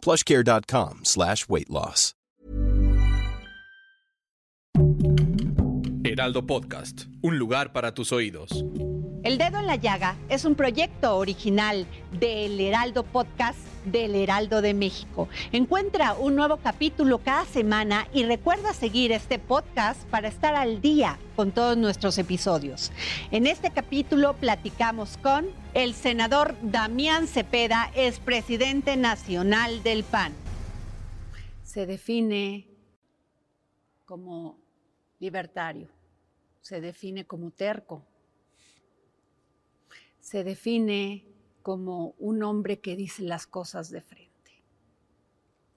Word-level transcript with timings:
plushcare.com 0.00 1.00
slash 1.04 1.48
weight 1.48 1.70
loss. 1.70 2.14
Heraldo 6.04 6.46
Podcast, 6.46 7.04
un 7.22 7.38
lugar 7.38 7.72
para 7.72 7.94
tus 7.94 8.10
oídos. 8.12 8.64
El 9.22 9.36
Dedo 9.36 9.58
en 9.58 9.66
la 9.66 9.76
Llaga 9.76 10.16
es 10.30 10.46
un 10.46 10.54
proyecto 10.54 11.18
original 11.18 11.86
del 12.18 12.58
Heraldo 12.58 13.02
Podcast 13.02 13.58
del 13.84 14.14
Heraldo 14.14 14.62
de 14.62 14.72
México. 14.72 15.28
Encuentra 15.52 16.14
un 16.14 16.36
nuevo 16.36 16.56
capítulo 16.56 17.18
cada 17.18 17.44
semana 17.44 18.08
y 18.14 18.24
recuerda 18.24 18.72
seguir 18.72 19.12
este 19.12 19.38
podcast 19.38 20.08
para 20.08 20.28
estar 20.28 20.54
al 20.54 20.80
día 20.80 21.18
con 21.36 21.52
todos 21.52 21.76
nuestros 21.76 22.16
episodios. 22.16 22.92
En 23.30 23.46
este 23.46 23.70
capítulo 23.70 24.32
platicamos 24.36 25.18
con 25.18 25.48
el 25.74 25.92
senador 25.92 26.56
Damián 26.62 27.26
Cepeda, 27.26 27.90
es 27.94 28.20
presidente 28.20 28.96
nacional 28.96 29.82
del 29.82 30.02
PAN. 30.02 30.32
Se 31.62 31.84
define 31.84 32.66
como 34.06 34.56
libertario, 35.18 35.88
se 36.62 36.80
define 36.80 37.26
como 37.26 37.50
terco, 37.50 38.02
se 40.30 40.44
define 40.44 41.26
como 41.60 42.14
un 42.20 42.44
hombre 42.44 42.78
que 42.78 42.94
dice 42.94 43.24
las 43.24 43.48
cosas 43.48 43.90
de 43.90 44.00
frente. 44.00 44.62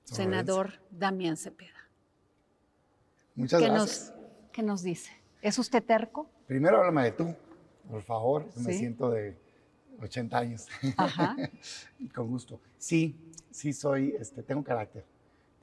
Senador 0.04 0.74
Damián 0.92 1.38
Cepeda. 1.38 1.90
Muchas 3.34 3.60
¿Qué 3.60 3.68
gracias. 3.68 4.14
nos, 4.16 4.52
¿Qué 4.52 4.62
nos 4.62 4.84
dice? 4.84 5.10
¿Es 5.42 5.58
usted 5.58 5.84
terco? 5.84 6.30
Primero 6.46 6.78
háblame 6.78 7.06
de 7.06 7.12
tú, 7.14 7.36
por 7.90 8.04
favor. 8.04 8.46
Me 8.58 8.74
Sí. 8.74 8.78
siento 8.78 9.10
de 9.10 9.36
80 10.00 10.38
años. 10.38 10.68
Ajá. 10.98 11.36
Con 12.14 12.28
gusto. 12.28 12.60
Sí, 12.78 13.16
sí 13.50 13.74
soy, 13.74 14.16
este, 14.20 14.44
tengo 14.44 14.64
carácter. 14.64 15.04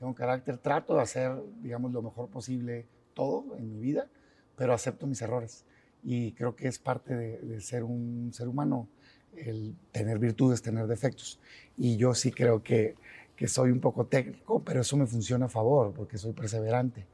Tengo 0.00 0.12
carácter, 0.16 0.58
trato 0.58 0.96
de 0.96 1.02
hacer, 1.02 1.40
digamos, 1.62 1.92
lo 1.92 2.02
mejor 2.02 2.28
posible 2.28 2.88
todo 3.14 3.56
en 3.56 3.70
mi 3.72 3.78
vida, 3.78 4.08
pero 4.56 4.74
acepto 4.74 5.06
mis 5.06 5.22
errores. 5.22 5.64
Y 6.02 6.32
creo 6.32 6.56
que 6.56 6.68
es 6.68 6.78
parte 6.78 7.14
de, 7.14 7.38
de 7.38 7.60
ser 7.60 7.84
un 7.84 8.30
ser 8.32 8.48
humano 8.48 8.88
el 9.36 9.76
tener 9.92 10.18
virtudes, 10.18 10.62
tener 10.62 10.86
defectos. 10.86 11.38
Y 11.76 11.96
yo 11.96 12.14
sí 12.14 12.30
creo 12.32 12.62
que, 12.62 12.94
que 13.36 13.48
soy 13.48 13.70
un 13.70 13.80
poco 13.80 14.06
técnico, 14.06 14.62
pero 14.62 14.80
eso 14.80 14.96
me 14.96 15.06
funciona 15.06 15.46
a 15.46 15.48
favor, 15.48 15.92
porque 15.92 16.18
soy 16.18 16.32
perseverante. 16.32 17.06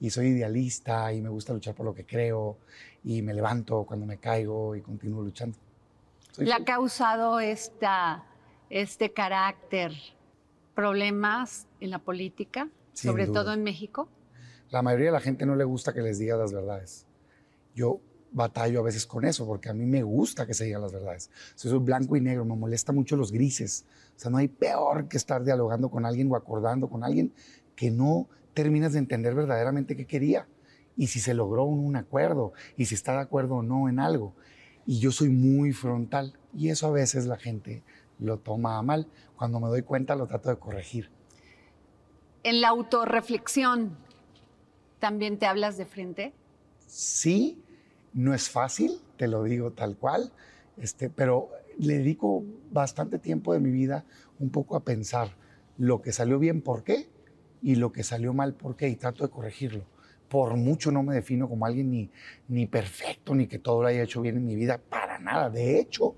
Y 0.00 0.10
soy 0.10 0.28
idealista 0.28 1.12
y 1.12 1.20
me 1.20 1.28
gusta 1.28 1.52
luchar 1.52 1.74
por 1.74 1.84
lo 1.84 1.94
que 1.94 2.06
creo 2.06 2.56
y 3.02 3.20
me 3.22 3.34
levanto 3.34 3.84
cuando 3.84 4.06
me 4.06 4.18
caigo 4.18 4.76
y 4.76 4.80
continúo 4.80 5.22
luchando. 5.22 5.58
Soy 6.30 6.46
¿Le 6.46 6.52
ha 6.52 6.64
causado 6.64 7.40
esta, 7.40 8.24
este 8.70 9.12
carácter 9.12 9.92
problemas 10.74 11.66
en 11.80 11.90
la 11.90 11.98
política, 11.98 12.68
Sin 12.92 13.10
sobre 13.10 13.26
duda. 13.26 13.42
todo 13.42 13.52
en 13.54 13.64
México? 13.64 14.08
La 14.70 14.82
mayoría 14.82 15.06
de 15.06 15.12
la 15.12 15.20
gente 15.20 15.46
no 15.46 15.56
le 15.56 15.64
gusta 15.64 15.92
que 15.92 16.00
les 16.00 16.18
digas 16.20 16.38
las 16.38 16.52
verdades. 16.52 17.06
Yo 17.74 18.00
batallo 18.30 18.80
a 18.80 18.82
veces 18.82 19.06
con 19.06 19.24
eso, 19.24 19.46
porque 19.46 19.68
a 19.68 19.74
mí 19.74 19.86
me 19.86 20.02
gusta 20.02 20.46
que 20.46 20.54
se 20.54 20.64
digan 20.64 20.82
las 20.82 20.92
verdades. 20.92 21.30
O 21.54 21.58
sea, 21.58 21.70
soy 21.70 21.80
blanco 21.80 22.16
y 22.16 22.20
negro, 22.20 22.44
me 22.44 22.56
molesta 22.56 22.92
mucho 22.92 23.16
los 23.16 23.32
grises. 23.32 23.84
O 24.16 24.18
sea, 24.20 24.30
no 24.30 24.38
hay 24.38 24.48
peor 24.48 25.08
que 25.08 25.16
estar 25.16 25.44
dialogando 25.44 25.90
con 25.90 26.04
alguien 26.04 26.30
o 26.30 26.36
acordando 26.36 26.88
con 26.88 27.04
alguien 27.04 27.32
que 27.74 27.90
no 27.90 28.28
terminas 28.54 28.92
de 28.92 28.98
entender 28.98 29.34
verdaderamente 29.34 29.96
qué 29.96 30.06
quería 30.06 30.48
y 30.96 31.06
si 31.06 31.20
se 31.20 31.32
logró 31.32 31.64
un, 31.64 31.78
un 31.78 31.96
acuerdo 31.96 32.52
y 32.76 32.86
si 32.86 32.94
está 32.94 33.12
de 33.12 33.20
acuerdo 33.20 33.56
o 33.56 33.62
no 33.62 33.88
en 33.88 34.00
algo. 34.00 34.34
Y 34.84 34.98
yo 34.98 35.12
soy 35.12 35.28
muy 35.28 35.72
frontal 35.72 36.36
y 36.54 36.70
eso 36.70 36.88
a 36.88 36.90
veces 36.90 37.26
la 37.26 37.36
gente 37.36 37.82
lo 38.18 38.38
toma 38.38 38.78
a 38.78 38.82
mal. 38.82 39.06
Cuando 39.36 39.60
me 39.60 39.68
doy 39.68 39.82
cuenta 39.82 40.16
lo 40.16 40.26
trato 40.26 40.48
de 40.50 40.56
corregir. 40.56 41.10
En 42.42 42.60
la 42.60 42.68
autorreflexión, 42.68 43.96
¿también 44.98 45.38
te 45.38 45.46
hablas 45.46 45.76
de 45.76 45.86
frente? 45.86 46.32
Sí, 46.86 47.62
no 48.12 48.34
es 48.34 48.48
fácil, 48.48 49.00
te 49.16 49.28
lo 49.28 49.44
digo 49.44 49.72
tal 49.72 49.96
cual, 49.96 50.32
este, 50.76 51.10
pero 51.10 51.50
le 51.78 51.98
dedico 51.98 52.44
bastante 52.70 53.18
tiempo 53.18 53.52
de 53.52 53.60
mi 53.60 53.70
vida 53.70 54.04
un 54.38 54.50
poco 54.50 54.76
a 54.76 54.84
pensar 54.84 55.36
lo 55.76 56.02
que 56.02 56.12
salió 56.12 56.38
bien, 56.38 56.60
por 56.60 56.82
qué, 56.82 57.08
y 57.62 57.76
lo 57.76 57.92
que 57.92 58.02
salió 58.02 58.32
mal, 58.32 58.54
por 58.54 58.76
qué, 58.76 58.88
y 58.88 58.96
trato 58.96 59.24
de 59.24 59.30
corregirlo. 59.30 59.84
Por 60.28 60.56
mucho 60.56 60.90
no 60.92 61.02
me 61.02 61.14
defino 61.14 61.48
como 61.48 61.66
alguien 61.66 61.90
ni, 61.90 62.10
ni 62.48 62.66
perfecto, 62.66 63.34
ni 63.34 63.46
que 63.46 63.58
todo 63.58 63.82
lo 63.82 63.88
haya 63.88 64.02
hecho 64.02 64.20
bien 64.20 64.36
en 64.36 64.46
mi 64.46 64.56
vida, 64.56 64.78
para 64.78 65.18
nada. 65.18 65.50
De 65.50 65.78
hecho, 65.78 66.14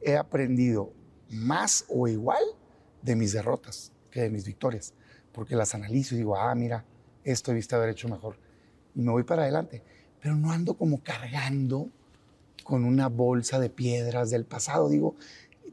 he 0.00 0.16
aprendido 0.16 0.92
más 1.30 1.84
o 1.88 2.06
igual 2.06 2.42
de 3.02 3.16
mis 3.16 3.32
derrotas 3.32 3.92
que 4.10 4.22
de 4.22 4.30
mis 4.30 4.44
victorias, 4.44 4.94
porque 5.32 5.56
las 5.56 5.74
analizo 5.74 6.14
y 6.14 6.18
digo, 6.18 6.36
ah, 6.36 6.54
mira, 6.54 6.84
esto 7.24 7.50
debiste 7.50 7.74
haber 7.74 7.90
hecho 7.90 8.08
mejor, 8.08 8.36
y 8.94 9.02
me 9.02 9.12
voy 9.12 9.24
para 9.24 9.42
adelante 9.42 9.82
pero 10.20 10.36
no 10.36 10.52
ando 10.52 10.74
como 10.74 11.02
cargando 11.02 11.88
con 12.64 12.84
una 12.84 13.08
bolsa 13.08 13.58
de 13.58 13.70
piedras 13.70 14.30
del 14.30 14.44
pasado. 14.44 14.88
Digo, 14.88 15.14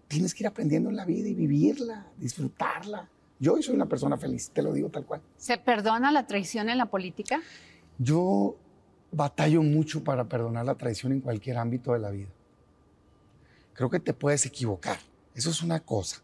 tienes 0.08 0.34
que 0.34 0.44
ir 0.44 0.48
aprendiendo 0.48 0.90
en 0.90 0.96
la 0.96 1.06
vida 1.06 1.28
y 1.28 1.34
vivirla, 1.34 2.06
disfrutarla. 2.18 3.10
Yo 3.40 3.54
hoy 3.54 3.64
soy 3.64 3.76
una 3.76 3.88
persona 3.88 4.18
feliz, 4.18 4.52
te 4.52 4.62
lo 4.62 4.72
digo 4.74 4.90
tal 4.90 5.06
cual. 5.06 5.22
¿Se 5.38 5.58
perdona 5.58 6.12
la 6.12 6.28
traición 6.28 6.70
en 6.70 6.78
la 6.78 6.86
política? 6.86 7.42
Yo 7.98 8.56
batallo 9.12 9.62
mucho 9.62 10.04
para 10.04 10.26
perdonar 10.26 10.66
la 10.66 10.76
traición 10.76 11.12
en 11.12 11.22
cualquier 11.22 11.58
ámbito 11.58 11.94
de 11.94 12.00
la 12.00 12.12
vida. 12.12 12.30
Creo 13.74 13.90
que 13.90 14.00
te 14.00 14.14
puedes 14.14 14.46
equivocar, 14.46 15.00
eso 15.34 15.50
es 15.50 15.64
una 15.64 15.80
cosa, 15.80 16.22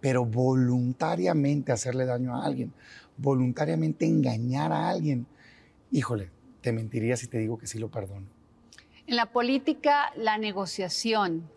pero 0.00 0.26
voluntariamente 0.26 1.72
hacerle 1.72 2.04
daño 2.04 2.36
a 2.36 2.44
alguien, 2.44 2.72
voluntariamente 3.16 4.06
engañar 4.06 4.72
a 4.72 4.90
alguien, 4.90 5.26
híjole, 5.90 6.30
te 6.66 6.72
mentiría 6.72 7.16
si 7.16 7.28
te 7.28 7.38
digo 7.38 7.58
que 7.58 7.68
sí 7.68 7.78
lo 7.78 7.92
perdono. 7.92 8.26
En 9.06 9.14
la 9.14 9.26
política, 9.26 10.10
la 10.16 10.36
negociación 10.36 11.48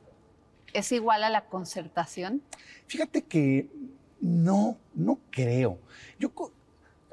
es 0.71 0.91
igual 0.91 1.23
a 1.23 1.31
la 1.31 1.47
concertación. 1.47 2.43
Fíjate 2.85 3.23
que 3.23 3.71
no, 4.21 4.77
no 4.93 5.17
creo. 5.31 5.79
Yo, 6.19 6.31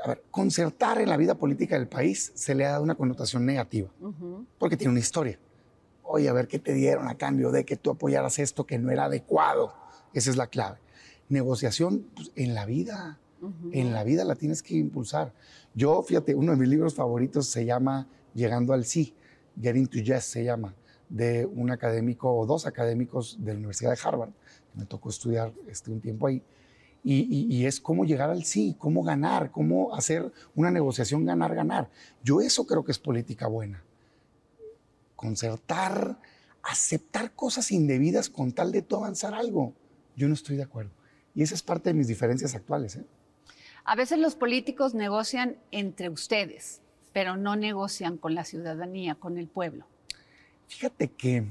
a 0.04 0.08
ver, 0.08 0.24
concertar 0.30 1.00
en 1.00 1.08
la 1.08 1.16
vida 1.16 1.36
política 1.36 1.78
del 1.78 1.88
país 1.88 2.32
se 2.34 2.54
le 2.54 2.66
ha 2.66 2.72
dado 2.72 2.82
una 2.82 2.96
connotación 2.96 3.46
negativa, 3.46 3.88
porque 4.58 4.76
tiene 4.76 4.90
una 4.90 5.00
historia. 5.00 5.38
Oye, 6.02 6.28
a 6.28 6.34
ver 6.34 6.48
qué 6.48 6.58
te 6.58 6.74
dieron 6.74 7.08
a 7.08 7.14
cambio 7.14 7.50
de 7.50 7.64
que 7.64 7.76
tú 7.76 7.92
apoyaras 7.92 8.38
esto 8.38 8.66
que 8.66 8.78
no 8.78 8.90
era 8.90 9.04
adecuado. 9.04 9.74
Esa 10.12 10.28
es 10.28 10.36
la 10.36 10.48
clave. 10.48 10.80
Negociación 11.30 12.10
pues, 12.14 12.30
en 12.36 12.52
la 12.52 12.66
vida, 12.66 13.18
en 13.72 13.92
la 13.92 14.02
vida 14.04 14.24
la 14.24 14.34
tienes 14.34 14.62
que 14.62 14.74
impulsar. 14.74 15.32
Yo, 15.74 16.02
fíjate, 16.02 16.34
uno 16.34 16.52
de 16.52 16.58
mis 16.58 16.68
libros 16.68 16.94
favoritos 16.94 17.46
se 17.46 17.64
llama 17.64 18.08
Llegando 18.34 18.72
al 18.72 18.84
sí, 18.84 19.14
Getting 19.60 19.86
to 19.86 19.98
Yes 19.98 20.24
se 20.24 20.44
llama, 20.44 20.74
de 21.08 21.46
un 21.46 21.70
académico 21.70 22.30
o 22.34 22.46
dos 22.46 22.66
académicos 22.66 23.36
de 23.40 23.52
la 23.52 23.58
Universidad 23.58 23.90
de 23.92 23.98
Harvard. 24.02 24.30
Me 24.74 24.84
tocó 24.84 25.08
estudiar 25.08 25.52
este, 25.68 25.90
un 25.90 26.00
tiempo 26.00 26.26
ahí. 26.26 26.42
Y, 27.02 27.46
y- 27.56 27.66
es 27.66 27.80
cómo 27.80 28.04
llegar 28.04 28.30
al 28.30 28.42
sí, 28.42 28.74
cómo 28.78 29.04
ganar, 29.04 29.52
cómo 29.52 29.94
hacer 29.94 30.32
una 30.56 30.72
negociación 30.72 31.24
ganar, 31.24 31.54
ganar. 31.54 31.88
Yo 32.24 32.40
eso 32.40 32.66
creo 32.66 32.84
que 32.84 32.90
es 32.90 32.98
política 32.98 33.46
buena. 33.46 33.84
Concertar, 35.14 36.18
aceptar 36.62 37.32
cosas 37.32 37.70
indebidas 37.70 38.28
con 38.28 38.52
tal 38.52 38.72
de 38.72 38.82
tú 38.82 38.96
avanzar 38.96 39.34
algo. 39.34 39.72
Yo 40.16 40.26
no 40.26 40.34
estoy 40.34 40.56
de 40.56 40.64
acuerdo. 40.64 40.90
Y 41.34 41.42
esa 41.42 41.54
es 41.54 41.62
parte 41.62 41.90
de 41.90 41.94
mis 41.94 42.08
diferencias 42.08 42.54
actuales. 42.56 42.96
¿eh? 42.96 43.04
A 43.88 43.94
veces 43.94 44.18
los 44.18 44.34
políticos 44.34 44.94
negocian 44.94 45.58
entre 45.70 46.08
ustedes, 46.08 46.80
pero 47.12 47.36
no 47.36 47.54
negocian 47.54 48.18
con 48.18 48.34
la 48.34 48.44
ciudadanía, 48.44 49.14
con 49.14 49.38
el 49.38 49.46
pueblo. 49.46 49.86
Fíjate 50.66 51.12
que 51.12 51.46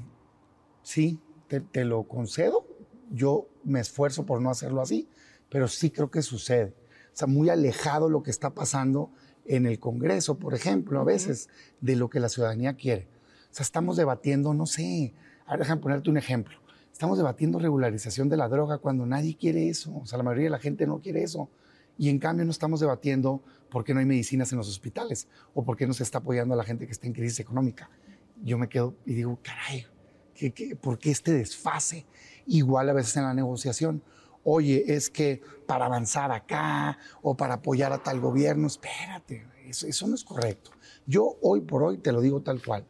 sí, 0.83 1.17
te, 1.47 1.61
te 1.61 1.85
lo 1.85 2.03
concedo. 2.03 2.67
Yo 3.09 3.47
me 3.63 3.79
esfuerzo 3.79 4.25
por 4.25 4.41
no 4.41 4.49
hacerlo 4.49 4.81
así, 4.81 5.07
pero 5.49 5.69
sí 5.69 5.91
creo 5.91 6.11
que 6.11 6.21
sucede. 6.21 6.73
O 7.13 7.17
sea, 7.17 7.27
muy 7.27 7.47
alejado 7.47 8.09
lo 8.09 8.21
que 8.21 8.31
está 8.31 8.49
pasando 8.49 9.11
en 9.45 9.65
el 9.65 9.79
Congreso, 9.79 10.37
por 10.37 10.53
ejemplo, 10.53 10.99
a 10.99 11.05
veces, 11.05 11.47
de 11.79 11.95
lo 11.95 12.09
que 12.09 12.19
la 12.19 12.27
ciudadanía 12.27 12.73
quiere. 12.73 13.07
O 13.49 13.53
sea, 13.55 13.63
estamos 13.63 13.95
debatiendo, 13.95 14.53
no 14.53 14.65
sé, 14.65 15.13
ahora 15.45 15.59
déjame 15.59 15.81
ponerte 15.81 16.09
un 16.09 16.17
ejemplo. 16.17 16.57
Estamos 16.91 17.17
debatiendo 17.17 17.59
regularización 17.59 18.27
de 18.27 18.35
la 18.35 18.49
droga 18.49 18.79
cuando 18.79 19.05
nadie 19.05 19.37
quiere 19.37 19.69
eso. 19.69 19.95
O 19.95 20.05
sea, 20.05 20.17
la 20.17 20.23
mayoría 20.25 20.47
de 20.47 20.49
la 20.51 20.59
gente 20.59 20.85
no 20.85 20.99
quiere 20.99 21.23
eso. 21.23 21.49
Y 21.97 22.09
en 22.09 22.19
cambio 22.19 22.45
no 22.45 22.51
estamos 22.51 22.80
debatiendo 22.80 23.42
por 23.69 23.83
qué 23.83 23.94
no 23.94 24.00
hay 24.00 24.06
medicinas 24.06 24.51
en 24.51 24.57
los 24.57 24.68
hospitales 24.69 25.27
o 25.53 25.63
por 25.63 25.77
qué 25.77 25.88
no 25.88 25.94
se 25.94 26.03
está 26.03 26.19
apoyando 26.19 26.53
a 26.53 26.57
la 26.57 26.63
gente 26.63 26.86
que 26.86 26.92
está 26.92 27.07
en 27.07 27.13
crisis 27.13 27.39
económica. 27.39 27.89
Yo 28.44 28.57
me 28.57 28.68
quedo 28.68 28.95
y 29.06 29.13
digo, 29.13 29.39
caray, 29.42 29.86
por 30.81 31.00
qué 31.00 31.12
este 31.12 31.33
desfase? 31.33 32.06
Igual 32.47 32.89
a 32.89 32.94
veces 32.94 33.15
en 33.18 33.24
la 33.24 33.33
negociación. 33.33 34.03
Oye, 34.44 34.94
es 34.94 35.09
que 35.09 35.42
para 35.65 35.86
avanzar 35.86 36.31
acá 36.31 37.00
o 37.21 37.36
para 37.36 37.56
apoyar 37.56 37.92
a 37.94 38.03
tal 38.03 38.19
gobierno, 38.19 38.68
espérate, 38.68 39.47
eso, 39.65 39.88
eso 39.88 40.07
no 40.07 40.15
es 40.15 40.24
correcto. 40.24 40.71
Yo 41.07 41.38
hoy 41.42 41.62
por 41.62 41.81
hoy 41.83 41.97
te 41.97 42.12
lo 42.12 42.21
digo 42.21 42.42
tal 42.42 42.62
cual. 42.63 42.86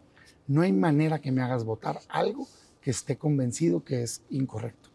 No 0.48 0.62
hay 0.62 0.74
manera 0.74 1.22
que 1.22 1.32
me 1.32 1.42
hagas 1.42 1.64
votar 1.64 2.00
algo 2.10 2.48
que 2.82 2.92
esté 2.92 3.18
convencido 3.18 3.84
que 3.84 4.04
es 4.04 4.24
incorrecto. 4.30 4.90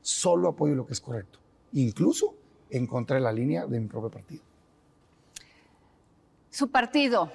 Solo 0.00 0.48
apoyo 0.48 0.74
lo 0.74 0.86
que 0.86 0.92
es 0.92 1.00
correcto. 1.00 1.40
Incluso 1.72 2.36
en 2.74 2.86
contra 2.88 3.16
de 3.16 3.22
la 3.22 3.32
línea 3.32 3.66
de 3.66 3.78
mi 3.78 3.86
propio 3.86 4.10
partido. 4.10 4.42
Su 6.50 6.70
partido, 6.70 7.30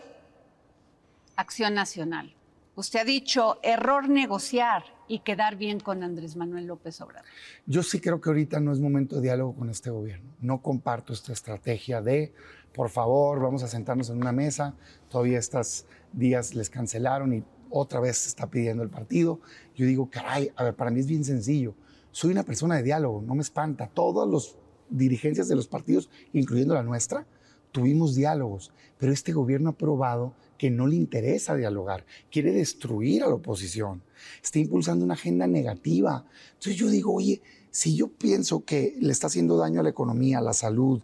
Acción 1.36 1.74
Nacional. 1.74 2.36
Usted 2.76 3.00
ha 3.00 3.04
dicho 3.06 3.58
error 3.64 4.10
negociar 4.10 4.84
y 5.08 5.20
quedar 5.20 5.56
bien 5.56 5.80
con 5.80 6.04
Andrés 6.04 6.36
Manuel 6.36 6.68
López 6.68 7.00
Obrador. 7.02 7.28
Yo 7.66 7.84
sí 7.84 8.00
creo 8.00 8.20
que 8.20 8.30
ahorita 8.30 8.60
no 8.60 8.72
es 8.74 8.80
momento 8.80 9.16
de 9.16 9.24
diálogo 9.24 9.56
con 9.56 9.70
este 9.70 9.90
gobierno. 9.90 10.30
No 10.42 10.62
comparto 10.62 11.14
esta 11.14 11.32
estrategia 11.32 12.02
de, 12.02 12.34
por 12.74 12.90
favor, 12.90 13.42
vamos 13.42 13.64
a 13.64 13.68
sentarnos 13.68 14.10
en 14.10 14.18
una 14.18 14.32
mesa. 14.32 14.76
Todavía 15.10 15.40
estos 15.40 15.86
días 16.14 16.54
les 16.54 16.70
cancelaron 16.70 17.34
y 17.34 17.44
otra 17.70 18.00
vez 18.00 18.18
se 18.18 18.30
está 18.30 18.48
pidiendo 18.48 18.84
el 18.84 18.90
partido. 18.90 19.40
Yo 19.76 19.86
digo, 19.86 20.10
caray, 20.10 20.52
a 20.56 20.64
ver, 20.66 20.76
para 20.76 20.92
mí 20.92 21.00
es 21.00 21.08
bien 21.08 21.24
sencillo. 21.24 21.76
Soy 22.12 22.32
una 22.32 22.44
persona 22.44 22.76
de 22.76 22.84
diálogo, 22.84 23.22
no 23.22 23.36
me 23.36 23.42
espanta. 23.42 23.88
Todas 23.88 24.28
las 24.28 24.58
dirigencias 24.90 25.48
de 25.48 25.56
los 25.56 25.68
partidos, 25.68 26.10
incluyendo 26.34 26.74
la 26.74 26.84
nuestra, 26.84 27.26
tuvimos 27.72 28.16
diálogos, 28.16 28.72
pero 28.98 29.12
este 29.14 29.32
gobierno 29.32 29.70
ha 29.70 29.78
probado 29.78 30.34
que 30.58 30.70
no 30.70 30.88
le 30.88 30.96
interesa 30.96 31.56
dialogar, 31.56 32.06
quiere 32.32 32.52
destruir 32.52 33.24
a 33.24 33.28
la 33.28 33.36
oposición, 33.36 34.02
está 34.44 34.60
impulsando 34.60 35.06
una 35.06 35.14
agenda 35.14 35.48
negativa. 35.48 36.26
Entonces 36.50 36.76
yo 36.76 36.90
digo, 36.90 37.14
oye, 37.14 37.42
si 37.72 37.96
yo 37.96 38.10
pienso 38.10 38.66
que 38.66 38.98
le 39.00 39.12
está 39.12 39.28
haciendo 39.28 39.56
daño 39.56 39.80
a 39.80 39.84
la 39.84 39.90
economía, 39.90 40.40
a 40.40 40.42
la 40.42 40.54
salud, 40.54 41.02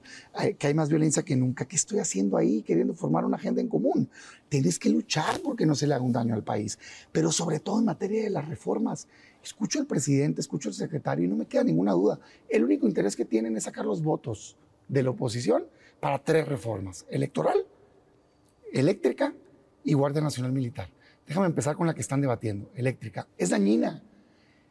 que 0.58 0.68
hay 0.68 0.74
más 0.74 0.90
violencia 0.90 1.24
que 1.24 1.36
nunca, 1.36 1.68
¿qué 1.68 1.76
estoy 1.76 2.00
haciendo 2.00 2.36
ahí 2.38 2.64
queriendo 2.64 2.96
formar 2.96 3.24
una 3.24 3.38
agenda 3.38 3.62
en 3.62 3.70
común? 3.70 4.10
Tienes 4.50 4.80
que 4.80 4.90
luchar 4.90 5.40
porque 5.42 5.66
no 5.66 5.76
se 5.76 5.88
le 5.88 5.94
haga 5.94 6.04
un 6.04 6.12
daño 6.12 6.34
al 6.34 6.44
país, 6.44 6.80
pero 7.12 7.32
sobre 7.32 7.60
todo 7.60 7.80
en 7.80 7.86
materia 7.86 8.24
de 8.24 8.32
las 8.32 8.50
reformas. 8.50 9.08
Escucho 9.46 9.80
al 9.80 9.86
presidente, 9.86 10.42
escucho 10.42 10.70
al 10.70 10.76
secretario 10.76 11.24
y 11.24 11.28
no 11.30 11.38
me 11.38 11.46
queda 11.46 11.64
ninguna 11.64 11.94
duda. 11.94 12.20
El 12.50 12.66
único 12.66 12.86
interés 12.88 13.16
que 13.16 13.24
tienen 13.24 13.56
es 13.56 13.64
sacar 13.64 13.86
los 13.86 14.04
votos 14.04 14.58
de 14.90 15.04
la 15.04 15.12
oposición 15.12 15.66
para 16.02 16.22
tres 16.22 16.46
reformas, 16.48 17.06
electoral, 17.10 17.66
eléctrica 18.74 19.34
y 19.84 19.94
Guardia 19.94 20.22
Nacional 20.22 20.52
Militar. 20.52 20.90
Déjame 21.26 21.46
empezar 21.46 21.78
con 21.78 21.88
la 21.88 21.94
que 21.94 22.02
están 22.02 22.20
debatiendo, 22.20 22.70
eléctrica. 22.76 23.28
Es 23.38 23.52
dañina 23.52 24.04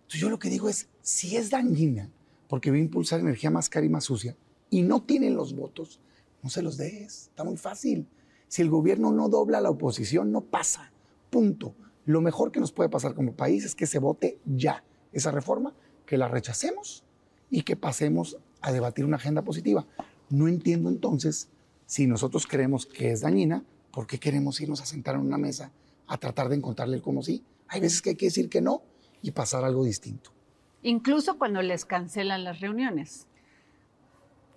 entonces 0.05 0.21
yo 0.21 0.29
lo 0.29 0.38
que 0.38 0.50
digo 0.50 0.69
es, 0.69 0.88
si 1.00 1.37
es 1.37 1.49
dañina, 1.49 2.11
porque 2.47 2.70
va 2.70 2.77
a 2.77 2.81
impulsar 2.81 3.20
energía 3.20 3.50
más 3.50 3.70
cara 3.70 3.87
y 3.87 3.88
más 3.88 4.05
sucia, 4.05 4.37
y 4.69 4.82
no 4.82 5.03
tienen 5.03 5.35
los 5.35 5.56
votos, 5.56 5.99
no 6.43 6.50
se 6.50 6.62
los 6.62 6.77
des, 6.77 7.29
está 7.29 7.43
muy 7.43 7.56
fácil. 7.56 8.06
Si 8.47 8.61
el 8.61 8.69
gobierno 8.69 9.12
no 9.12 9.31
dobla 9.31 9.59
a 9.59 9.61
la 9.62 9.70
oposición, 9.70 10.31
no 10.31 10.43
pasa, 10.43 10.93
punto. 11.31 11.75
Lo 12.05 12.21
mejor 12.21 12.53
que 12.53 12.61
nos 12.61 12.73
puede 12.73 12.89
pasar 12.89 13.15
como 13.15 13.35
país 13.35 13.65
es 13.65 13.75
que 13.75 13.87
se 13.87 13.99
vote 13.99 14.39
ya 14.45 14.85
esa 15.12 15.31
reforma, 15.31 15.75
que 16.06 16.19
la 16.19 16.29
rechacemos 16.29 17.05
y 17.51 17.62
que 17.62 17.77
pasemos 17.77 18.39
a 18.61 18.73
debatir 18.73 19.05
una 19.05 19.17
agenda 19.17 19.43
positiva. 19.43 19.87
No 20.29 20.49
entiendo 20.49 20.89
entonces, 20.89 21.49
si 21.87 22.06
nosotros 22.06 22.47
creemos 22.47 22.87
que 22.87 23.11
es 23.11 23.21
dañina, 23.21 23.65
¿por 23.93 24.06
qué 24.06 24.19
queremos 24.19 24.61
irnos 24.61 24.81
a 24.81 24.87
sentar 24.87 25.15
en 25.15 25.23
una 25.23 25.39
mesa 25.39 25.71
a 26.06 26.19
tratar 26.19 26.49
de 26.49 26.56
encontrarle 26.56 26.97
el 26.97 27.03
como 27.03 27.23
sí? 27.23 27.45
Hay 27.69 27.81
veces 27.81 28.03
que 28.03 28.11
hay 28.11 28.17
que 28.17 28.27
decir 28.27 28.49
que 28.49 28.61
no 28.61 28.83
y 29.23 29.31
pasar 29.31 29.65
algo 29.65 29.85
distinto. 29.85 30.31
Incluso 30.83 31.39
cuando 31.39 31.62
les 31.62 31.85
cancelan 31.87 32.45
las 32.45 32.61
reuniones, 32.61 33.27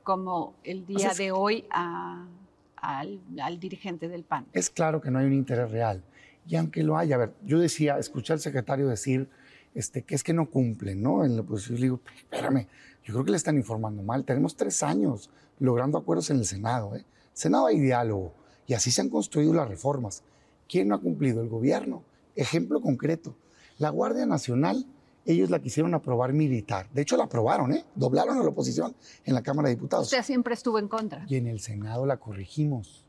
como 0.04 0.56
el 0.64 0.86
día 0.86 1.14
de 1.14 1.32
hoy 1.32 1.66
al, 1.72 3.60
dirigente 3.60 4.08
del 4.08 4.24
PAN. 4.24 4.46
Es 4.54 4.70
claro 4.70 5.02
que 5.02 5.12
no 5.12 5.20
hay 5.20 5.26
un 5.26 5.34
interés 5.34 5.70
real. 5.72 6.04
Y 6.48 6.56
aunque 6.56 6.84
lo 6.84 6.98
haya, 6.98 7.16
a 7.16 7.20
ver, 7.20 7.34
yo 7.46 7.60
decía, 7.60 7.98
escuché 8.00 8.34
al 8.34 8.40
secretario 8.40 8.88
decir 8.88 9.30
este, 9.76 10.04
que 10.04 10.16
es 10.16 10.24
que 10.24 10.34
no 10.34 10.50
cumplen, 10.50 11.02
¿no? 11.02 11.26
En 11.26 11.36
la 11.36 11.42
oposición 11.42 11.76
le 11.76 11.84
digo, 11.84 12.00
espérame, 12.32 12.68
yo 13.04 13.14
creo 13.14 13.26
que 13.26 13.32
le 13.32 13.38
están 13.38 13.58
informando 13.58 14.02
mal. 14.02 14.24
Tenemos 14.26 14.56
tres 14.56 14.82
años 14.82 15.30
logrando 15.60 15.98
acuerdos 15.98 16.30
en 16.30 16.38
el 16.38 16.46
Senado. 16.46 16.96
¿eh? 16.96 17.06
Senado 17.34 17.68
hay 17.68 17.80
diálogo 17.80 18.34
y 18.66 18.74
así 18.74 18.92
se 18.92 19.02
han 19.02 19.10
construido 19.10 19.54
las 19.54 19.70
reformas. 19.70 20.24
¿Quién 20.68 20.88
no 20.88 20.96
ha 20.96 21.02
cumplido? 21.02 21.42
El 21.42 21.50
gobierno. 21.50 22.04
Ejemplo 22.36 22.82
concreto. 22.82 23.36
La 23.78 23.90
Guardia 23.90 24.26
Nacional, 24.26 24.86
ellos 25.26 25.50
la 25.50 25.60
quisieron 25.60 25.94
aprobar 25.94 26.34
militar. 26.34 26.90
De 26.94 27.02
hecho, 27.04 27.16
la 27.16 27.26
aprobaron, 27.26 27.74
¿eh? 27.74 27.86
Doblaron 27.96 28.38
a 28.38 28.44
la 28.44 28.50
oposición 28.50 28.96
en 29.26 29.34
la 29.34 29.44
Cámara 29.44 29.70
de 29.70 29.76
Diputados. 29.76 30.08
Usted 30.08 30.24
siempre 30.24 30.54
estuvo 30.54 30.80
en 30.80 30.88
contra. 30.88 31.26
Y 31.28 31.36
en 31.36 31.48
el 31.48 31.60
Senado 31.60 32.06
la 32.06 32.18
corregimos 32.18 33.06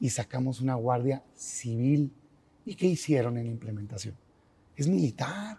y 0.00 0.10
sacamos 0.10 0.60
una 0.60 0.74
Guardia 0.74 1.22
Civil. 1.34 2.12
¿Y 2.66 2.74
qué 2.74 2.86
hicieron 2.86 3.38
en 3.38 3.46
la 3.46 3.52
implementación? 3.52 4.14
Es 4.76 4.88
militar. 4.88 5.58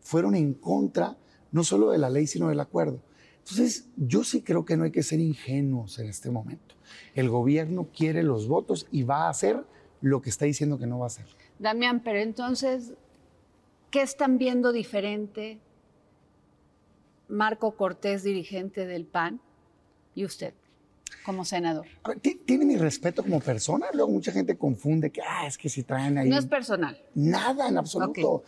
Fueron 0.00 0.34
en 0.34 0.54
contra 0.54 1.18
no 1.52 1.62
solo 1.62 1.90
de 1.90 1.98
la 1.98 2.08
ley, 2.08 2.26
sino 2.26 2.48
del 2.48 2.60
acuerdo. 2.60 3.02
Entonces, 3.40 3.88
yo 3.98 4.24
sí 4.24 4.40
creo 4.40 4.64
que 4.64 4.78
no 4.78 4.84
hay 4.84 4.90
que 4.90 5.02
ser 5.02 5.20
ingenuos 5.20 5.98
en 5.98 6.06
este 6.06 6.30
momento. 6.30 6.74
El 7.14 7.28
gobierno 7.28 7.88
quiere 7.94 8.22
los 8.22 8.48
votos 8.48 8.86
y 8.90 9.02
va 9.02 9.26
a 9.26 9.28
hacer 9.28 9.62
lo 10.00 10.22
que 10.22 10.30
está 10.30 10.46
diciendo 10.46 10.78
que 10.78 10.86
no 10.86 11.00
va 11.00 11.04
a 11.04 11.08
hacer. 11.08 11.26
Damián, 11.58 12.00
pero 12.02 12.20
entonces 12.20 12.94
¿Qué 13.94 14.02
están 14.02 14.38
viendo 14.38 14.72
diferente 14.72 15.60
Marco 17.28 17.76
Cortés, 17.76 18.24
dirigente 18.24 18.86
del 18.86 19.04
PAN, 19.04 19.40
y 20.16 20.24
usted? 20.24 20.52
Como 21.24 21.44
senador. 21.44 21.86
tiene 22.44 22.64
mi 22.64 22.76
respeto 22.76 23.22
como 23.22 23.40
persona. 23.40 23.86
Luego 23.92 24.10
mucha 24.10 24.32
gente 24.32 24.56
confunde 24.56 25.10
que, 25.10 25.22
ah, 25.22 25.46
es 25.46 25.56
que 25.56 25.68
si 25.68 25.82
traen 25.82 26.18
ahí. 26.18 26.28
No 26.28 26.38
es 26.38 26.46
personal. 26.46 27.00
Nada, 27.14 27.68
en 27.68 27.78
absoluto. 27.78 28.44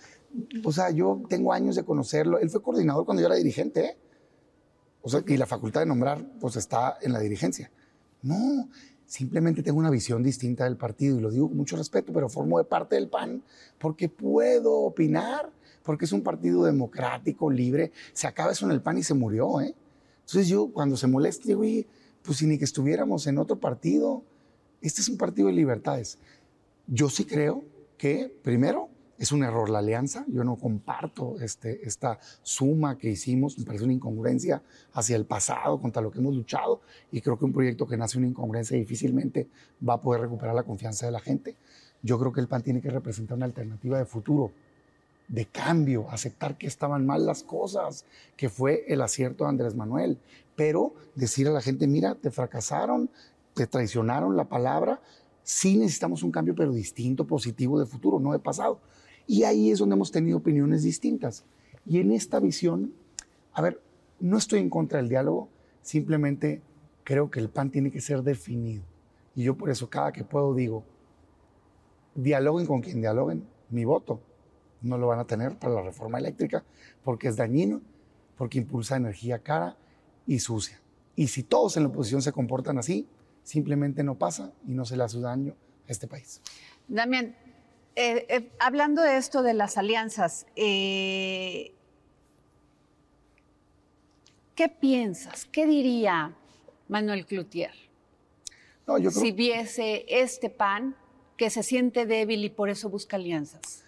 O 0.65 0.73
sea, 0.73 0.91
yo 0.91 1.23
tengo 1.29 1.53
años 1.53 1.77
de 1.77 1.85
conocerlo. 1.85 2.39
Él 2.39 2.51
fue 2.51 2.63
coordinador 2.63 3.05
cuando 3.05 3.23
yo 3.23 3.27
era 3.27 3.37
dirigente. 3.37 3.85
¿eh? 3.85 3.99
O 5.03 5.09
sea, 5.09 5.23
y 5.27 5.37
la 5.37 5.47
facultad 5.47 5.81
de 5.81 5.87
nombrar, 5.87 6.25
pues 6.41 6.57
está 6.57 6.99
en 7.01 7.13
la 7.13 7.21
dirigencia. 7.21 7.71
No, 8.23 8.69
Simplemente 9.07 9.63
tengo 9.63 9.79
una 9.79 9.91
visión 9.91 10.23
distinta 10.25 10.65
del 10.65 10.77
partido 10.77 11.17
y 11.17 11.21
lo 11.21 11.31
digo 11.31 11.47
con 11.47 11.57
mucho 11.57 11.77
respeto, 11.77 12.13
pero 12.13 12.29
formo 12.29 12.59
de 12.59 12.65
parte 12.65 12.97
del 12.97 13.09
PAN 13.09 13.41
porque 13.79 14.09
puedo 14.09 14.81
opinar, 14.81 15.49
porque 15.85 16.07
es 16.07 16.13
un 16.13 16.23
partido 16.23 16.65
democrático, 16.65 17.49
libre. 17.49 17.93
Se 18.13 18.27
acaba 18.27 18.51
eso 18.51 18.67
en 18.67 18.73
el 18.73 18.83
PAN 18.83 18.99
y 18.99 19.05
se 19.05 19.15
murió, 19.15 19.61
¿eh? 19.61 19.75
Entonces 20.21 20.49
yo 20.49 20.73
cuando 20.73 20.97
se 20.97 21.07
molesta 21.07 21.47
digo, 21.47 21.63
pues 22.27 22.39
si 22.39 22.47
ni 22.47 22.59
que 22.59 22.65
estuviéramos 22.65 23.27
en 23.27 23.39
otro 23.39 23.59
partido, 23.59 24.25
este 24.83 25.01
es 25.01 25.09
un 25.09 25.17
partido 25.17 25.49
de 25.49 25.55
libertades. 25.55 26.19
Yo 26.87 27.09
sí 27.09 27.25
creo 27.25 27.65
que, 27.97 28.35
primero, 28.43 28.91
es 29.19 29.33
un 29.33 29.43
error 29.43 29.71
la 29.71 29.79
alianza. 29.79 30.25
Yo 30.29 30.45
no 30.45 30.57
comparto 30.57 31.37
este, 31.41 31.87
esta 31.87 32.19
suma 32.43 32.99
que 32.99 33.11
hicimos. 33.11 33.59
Me 33.59 33.65
parece 33.65 33.85
una 33.85 33.95
incongruencia 33.95 34.63
hacia 34.93 35.17
el 35.17 35.25
pasado 35.25 35.81
contra 35.81 36.03
lo 36.03 36.11
que 36.11 36.19
hemos 36.19 36.35
luchado. 36.35 36.81
Y 37.11 37.21
creo 37.21 37.39
que 37.39 37.45
un 37.45 37.53
proyecto 37.53 37.87
que 37.87 37.97
nace 37.97 38.19
una 38.19 38.27
incongruencia 38.27 38.77
difícilmente 38.77 39.49
va 39.87 39.95
a 39.95 40.01
poder 40.01 40.23
recuperar 40.23 40.55
la 40.55 40.65
confianza 40.65 41.07
de 41.07 41.13
la 41.13 41.21
gente. 41.21 41.57
Yo 42.03 42.19
creo 42.19 42.33
que 42.33 42.41
el 42.41 42.49
PAN 42.49 42.63
tiene 42.63 42.81
que 42.81 42.91
representar 42.91 43.37
una 43.37 43.47
alternativa 43.47 43.99
de 43.99 44.05
futuro, 44.05 44.53
de 45.29 45.47
cambio, 45.47 46.09
aceptar 46.11 46.57
que 46.57 46.67
estaban 46.67 47.05
mal 47.05 47.27
las 47.27 47.43
cosas, 47.43 48.05
que 48.37 48.49
fue 48.49 48.85
el 48.89 49.03
acierto 49.03 49.45
de 49.45 49.51
Andrés 49.51 49.75
Manuel. 49.75 50.19
Pero 50.55 50.95
decir 51.15 51.49
a 51.49 51.53
la 51.53 51.61
gente, 51.61 51.87
mira, 51.87 52.15
te 52.15 52.31
fracasaron, 52.31 53.11
te 53.55 53.67
traicionaron 53.67 54.37
la 54.37 54.49
palabra. 54.49 55.01
Sí 55.43 55.77
necesitamos 55.77 56.23
un 56.23 56.31
cambio, 56.31 56.55
pero 56.55 56.73
distinto, 56.73 57.27
positivo 57.27 57.79
de 57.79 57.87
futuro, 57.87 58.21
no 58.21 58.33
de 58.33 58.39
pasado. 58.39 58.81
Y 59.27 59.43
ahí 59.43 59.71
es 59.71 59.81
donde 59.81 59.95
hemos 59.95 60.13
tenido 60.13 60.39
opiniones 60.39 60.83
distintas. 60.83 61.45
Y 61.85 62.01
en 62.01 62.13
esta 62.13 62.41
visión, 62.41 62.93
a 63.53 63.63
ver, 63.63 63.81
no 64.21 64.39
estoy 64.39 64.61
en 64.61 64.71
contra 64.71 64.99
del 64.99 65.09
diálogo, 65.09 65.49
simplemente 65.83 66.63
creo 67.05 67.31
que 67.31 67.41
el 67.41 67.49
PAN 67.49 67.71
tiene 67.71 67.91
que 67.91 68.01
ser 68.01 68.23
definido. 68.23 68.83
Y 69.35 69.45
yo 69.45 69.57
por 69.57 69.71
eso 69.71 69.91
cada 69.91 70.13
que 70.13 70.25
puedo 70.25 70.55
digo, 70.55 70.85
dialoguen 72.15 72.67
con 72.67 72.81
quien 72.81 73.01
dialoguen, 73.01 73.47
mi 73.71 73.85
voto 73.85 74.21
no 74.83 74.99
lo 74.99 75.07
van 75.07 75.19
a 75.19 75.25
tener 75.27 75.59
para 75.59 75.75
la 75.75 75.83
reforma 75.83 76.19
eléctrica 76.19 76.65
porque 77.05 77.29
es 77.29 77.37
dañino, 77.37 77.81
porque 78.37 78.59
impulsa 78.59 78.97
energía 78.97 79.39
cara 79.39 79.77
y 80.27 80.39
sucia. 80.39 80.81
Y 81.15 81.29
si 81.29 81.43
todos 81.43 81.77
en 81.77 81.85
la 81.85 81.89
oposición 81.89 82.23
se 82.23 82.33
comportan 82.33 82.79
así, 82.79 83.09
simplemente 83.43 84.03
no 84.03 84.17
pasa 84.17 84.53
y 84.67 84.73
no 84.73 84.85
se 84.85 84.97
le 84.97 85.05
hace 85.05 85.21
daño 85.21 85.55
a 85.89 85.93
este 85.93 86.07
país. 86.07 86.43
Damián, 86.89 87.35
eh, 87.95 88.27
eh, 88.29 88.51
hablando 88.59 89.03
de 89.03 89.17
esto 89.17 89.43
de 89.43 89.55
las 89.55 89.79
alianzas, 89.79 90.47
eh, 90.57 91.73
¿qué 94.55 94.69
piensas? 94.69 95.47
¿Qué 95.47 95.67
diría 95.67 96.35
Manuel 96.89 97.25
Cloutier? 97.25 97.73
No, 98.87 98.99
yo 98.99 99.11
creo, 99.11 99.23
Si 99.23 99.33
viese 99.33 100.05
este 100.09 100.51
PAN 100.51 100.95
que 101.37 101.51
se 101.51 101.63
siente 101.63 102.07
débil 102.07 102.45
y 102.45 102.51
por 102.51 102.69
eso 102.69 102.89
busca 102.91 103.17
alianzas. 103.17 103.85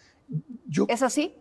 Yo, 0.69 0.87
¿Es 0.89 1.03
así? 1.03 1.35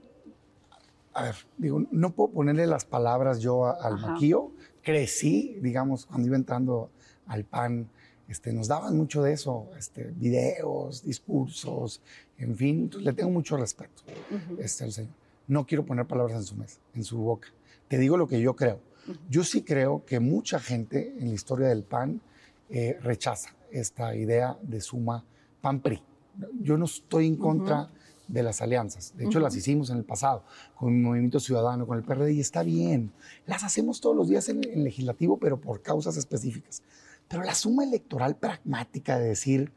a 1.13 1.23
ver, 1.23 1.35
digo, 1.57 1.83
no 1.91 2.13
puedo 2.13 2.29
ponerle 2.31 2.67
las 2.67 2.85
palabras 2.85 3.39
yo 3.39 3.65
a- 3.65 3.71
al 3.73 3.95
Ajá. 3.95 4.11
maquillo. 4.13 4.51
Crecí, 4.83 5.57
digamos, 5.61 6.05
cuando 6.05 6.27
iba 6.27 6.35
entrando 6.37 6.91
al 7.25 7.43
PAN, 7.43 7.89
este, 8.27 8.53
nos 8.53 8.67
daban 8.67 8.95
mucho 8.95 9.23
de 9.23 9.33
eso, 9.33 9.69
este, 9.77 10.03
videos, 10.11 11.03
discursos, 11.03 12.01
en 12.37 12.55
fin, 12.55 12.81
entonces, 12.83 13.05
le 13.05 13.13
tengo 13.13 13.31
mucho 13.31 13.57
respeto 13.57 14.03
este, 14.59 14.83
al 14.83 14.91
señor. 14.91 15.13
No 15.47 15.65
quiero 15.65 15.85
poner 15.85 16.05
palabras 16.05 16.37
en 16.37 16.43
su 16.43 16.55
mesa, 16.55 16.79
en 16.93 17.03
su 17.03 17.17
boca. 17.17 17.47
Te 17.87 17.97
digo 17.97 18.15
lo 18.17 18.27
que 18.27 18.39
yo 18.39 18.55
creo. 18.55 18.79
Yo 19.29 19.43
sí 19.43 19.63
creo 19.63 20.03
que 20.05 20.19
mucha 20.19 20.59
gente 20.59 21.15
en 21.17 21.29
la 21.29 21.33
historia 21.33 21.67
del 21.69 21.83
PAN 21.83 22.21
eh, 22.69 22.97
rechaza 23.01 23.55
esta 23.71 24.13
idea 24.15 24.57
de 24.61 24.81
suma 24.81 25.23
PAN-PRI. 25.61 26.03
Yo 26.61 26.77
no 26.77 26.85
estoy 26.85 27.25
en 27.27 27.37
contra 27.37 27.89
de 28.27 28.43
las 28.43 28.61
alianzas. 28.61 29.13
De 29.17 29.25
hecho, 29.25 29.39
las 29.39 29.55
hicimos 29.55 29.89
en 29.89 29.97
el 29.97 30.03
pasado 30.03 30.43
con 30.75 30.93
el 30.93 31.01
Movimiento 31.01 31.39
Ciudadano, 31.39 31.87
con 31.87 31.97
el 31.97 32.03
PRD, 32.03 32.33
y 32.33 32.39
está 32.39 32.63
bien. 32.63 33.11
Las 33.45 33.63
hacemos 33.63 34.01
todos 34.01 34.15
los 34.15 34.27
días 34.27 34.49
en 34.49 34.63
el 34.63 34.83
legislativo, 34.83 35.37
pero 35.37 35.59
por 35.59 35.81
causas 35.81 36.17
específicas. 36.17 36.83
Pero 37.27 37.43
la 37.43 37.55
suma 37.55 37.83
electoral 37.83 38.35
pragmática 38.35 39.17
de 39.17 39.29
decir, 39.29 39.71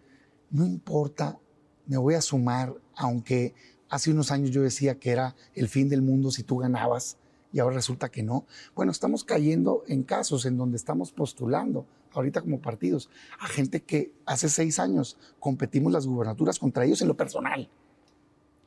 no 0.51 0.65
importa, 0.67 1.39
me 1.87 1.97
voy 1.97 2.15
a 2.15 2.21
sumar, 2.21 2.75
aunque 2.97 3.55
hace 3.89 4.11
unos 4.11 4.31
años 4.31 4.51
yo 4.51 4.63
decía 4.63 4.99
que 4.99 5.11
era 5.11 5.35
el 5.55 5.69
fin 5.69 5.89
del 5.89 6.03
mundo 6.03 6.31
si 6.31 6.43
tú 6.43 6.59
ganabas 6.59 7.17
y 7.53 7.59
ahora 7.59 7.77
resulta 7.77 8.11
que 8.11 8.23
no. 8.23 8.47
Bueno, 8.75 8.93
estamos 8.93 9.25
cayendo 9.25 9.83
en 9.89 10.05
casos 10.05 10.47
en 10.47 10.57
donde 10.57 10.77
estamos 10.77 11.13
postulando, 11.13 11.87
ahorita 12.13 12.41
como 12.43 12.61
partidos, 12.61 13.11
a 13.39 13.47
gente 13.49 13.83
que 13.83 14.13
hace 14.27 14.49
seis 14.49 14.79
años 14.79 15.17
competimos 15.39 15.93
las 15.93 16.07
gubernaturas 16.07 16.59
contra 16.59 16.85
ellos 16.85 17.03
en 17.03 17.09
lo 17.09 17.17
personal. 17.17 17.69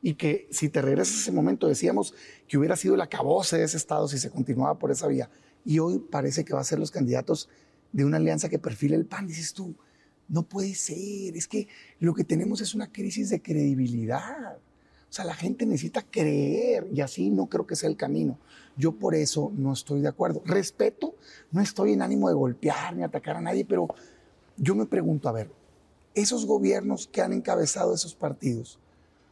Y 0.06 0.16
que 0.16 0.46
si 0.50 0.68
te 0.68 0.82
regresas 0.82 1.16
a 1.16 1.20
ese 1.20 1.32
momento 1.32 1.66
decíamos 1.66 2.12
que 2.46 2.58
hubiera 2.58 2.76
sido 2.76 2.94
el 2.94 3.00
acabose 3.00 3.56
de 3.56 3.64
ese 3.64 3.78
estado 3.78 4.06
si 4.06 4.18
se 4.18 4.28
continuaba 4.28 4.78
por 4.78 4.90
esa 4.90 5.06
vía. 5.06 5.30
Y 5.64 5.78
hoy 5.78 5.98
parece 5.98 6.44
que 6.44 6.52
va 6.52 6.60
a 6.60 6.64
ser 6.64 6.78
los 6.78 6.90
candidatos 6.90 7.48
de 7.90 8.04
una 8.04 8.18
alianza 8.18 8.50
que 8.50 8.58
perfile 8.58 8.96
el 8.96 9.06
PAN. 9.06 9.26
Dices 9.26 9.54
tú, 9.54 9.74
no 10.28 10.42
puede 10.42 10.74
ser, 10.74 11.34
es 11.38 11.48
que 11.48 11.68
lo 12.00 12.12
que 12.12 12.22
tenemos 12.22 12.60
es 12.60 12.74
una 12.74 12.92
crisis 12.92 13.30
de 13.30 13.40
credibilidad. 13.40 14.58
O 14.58 15.12
sea, 15.14 15.24
la 15.24 15.34
gente 15.34 15.64
necesita 15.64 16.02
creer 16.02 16.86
y 16.92 17.00
así 17.00 17.30
no 17.30 17.46
creo 17.46 17.66
que 17.66 17.74
sea 17.74 17.88
el 17.88 17.96
camino. 17.96 18.38
Yo 18.76 18.92
por 18.92 19.14
eso 19.14 19.52
no 19.56 19.72
estoy 19.72 20.02
de 20.02 20.08
acuerdo. 20.08 20.42
Respeto, 20.44 21.14
no 21.50 21.62
estoy 21.62 21.94
en 21.94 22.02
ánimo 22.02 22.28
de 22.28 22.34
golpear 22.34 22.94
ni 22.94 23.04
atacar 23.04 23.36
a 23.36 23.40
nadie, 23.40 23.64
pero 23.64 23.88
yo 24.58 24.74
me 24.74 24.84
pregunto, 24.84 25.30
a 25.30 25.32
ver, 25.32 25.50
esos 26.14 26.44
gobiernos 26.44 27.06
que 27.06 27.22
han 27.22 27.32
encabezado 27.32 27.94
esos 27.94 28.14
partidos 28.14 28.78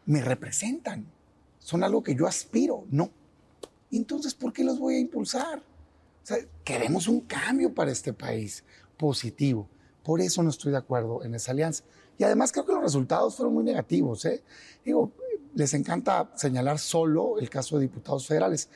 me 0.06 0.22
representan, 0.22 1.06
son 1.58 1.84
algo 1.84 2.02
que 2.02 2.14
yo 2.14 2.26
aspiro, 2.26 2.84
no. 2.90 3.10
Entonces, 3.90 4.34
¿por 4.34 4.52
qué 4.52 4.64
los 4.64 4.78
voy 4.78 4.96
a 4.96 5.00
impulsar? 5.00 5.62
Queremos 6.64 7.08
un 7.08 7.20
cambio 7.20 7.74
para 7.74 7.90
este 7.90 8.12
país 8.12 8.64
positivo. 8.96 9.68
Por 10.02 10.20
eso 10.20 10.42
no 10.42 10.50
estoy 10.50 10.72
de 10.72 10.78
acuerdo 10.78 11.22
en 11.24 11.34
esa 11.34 11.52
alianza. 11.52 11.84
Y 12.18 12.24
además 12.24 12.52
creo 12.52 12.64
que 12.64 12.72
los 12.72 12.82
resultados 12.82 13.36
fueron 13.36 13.54
muy 13.54 13.64
negativos. 13.64 14.24
¿eh? 14.24 14.42
Digo, 14.84 15.12
les 15.54 15.74
encanta 15.74 16.30
señalar 16.34 16.78
solo 16.78 17.38
el 17.38 17.50
caso 17.50 17.76
de 17.76 17.82
diputados 17.82 18.26
federales. 18.26 18.68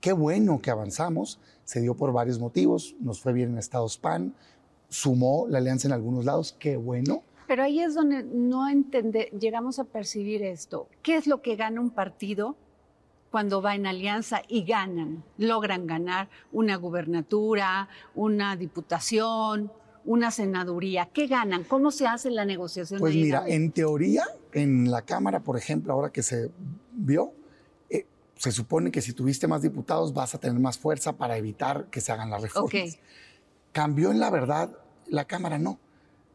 Qué 0.00 0.12
bueno 0.12 0.60
que 0.60 0.70
avanzamos, 0.70 1.40
se 1.64 1.80
dio 1.80 1.96
por 1.96 2.12
varios 2.12 2.38
motivos, 2.38 2.94
nos 3.00 3.20
fue 3.20 3.32
bien 3.32 3.52
en 3.52 3.58
Estados 3.58 3.96
PAN, 3.96 4.34
sumó 4.88 5.46
la 5.48 5.58
alianza 5.58 5.88
en 5.88 5.92
algunos 5.92 6.24
lados, 6.24 6.54
qué 6.58 6.76
bueno. 6.76 7.22
Pero 7.46 7.62
ahí 7.62 7.80
es 7.80 7.94
donde 7.94 8.22
no 8.22 8.68
entende, 8.68 9.30
llegamos 9.38 9.78
a 9.78 9.84
percibir 9.84 10.42
esto. 10.42 10.88
¿Qué 11.02 11.16
es 11.16 11.26
lo 11.26 11.42
que 11.42 11.56
gana 11.56 11.80
un 11.80 11.90
partido 11.90 12.56
cuando 13.30 13.60
va 13.60 13.74
en 13.74 13.86
alianza 13.86 14.42
y 14.48 14.64
ganan? 14.64 15.24
Logran 15.38 15.86
ganar 15.86 16.28
una 16.52 16.76
gubernatura, 16.76 17.88
una 18.14 18.56
diputación, 18.56 19.70
una 20.04 20.30
senaduría. 20.30 21.10
¿Qué 21.12 21.26
ganan? 21.26 21.64
¿Cómo 21.64 21.90
se 21.90 22.06
hace 22.06 22.30
la 22.30 22.44
negociación? 22.44 23.00
Pues 23.00 23.14
mira, 23.14 23.44
en 23.46 23.72
teoría, 23.72 24.24
en 24.52 24.90
la 24.90 25.02
Cámara, 25.02 25.40
por 25.40 25.56
ejemplo, 25.56 25.92
ahora 25.92 26.10
que 26.10 26.22
se 26.22 26.50
vio, 26.92 27.32
eh, 27.90 28.06
se 28.36 28.52
supone 28.52 28.90
que 28.90 29.00
si 29.00 29.12
tuviste 29.12 29.46
más 29.46 29.62
diputados 29.62 30.12
vas 30.12 30.34
a 30.34 30.38
tener 30.38 30.58
más 30.58 30.78
fuerza 30.78 31.14
para 31.14 31.36
evitar 31.36 31.86
que 31.90 32.00
se 32.00 32.12
hagan 32.12 32.30
las 32.30 32.42
reformas. 32.42 32.98
Cambió 33.72 34.10
en 34.10 34.20
la 34.20 34.30
verdad, 34.30 34.70
la 35.08 35.24
Cámara 35.24 35.58
no. 35.58 35.78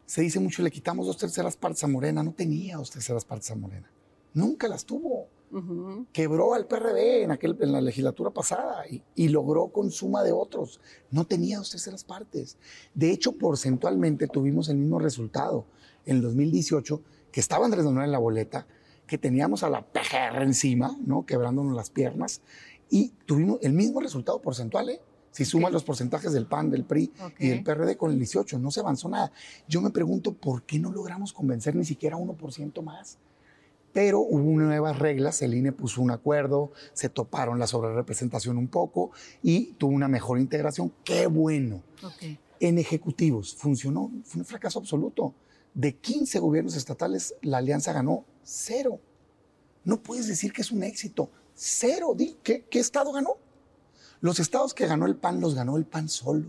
Se 0.10 0.22
dice 0.22 0.40
mucho, 0.40 0.64
le 0.64 0.72
quitamos 0.72 1.06
dos 1.06 1.18
terceras 1.18 1.56
partes 1.56 1.84
a 1.84 1.88
Morena. 1.88 2.24
No 2.24 2.34
tenía 2.34 2.78
dos 2.78 2.90
terceras 2.90 3.24
partes 3.24 3.52
a 3.52 3.56
Morena. 3.56 3.92
Nunca 4.34 4.68
las 4.68 4.84
tuvo. 4.84 5.28
Quebró 6.12 6.56
al 6.56 6.66
PRD 6.66 7.22
en, 7.22 7.30
aquel, 7.30 7.56
en 7.62 7.72
la 7.72 7.80
legislatura 7.80 8.32
pasada 8.32 8.88
y, 8.90 9.04
y 9.14 9.28
logró 9.28 9.68
con 9.68 9.92
suma 9.92 10.24
de 10.24 10.32
otros. 10.32 10.82
No 11.12 11.26
tenía 11.26 11.60
dos 11.60 11.70
terceras 11.70 12.04
partes. 12.04 12.58
De 12.96 13.12
hecho, 13.12 13.34
porcentualmente 13.34 14.28
tuvimos 14.28 14.70
el 14.70 14.78
mismo 14.78 14.98
resultado 14.98 15.68
en 16.08 16.16
el 16.16 16.22
2018, 16.24 17.04
que 17.32 17.40
estaba 17.40 17.66
Andrés 17.66 17.86
Manuel 17.86 18.06
en 18.06 18.12
la 18.12 18.18
boleta, 18.18 18.66
que 19.06 19.20
teníamos 19.20 19.62
a 19.62 19.70
la 19.70 19.86
PGR 19.86 20.42
encima, 20.42 20.98
¿no? 21.06 21.28
quebrándonos 21.28 21.76
las 21.76 21.92
piernas, 21.92 22.42
y 22.90 23.10
tuvimos 23.28 23.60
el 23.62 23.74
mismo 23.74 24.02
resultado 24.02 24.42
porcentual. 24.42 24.90
¿eh? 24.90 25.02
Si 25.32 25.46
sumas 25.46 25.72
los 25.72 25.84
porcentajes 25.84 26.34
del 26.34 26.48
PAN, 26.48 26.70
del 26.70 26.86
PRI 26.86 27.12
y 27.38 27.50
del 27.50 27.64
PRD 27.64 27.98
con 27.98 28.12
el 28.12 28.18
18, 28.18 28.60
no 28.60 28.72
se 28.72 28.80
avanzó 28.80 29.10
nada. 29.10 29.32
Yo 29.68 29.82
me 29.82 29.92
pregunto, 29.92 30.34
¿por 30.34 30.64
qué 30.64 30.80
no 30.80 30.92
logramos 30.92 31.34
convencer 31.34 31.76
ni 31.76 31.86
siquiera 31.86 32.18
1% 32.18 32.82
más? 32.82 33.20
pero 33.94 34.20
hubo 34.20 34.60
nuevas 34.60 35.00
reglas, 35.00 35.42
el 35.42 35.54
INE 35.54 35.72
puso 35.72 36.02
un 36.02 36.12
acuerdo, 36.12 36.72
se 36.94 37.10
toparon 37.10 37.60
la 37.60 37.68
sobrerepresentación 37.68 38.58
un 38.58 38.68
poco 38.68 39.12
y 39.42 39.74
tuvo 39.74 39.92
una 39.92 40.08
mejor 40.08 40.40
integración. 40.40 40.94
¡Qué 41.04 41.28
bueno! 41.28 41.82
En 42.60 42.78
ejecutivos 42.78 43.56
funcionó, 43.56 44.12
fue 44.24 44.42
un 44.42 44.46
fracaso 44.46 44.80
absoluto. 44.80 45.34
De 45.74 45.96
15 45.96 46.40
gobiernos 46.40 46.76
estatales, 46.76 47.36
la 47.42 47.58
alianza 47.58 47.94
ganó 47.94 48.26
cero. 48.44 49.00
No 49.84 50.02
puedes 50.02 50.28
decir 50.28 50.52
que 50.52 50.62
es 50.62 50.72
un 50.72 50.84
éxito. 50.84 51.30
Cero. 51.54 52.14
Di, 52.16 52.38
¿Qué, 52.44 52.66
qué 52.70 52.80
estado 52.80 53.12
ganó? 53.12 53.38
Los 54.22 54.40
estados 54.40 54.74
que 54.74 54.88
ganó 54.88 55.06
el 55.06 55.16
PAN 55.16 55.40
los 55.40 55.56
ganó 55.56 55.78
el 55.78 55.86
PAN 55.86 56.10
solo. 56.10 56.46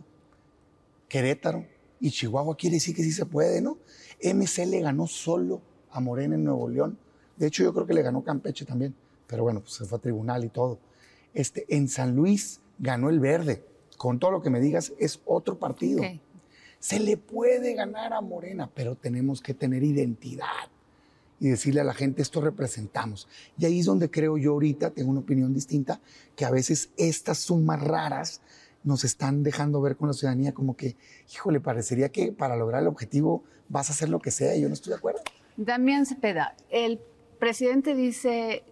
Querétaro 1.08 1.66
y 2.00 2.10
Chihuahua 2.10 2.56
quiere 2.56 2.76
decir 2.76 2.94
que 2.94 3.02
sí 3.02 3.12
se 3.12 3.26
puede, 3.26 3.60
¿no? 3.60 3.78
MC 4.22 4.66
le 4.66 4.80
ganó 4.80 5.06
solo 5.06 5.60
a 5.90 6.00
Morena 6.00 6.34
en 6.34 6.44
Nuevo 6.44 6.68
León. 6.68 6.98
De 7.36 7.46
hecho, 7.46 7.62
yo 7.62 7.72
creo 7.72 7.86
que 7.86 7.94
le 7.94 8.02
ganó 8.02 8.22
Campeche 8.22 8.64
también. 8.64 8.94
Pero 9.26 9.44
bueno, 9.44 9.60
pues 9.60 9.74
se 9.74 9.84
fue 9.84 9.98
a 9.98 10.00
tribunal 10.00 10.44
y 10.44 10.48
todo. 10.48 10.78
Este, 11.32 11.64
en 11.68 11.88
San 11.88 12.16
Luis 12.16 12.60
ganó 12.78 13.10
el 13.10 13.20
verde. 13.20 13.64
Con 13.96 14.18
todo 14.18 14.30
lo 14.30 14.42
que 14.42 14.50
me 14.50 14.60
digas, 14.60 14.92
es 14.98 15.20
otro 15.24 15.58
partido. 15.58 16.02
Se 16.78 16.98
le 16.98 17.16
puede 17.16 17.74
ganar 17.74 18.12
a 18.14 18.20
Morena, 18.20 18.70
pero 18.74 18.96
tenemos 18.96 19.40
que 19.40 19.54
tener 19.54 19.82
identidad 19.82 20.46
y 21.40 21.48
decirle 21.48 21.80
a 21.80 21.84
la 21.84 21.94
gente 21.94 22.22
esto 22.22 22.40
representamos. 22.40 23.26
Y 23.58 23.64
ahí 23.64 23.80
es 23.80 23.86
donde 23.86 24.10
creo 24.10 24.36
yo 24.36 24.52
ahorita, 24.52 24.90
tengo 24.90 25.10
una 25.10 25.20
opinión 25.20 25.52
distinta, 25.54 26.00
que 26.36 26.44
a 26.44 26.50
veces 26.50 26.90
estas 26.96 27.38
sumas 27.38 27.82
raras 27.82 28.42
nos 28.84 29.04
están 29.04 29.42
dejando 29.42 29.80
ver 29.80 29.96
con 29.96 30.08
la 30.08 30.14
ciudadanía 30.14 30.52
como 30.52 30.76
que, 30.76 30.96
híjole, 31.32 31.60
parecería 31.60 32.10
que 32.10 32.32
para 32.32 32.56
lograr 32.56 32.82
el 32.82 32.88
objetivo 32.88 33.42
vas 33.68 33.88
a 33.88 33.92
hacer 33.92 34.08
lo 34.08 34.20
que 34.20 34.30
sea 34.30 34.54
y 34.54 34.60
yo 34.60 34.68
no 34.68 34.74
estoy 34.74 34.90
de 34.90 34.96
acuerdo. 34.98 35.20
Damián 35.56 36.06
Cepeda, 36.06 36.54
el 36.70 37.00
presidente 37.38 37.94
dice 37.94 38.62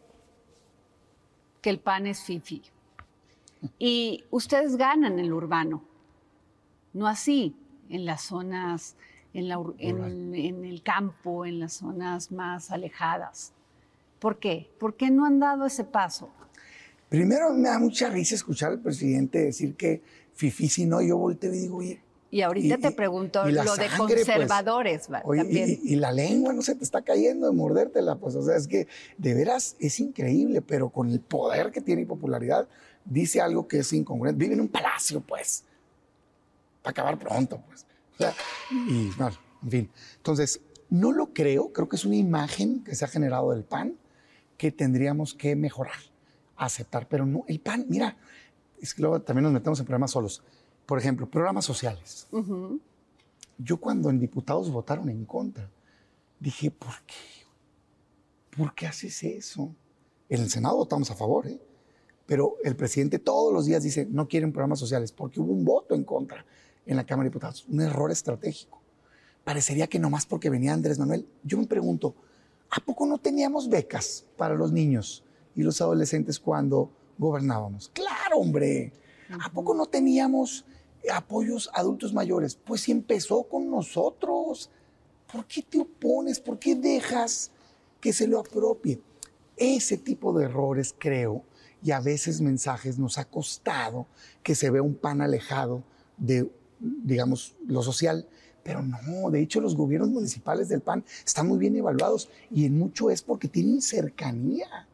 que 1.60 1.70
el 1.70 1.80
PAN 1.80 2.06
es 2.06 2.22
FIFI. 2.22 2.62
Y 3.78 4.24
ustedes 4.30 4.76
ganan 4.76 5.18
el 5.18 5.32
urbano. 5.32 5.84
No 6.92 7.08
así, 7.08 7.56
en 7.88 8.04
las 8.04 8.22
zonas, 8.22 8.96
en, 9.34 9.48
la 9.48 9.58
ur- 9.58 9.74
en- 9.78 10.34
en 10.34 10.64
el 10.64 10.82
campo, 10.82 11.44
en 11.46 11.60
las 11.60 11.74
zonas 11.74 12.32
más 12.32 12.70
alejadas. 12.70 13.52
¿Por 14.18 14.38
qué? 14.38 14.70
¿Por 14.80 14.96
qué 14.96 15.10
no 15.10 15.24
han 15.26 15.38
dado 15.38 15.66
ese 15.66 15.84
paso? 15.84 16.30
Primero 17.08 17.52
me 17.52 17.68
da 17.68 17.78
mucha 17.78 18.10
risa 18.10 18.34
escuchar 18.34 18.72
al 18.72 18.80
presidente 18.80 19.38
decir 19.44 19.74
que 19.76 20.02
Fifi 20.34 20.68
si 20.68 20.86
no, 20.86 21.00
yo 21.00 21.16
volteo 21.16 21.52
y 21.54 21.58
digo, 21.58 21.76
oye, 21.78 22.02
Y 22.30 22.42
ahorita 22.42 22.74
Y- 22.74 22.80
te 22.82 22.90
pregunto 22.90 23.48
y 23.48 23.52
lo 23.52 23.62
de 23.62 23.66
sangre, 23.68 23.88
pues. 23.96 24.26
conservadores, 24.26 25.08
¿va? 25.10 25.22
Oye, 25.24 25.40
también. 25.42 25.78
y, 25.82 25.94
y 25.94 25.96
la 25.96 26.12
lengua 26.12 26.52
no 26.52 26.60
se 26.60 26.74
te 26.74 26.84
está 26.84 27.00
cayendo 27.00 27.46
de 27.46 27.54
mordértela, 27.54 28.16
pues, 28.16 28.34
o 28.34 28.42
sea, 28.42 28.54
es 28.56 28.68
que 28.68 28.86
de 29.16 29.32
veras 29.34 29.76
es 29.80 29.98
increíble, 29.98 30.60
pero 30.60 30.90
con 30.90 31.08
el 31.10 31.20
poder 31.20 31.70
que 31.72 31.80
tiene 31.80 32.02
y 32.02 32.04
popularidad, 32.04 32.68
dice 33.06 33.40
algo 33.40 33.66
que 33.66 33.78
es 33.78 33.90
incongruente. 33.94 34.38
Vive 34.44 34.52
en 34.54 34.60
un 34.60 34.68
palacio, 34.68 35.20
pues, 35.22 35.64
para 36.82 36.90
acabar 36.90 37.18
pronto, 37.18 37.62
pues. 37.66 37.86
Sea, 38.18 38.34
y, 38.88 39.10
bueno, 39.10 39.36
en 39.62 39.70
fin. 39.70 39.90
Entonces, 40.16 40.60
no 40.90 41.12
lo 41.12 41.32
creo, 41.32 41.72
creo 41.72 41.88
que 41.88 41.96
es 41.96 42.04
una 42.04 42.16
imagen 42.16 42.82
que 42.82 42.94
se 42.94 43.04
ha 43.04 43.08
generado 43.08 43.52
del 43.52 43.64
PAN 43.64 43.94
que 44.56 44.72
tendríamos 44.72 45.34
que 45.34 45.54
mejorar, 45.54 45.98
aceptar, 46.56 47.06
pero 47.08 47.24
no, 47.24 47.44
el 47.46 47.60
PAN, 47.60 47.86
mira, 47.88 48.16
es 48.80 48.92
que 48.92 49.02
luego 49.02 49.20
también 49.22 49.44
nos 49.44 49.52
metemos 49.52 49.78
en 49.78 49.86
problemas 49.86 50.10
solos. 50.10 50.42
Por 50.84 50.98
ejemplo, 50.98 51.28
programas 51.30 51.64
sociales. 51.64 52.26
Yo 53.58 53.76
cuando 53.76 54.10
en 54.10 54.18
diputados 54.18 54.70
votaron 54.70 55.08
en 55.10 55.24
contra, 55.24 55.70
dije, 56.40 56.70
¿por 56.70 56.94
qué? 57.06 57.14
¿Por 58.56 58.74
qué 58.74 58.86
haces 58.86 59.22
eso? 59.22 59.74
En 60.28 60.40
el 60.42 60.50
Senado 60.50 60.76
votamos 60.76 61.10
a 61.10 61.14
favor, 61.14 61.46
¿eh? 61.46 61.60
pero 62.26 62.56
el 62.64 62.74
presidente 62.74 63.18
todos 63.18 63.52
los 63.52 63.66
días 63.66 63.82
dice, 63.82 64.06
no 64.10 64.28
quieren 64.28 64.52
programas 64.52 64.78
sociales, 64.78 65.12
porque 65.12 65.40
hubo 65.40 65.52
un 65.52 65.64
voto 65.64 65.94
en 65.94 66.04
contra 66.04 66.44
en 66.88 66.96
la 66.96 67.04
Cámara 67.04 67.24
de 67.24 67.30
Diputados, 67.30 67.66
un 67.68 67.82
error 67.82 68.10
estratégico. 68.10 68.80
Parecería 69.44 69.86
que 69.86 69.98
nomás 69.98 70.26
porque 70.26 70.50
venía 70.50 70.72
Andrés 70.72 70.98
Manuel. 70.98 71.26
Yo 71.44 71.58
me 71.58 71.66
pregunto, 71.66 72.14
¿a 72.70 72.80
poco 72.80 73.06
no 73.06 73.18
teníamos 73.18 73.68
becas 73.68 74.24
para 74.36 74.54
los 74.54 74.72
niños 74.72 75.22
y 75.54 75.62
los 75.62 75.80
adolescentes 75.80 76.40
cuando 76.40 76.90
gobernábamos? 77.18 77.90
Claro, 77.94 78.38
hombre. 78.38 78.92
¿A 79.42 79.52
poco 79.52 79.74
no 79.74 79.86
teníamos 79.86 80.64
apoyos 81.12 81.70
a 81.74 81.80
adultos 81.80 82.14
mayores? 82.14 82.56
Pues 82.56 82.80
si 82.82 82.92
empezó 82.92 83.44
con 83.44 83.70
nosotros. 83.70 84.70
¿Por 85.30 85.44
qué 85.44 85.60
te 85.62 85.78
opones? 85.78 86.40
¿Por 86.40 86.58
qué 86.58 86.74
dejas 86.74 87.50
que 88.00 88.14
se 88.14 88.26
lo 88.26 88.40
apropie? 88.40 88.98
Ese 89.58 89.98
tipo 89.98 90.32
de 90.32 90.46
errores, 90.46 90.94
creo, 90.98 91.42
y 91.82 91.90
a 91.90 92.00
veces 92.00 92.40
mensajes 92.40 92.98
nos 92.98 93.18
ha 93.18 93.26
costado 93.26 94.06
que 94.42 94.54
se 94.54 94.70
vea 94.70 94.80
un 94.80 94.94
pan 94.94 95.20
alejado 95.20 95.82
de, 96.16 96.50
digamos, 96.80 97.54
lo 97.66 97.82
social. 97.82 98.26
Pero 98.62 98.82
no, 98.82 99.30
de 99.30 99.40
hecho 99.40 99.60
los 99.60 99.74
gobiernos 99.74 100.10
municipales 100.10 100.68
del 100.68 100.80
PAN 100.80 101.04
están 101.24 101.48
muy 101.48 101.58
bien 101.58 101.76
evaluados 101.76 102.28
y 102.50 102.66
en 102.66 102.78
mucho 102.78 103.10
es 103.10 103.22
porque 103.22 103.48
tienen 103.48 103.80
cercanía. 103.80 104.86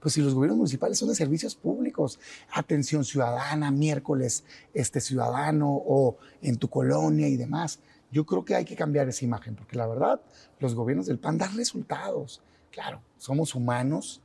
Pues 0.00 0.14
si 0.14 0.20
los 0.20 0.34
gobiernos 0.34 0.58
municipales 0.58 0.98
son 0.98 1.08
de 1.08 1.16
servicios 1.16 1.56
públicos, 1.56 2.20
atención 2.52 3.04
ciudadana, 3.04 3.70
miércoles 3.70 4.44
este 4.72 5.00
ciudadano 5.00 5.68
o 5.70 6.16
en 6.40 6.56
tu 6.56 6.68
colonia 6.68 7.28
y 7.28 7.36
demás. 7.36 7.80
Yo 8.12 8.24
creo 8.24 8.44
que 8.44 8.54
hay 8.54 8.64
que 8.64 8.76
cambiar 8.76 9.08
esa 9.08 9.24
imagen, 9.24 9.54
porque 9.54 9.76
la 9.76 9.86
verdad, 9.86 10.20
los 10.60 10.74
gobiernos 10.74 11.06
del 11.06 11.18
PAN 11.18 11.36
dan 11.36 11.56
resultados. 11.56 12.40
Claro, 12.70 13.02
somos 13.18 13.54
humanos 13.54 14.22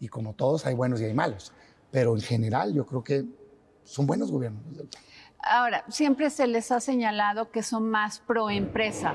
y 0.00 0.08
como 0.08 0.34
todos 0.34 0.66
hay 0.66 0.74
buenos 0.74 1.00
y 1.00 1.04
hay 1.04 1.14
malos, 1.14 1.52
pero 1.90 2.14
en 2.16 2.20
general 2.20 2.74
yo 2.74 2.84
creo 2.84 3.04
que 3.04 3.24
son 3.84 4.06
buenos 4.06 4.30
gobiernos 4.30 4.76
del 4.76 4.88
PAN. 4.88 5.02
Ahora, 5.46 5.84
siempre 5.88 6.30
se 6.30 6.46
les 6.46 6.72
ha 6.72 6.80
señalado 6.80 7.50
que 7.50 7.62
son 7.62 7.90
más 7.90 8.20
pro 8.20 8.50
empresa. 8.50 9.14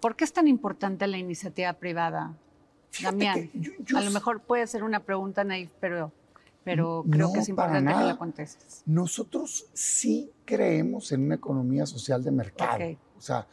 ¿Por 0.00 0.16
qué 0.16 0.24
es 0.24 0.32
tan 0.32 0.48
importante 0.48 1.06
la 1.06 1.18
iniciativa 1.18 1.72
privada? 1.74 2.34
Damián, 3.02 3.50
a 3.94 4.00
lo 4.00 4.10
mejor 4.10 4.40
puede 4.42 4.66
ser 4.66 4.82
una 4.82 5.00
pregunta 5.00 5.44
naif, 5.44 5.70
pero, 5.80 6.12
pero 6.64 7.04
creo 7.08 7.32
que 7.32 7.40
es 7.40 7.48
importante 7.48 7.92
que 7.92 8.04
la 8.04 8.16
contestes. 8.16 8.82
Nosotros 8.86 9.66
sí 9.72 10.30
creemos 10.44 11.12
en 11.12 11.24
una 11.24 11.36
economía 11.36 11.86
social 11.86 12.24
de 12.24 12.30
mercado. 12.30 12.84
O 13.16 13.20
sea, 13.20 13.46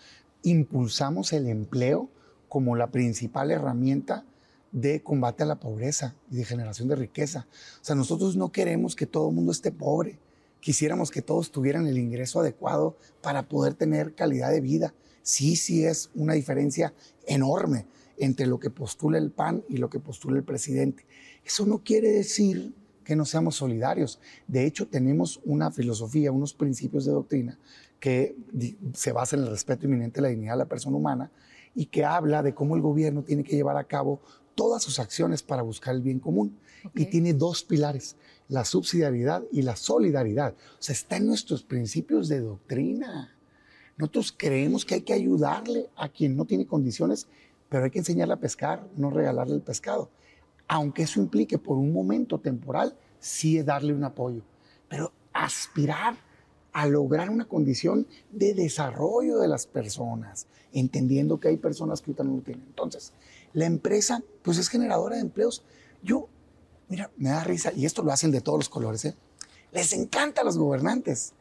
impulsamos 0.44 1.34
el 1.34 1.48
empleo 1.48 2.10
como 2.50 2.76
la 2.76 2.88
principal 2.88 3.52
herramienta 3.52 4.26
de 4.72 5.02
combate 5.04 5.44
a 5.44 5.46
la 5.46 5.60
pobreza 5.60 6.16
y 6.30 6.38
de 6.38 6.46
generación 6.46 6.88
de 6.88 6.96
riqueza. 6.96 7.48
O 7.82 7.84
sea, 7.84 7.96
nosotros 7.96 8.36
no 8.36 8.52
queremos 8.52 8.96
que 8.96 9.06
todo 9.06 9.30
el 9.30 9.36
mundo 9.36 9.52
esté 9.52 9.72
pobre. 9.72 10.20
Quisiéramos 10.68 11.12
que 11.12 11.22
todos 11.22 11.50
tuvieran 11.50 11.88
el 11.88 11.98
ingreso 11.98 12.42
adecuado 12.42 12.98
para 13.22 13.48
poder 13.48 13.74
tener 13.74 14.16
calidad 14.16 14.52
de 14.52 14.60
vida. 14.60 14.94
Sí, 15.22 15.56
sí 15.56 15.86
es 15.86 16.10
una 16.14 16.34
diferencia 16.34 16.94
enorme 17.26 17.86
entre 18.18 18.48
lo 18.48 18.60
que 18.60 18.70
postula 18.70 19.18
el 19.18 19.32
PAN 19.32 19.64
y 19.70 19.78
lo 19.78 19.90
que 19.90 20.02
postula 20.02 20.36
el 20.36 20.44
presidente. 20.44 21.06
Eso 21.46 21.66
no 21.66 21.86
quiere 21.86 22.12
decir 22.12 22.74
que 23.06 23.16
no 23.16 23.24
seamos 23.24 23.56
solidarios. 23.56 24.20
De 24.46 24.66
hecho, 24.66 24.90
tenemos 24.90 25.40
una 25.46 25.72
filosofía, 25.72 26.34
unos 26.34 26.54
principios 26.54 27.06
de 27.06 27.14
doctrina 27.14 27.58
que 28.02 28.36
se 28.94 29.14
basa 29.14 29.38
en 29.38 29.44
el 29.44 29.50
respeto 29.52 29.86
inminente 29.86 30.18
de 30.18 30.24
la 30.24 30.28
dignidad 30.28 30.56
de 30.56 30.66
la 30.66 30.66
persona 30.66 30.98
humana 30.98 31.32
y 31.76 31.86
que 31.86 32.04
habla 32.04 32.44
de 32.44 32.54
cómo 32.54 32.76
el 32.76 32.82
gobierno 32.82 33.24
tiene 33.24 33.46
que 33.46 33.56
llevar 33.56 33.78
a 33.78 33.86
cabo 33.86 34.20
todas 34.58 34.84
sus 34.84 35.00
acciones 35.00 35.42
para 35.42 35.62
buscar 35.62 35.96
el 35.96 36.02
bien 36.02 36.20
común. 36.20 36.58
Y 36.94 37.06
tiene 37.06 37.34
dos 37.34 37.64
pilares, 37.64 38.16
la 38.50 38.66
subsidiariedad 38.66 39.44
y 39.52 39.62
la 39.62 39.76
solidaridad. 39.76 40.54
O 40.54 40.82
sea, 40.82 40.94
está 40.94 41.18
en 41.18 41.28
nuestros 41.28 41.64
principios 41.64 42.28
de 42.28 42.42
doctrina. 42.42 43.34
Nosotros 43.98 44.34
creemos 44.36 44.84
que 44.84 44.96
hay 44.96 45.02
que 45.02 45.14
ayudarle 45.14 45.90
a 45.96 46.10
quien 46.10 46.36
no 46.36 46.46
tiene 46.46 46.66
condiciones 46.66 47.28
pero 47.70 47.86
hay 47.86 47.92
que 47.92 48.00
enseñarle 48.00 48.34
a 48.34 48.40
pescar, 48.40 48.88
no 48.96 49.10
regalarle 49.10 49.56
el 49.56 49.62
pescado. 49.62 50.10
Aunque 50.68 51.04
eso 51.04 51.20
implique 51.20 51.58
por 51.58 51.78
un 51.78 51.92
momento 51.92 52.40
temporal, 52.40 52.96
sí 53.20 53.62
darle 53.62 53.94
un 53.94 54.04
apoyo, 54.04 54.42
pero 54.90 55.12
aspirar 55.34 56.16
a 56.74 56.86
lograr 56.88 57.30
una 57.30 57.46
condición 57.46 58.06
de 58.32 58.54
desarrollo 58.54 59.40
de 59.40 59.48
las 59.48 59.66
personas, 59.66 60.48
entendiendo 60.72 61.40
que 61.40 61.48
hay 61.48 61.58
personas 61.58 62.02
que 62.02 62.12
ahorita 62.12 62.24
no 62.24 62.36
lo 62.36 62.42
tienen. 62.42 62.66
Entonces, 62.68 63.14
la 63.58 63.66
empresa, 63.66 64.24
pues 64.42 64.58
es 64.58 64.70
generadora 64.70 65.16
de 65.16 65.22
empleos. 65.22 65.64
Yo, 66.02 66.30
mira, 66.88 67.12
me 67.18 67.30
da 67.30 67.44
risa, 67.44 67.72
y 67.74 67.86
esto 67.86 68.04
lo 68.04 68.12
hacen 68.12 68.32
de 68.32 68.42
todos 68.42 68.60
los 68.60 68.70
colores, 68.70 69.06
¿eh? 69.06 69.16
les 69.72 69.94
encanta 69.94 70.42
a 70.42 70.44
los 70.44 70.58
gobernantes. 70.58 71.34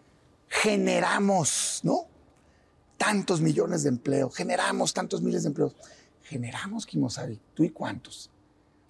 Generamos, 0.49 1.81
¿no? 1.83 2.07
Tantos 2.97 3.41
millones 3.41 3.83
de 3.83 3.91
empleos, 3.91 4.35
generamos 4.35 4.95
tantos 4.95 5.21
miles 5.23 5.43
de 5.43 5.49
empleos 5.49 5.77
generamos 6.27 6.87
Kimosabi. 6.87 7.41
¿Tú 7.55 7.65
y 7.65 7.71
cuántos? 7.71 8.31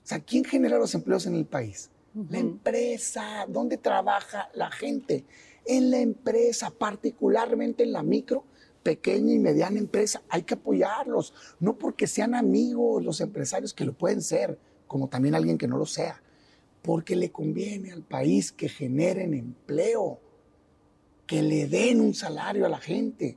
O 0.05 0.09
sea, 0.09 0.21
¿quién 0.21 0.45
genera 0.45 0.79
los 0.79 0.95
empleos 0.95 1.27
en 1.27 1.35
el 1.35 1.47
país? 1.47 1.91
La 2.31 2.39
empresa. 2.39 3.45
¿Dónde 3.49 3.77
trabaja 3.77 4.49
la 4.55 4.71
gente? 4.71 5.25
En 5.65 5.91
la 5.91 5.99
empresa, 5.99 6.71
particularmente 6.71 7.83
en 7.83 7.93
la 7.93 8.03
micro, 8.03 8.45
pequeña 8.87 9.35
y 9.35 9.40
mediana 9.40 9.81
empresa. 9.81 10.22
Hay 10.29 10.42
que 10.42 10.55
apoyarlos. 10.55 11.35
No 11.59 11.77
porque 11.77 12.07
sean 12.07 12.37
amigos 12.37 13.05
los 13.05 13.20
empresarios, 13.20 13.75
que 13.75 13.85
lo 13.85 13.94
pueden 13.94 14.22
ser, 14.22 14.61
como 14.87 15.09
también 15.09 15.35
alguien 15.35 15.59
que 15.59 15.66
no 15.66 15.77
lo 15.77 15.87
sea. 15.87 16.22
Porque 16.83 17.16
le 17.16 17.33
conviene 17.33 17.90
al 17.90 18.03
país 18.03 18.53
que 18.53 18.68
generen 18.68 19.35
empleo, 19.35 20.20
que 21.27 21.42
le 21.42 21.66
den 21.66 22.01
un 22.01 22.14
salario 22.14 22.64
a 22.64 22.68
la 22.68 22.79
gente 22.79 23.37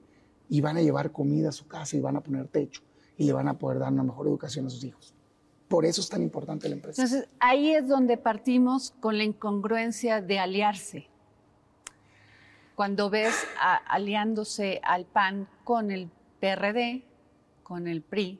y 0.50 0.62
van 0.62 0.78
a 0.78 0.84
llevar 0.84 1.12
comida 1.12 1.50
a 1.50 1.52
su 1.52 1.68
casa 1.68 1.98
y 1.98 2.00
van 2.00 2.16
a 2.16 2.22
poner 2.22 2.48
techo 2.48 2.84
y 3.18 3.24
le 3.24 3.34
van 3.34 3.48
a 3.48 3.58
poder 3.58 3.80
dar 3.80 3.92
una 3.92 4.04
mejor 4.04 4.28
educación 4.28 4.68
a 4.68 4.70
sus 4.70 4.84
hijos. 4.84 5.16
Por 5.68 5.84
eso 5.84 6.00
es 6.00 6.10
tan 6.10 6.22
importante 6.22 6.70
la 6.70 6.76
empresa. 6.76 7.02
Entonces, 7.02 7.28
ahí 7.40 7.74
es 7.74 7.88
donde 7.88 8.18
partimos 8.18 8.94
con 9.00 9.18
la 9.18 9.24
incongruencia 9.24 10.22
de 10.22 10.38
aliarse. 10.38 11.09
Cuando 12.80 13.10
ves 13.10 13.36
aliándose 13.90 14.80
al 14.86 15.04
PAN 15.04 15.50
con 15.66 15.92
el 15.92 16.10
PRD, 16.40 17.04
con 17.62 17.90
el 17.90 18.02
PRI. 18.02 18.40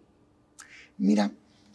Mira. 0.98 1.34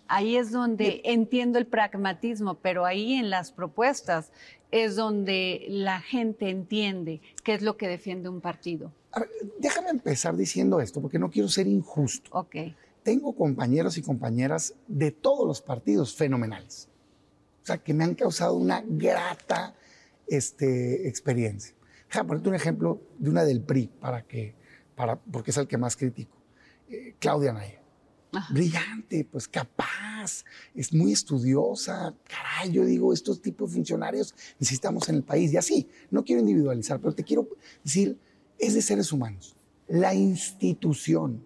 Ahí 0.09 0.39
es 0.39 0.51
donde 0.51 1.03
entiendo 1.05 1.59
el 1.59 1.67
pragmatismo, 1.67 2.55
pero 2.55 2.87
ahí 2.87 3.17
en 3.17 3.29
las 3.29 3.53
propuestas 3.53 4.33
es 4.71 4.97
donde 4.97 5.67
la 5.69 6.01
gente 6.01 6.49
entiende 6.49 7.21
qué 7.43 7.53
es 7.53 7.61
lo 7.61 7.77
que 7.77 7.87
defiende 7.87 8.31
un 8.31 8.41
partido. 8.41 8.91
A 9.13 9.21
ver, 9.21 9.29
déjame 9.59 9.91
empezar 9.91 10.35
diciendo 10.35 10.81
esto, 10.81 11.03
porque 11.03 11.19
no 11.19 11.31
quiero 11.31 11.51
ser 11.51 11.67
injusto. 11.67 12.31
Ok 12.33 12.57
tengo 13.03 13.35
compañeros 13.35 13.99
y 13.99 14.03
compañeras 14.03 14.73
de 14.89 15.11
todos 15.11 15.47
los 15.47 15.61
partidos 15.61 16.17
fenomenales. 16.17 16.89
O 17.63 17.67
sea, 17.67 17.77
que 17.77 17.93
me 17.93 18.03
han 18.03 18.15
causado 18.15 18.55
una 18.55 18.83
grata 18.83 19.75
este, 20.27 21.07
experiencia. 21.07 21.75
Déjame 22.15 22.29
ponerte 22.29 22.49
un 22.49 22.55
ejemplo 22.55 23.03
de 23.19 23.29
una 23.29 23.43
del 23.43 23.61
PRI, 23.61 23.89
para 23.89 24.25
que, 24.25 24.55
para, 24.95 25.19
porque 25.19 25.51
es 25.51 25.57
el 25.57 25.67
que 25.67 25.77
más 25.77 25.97
critico. 25.97 26.37
Eh, 26.89 27.17
Claudia 27.19 27.53
Naya. 27.53 27.83
Brillante, 28.51 29.27
pues 29.29 29.49
capaz, 29.49 30.45
es 30.77 30.93
muy 30.93 31.11
estudiosa. 31.11 32.15
Caray, 32.29 32.71
yo 32.71 32.85
digo, 32.85 33.13
estos 33.13 33.43
tipos 33.43 33.71
de 33.71 33.75
funcionarios 33.75 34.33
necesitamos 34.61 35.09
en 35.09 35.17
el 35.17 35.25
país. 35.25 35.53
Y 35.53 35.57
así, 35.57 35.89
no 36.13 36.23
quiero 36.23 36.39
individualizar, 36.39 37.01
pero 37.01 37.17
te 37.17 37.25
quiero 37.25 37.49
decir, 37.83 38.17
es 38.61 38.75
de 38.75 38.83
seres 38.83 39.11
humanos. 39.11 39.57
La 39.89 40.15
institución, 40.15 41.45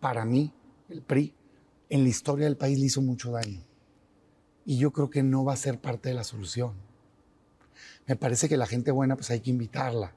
para 0.00 0.24
mí, 0.24 0.52
el 0.88 1.02
PRI, 1.02 1.32
en 1.90 2.02
la 2.02 2.08
historia 2.08 2.46
del 2.46 2.56
país 2.56 2.76
le 2.76 2.86
hizo 2.86 3.02
mucho 3.02 3.30
daño. 3.30 3.64
Y 4.64 4.78
yo 4.78 4.92
creo 4.92 5.10
que 5.10 5.22
no 5.22 5.44
va 5.44 5.52
a 5.52 5.56
ser 5.56 5.80
parte 5.80 6.08
de 6.08 6.16
la 6.16 6.24
solución. 6.24 6.74
Me 8.06 8.16
parece 8.16 8.48
que 8.48 8.56
la 8.56 8.66
gente 8.66 8.90
buena, 8.90 9.16
pues 9.16 9.30
hay 9.30 9.40
que 9.40 9.50
invitarla. 9.50 10.14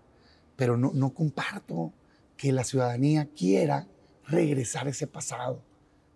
Pero 0.56 0.78
no, 0.78 0.91
no 0.93 1.13
comparto 1.13 1.93
que 2.38 2.52
la 2.52 2.63
ciudadanía 2.63 3.30
quiera 3.36 3.88
regresar 4.28 4.88
ese 4.88 5.08
pasado 5.08 5.62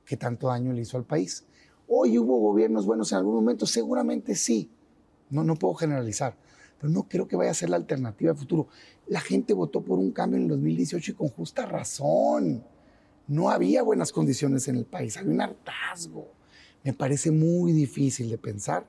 que 0.05 0.17
tanto 0.17 0.47
daño 0.47 0.73
le 0.73 0.81
hizo 0.81 0.97
al 0.97 1.05
país. 1.05 1.45
Hoy 1.87 2.17
hubo 2.17 2.39
gobiernos 2.39 2.85
buenos 2.85 3.11
en 3.11 3.19
algún 3.19 3.35
momento, 3.35 3.65
seguramente 3.65 4.35
sí. 4.35 4.69
No, 5.29 5.43
no 5.43 5.55
puedo 5.55 5.75
generalizar, 5.75 6.35
pero 6.79 6.91
no 6.91 7.03
creo 7.07 7.27
que 7.27 7.35
vaya 7.35 7.51
a 7.51 7.55
ser 7.55 7.69
la 7.69 7.75
alternativa 7.75 8.33
de 8.33 8.39
futuro. 8.39 8.67
La 9.07 9.21
gente 9.21 9.53
votó 9.53 9.81
por 9.81 9.99
un 9.99 10.11
cambio 10.11 10.37
en 10.37 10.43
el 10.43 10.49
2018 10.49 11.11
y 11.11 11.15
con 11.15 11.29
justa 11.29 11.65
razón 11.65 12.63
no 13.27 13.49
había 13.51 13.83
buenas 13.83 14.11
condiciones 14.11 14.67
en 14.67 14.77
el 14.77 14.85
país, 14.85 15.17
había 15.17 15.31
un 15.31 15.41
hartazgo. 15.41 16.27
Me 16.83 16.93
parece 16.93 17.29
muy 17.29 17.71
difícil 17.71 18.29
de 18.29 18.39
pensar 18.39 18.87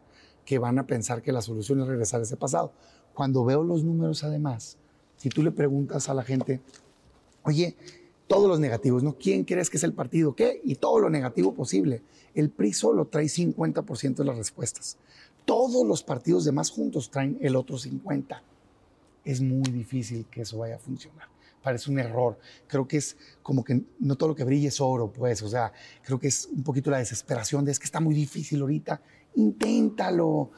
que 0.51 0.59
van 0.59 0.81
a 0.81 0.87
pensar 0.89 1.23
que 1.23 1.31
la 1.31 1.43
solución 1.43 1.81
es 1.81 1.87
regresar 1.87 2.19
a 2.19 2.25
ese 2.25 2.37
pasado. 2.37 2.73
Cuando 3.15 3.45
veo 3.45 3.63
los 3.63 3.85
números, 3.85 4.25
además, 4.25 4.79
Si 5.17 5.29
tú 5.29 5.45
le 5.45 5.53
preguntas 5.53 6.09
a 6.09 6.15
la 6.15 6.25
gente, 6.25 6.61
oye, 7.45 7.77
todos 8.27 8.49
los 8.49 8.59
negativos, 8.59 9.05
¿no? 9.05 9.17
¿Quién 9.17 9.45
crees 9.45 9.71
que 9.71 9.77
es 9.77 9.85
el 9.85 9.93
partido? 9.93 10.35
¿Qué? 10.35 10.61
Y 10.65 10.75
todo 10.75 10.99
lo 10.99 11.09
negativo 11.09 11.55
posible. 11.55 12.03
El 12.35 12.51
PRI 12.51 12.73
solo 12.73 13.05
trae 13.07 13.27
50% 13.27 14.17
de 14.17 14.25
las 14.25 14.39
respuestas. 14.39 14.97
Todos 15.45 15.87
los 15.87 16.03
partidos 16.03 16.45
demás 16.45 16.71
juntos 16.71 17.11
traen 17.11 17.39
el 17.41 17.55
otro 17.55 17.77
50%. 17.77 18.41
Es 19.25 19.41
muy 19.41 19.71
difícil 19.71 20.27
que 20.29 20.41
eso 20.41 20.59
vaya 20.59 20.75
a 20.75 20.79
funcionar. 20.79 21.29
Parece 21.63 21.93
un 21.93 22.01
error. 22.01 22.39
Creo 22.67 22.89
que 22.89 22.97
es 22.97 23.17
como 23.45 23.63
que 23.63 23.83
no 24.01 24.17
todo 24.17 24.31
lo 24.31 24.35
que 24.35 24.43
brilla 24.43 24.67
es 24.67 24.81
oro, 24.81 25.13
pues. 25.13 25.43
O 25.43 25.49
sea, 25.49 25.73
creo 26.03 26.19
que 26.19 26.27
es 26.27 26.49
un 26.51 26.65
poquito 26.65 26.91
la 26.91 26.99
desesperación 26.99 27.65
de 27.65 27.71
es 27.71 27.79
que 27.79 27.85
está 27.85 28.01
muy 28.01 28.17
difícil 28.17 28.63
ahorita. 28.63 29.01
Inténtalo. 29.35 30.51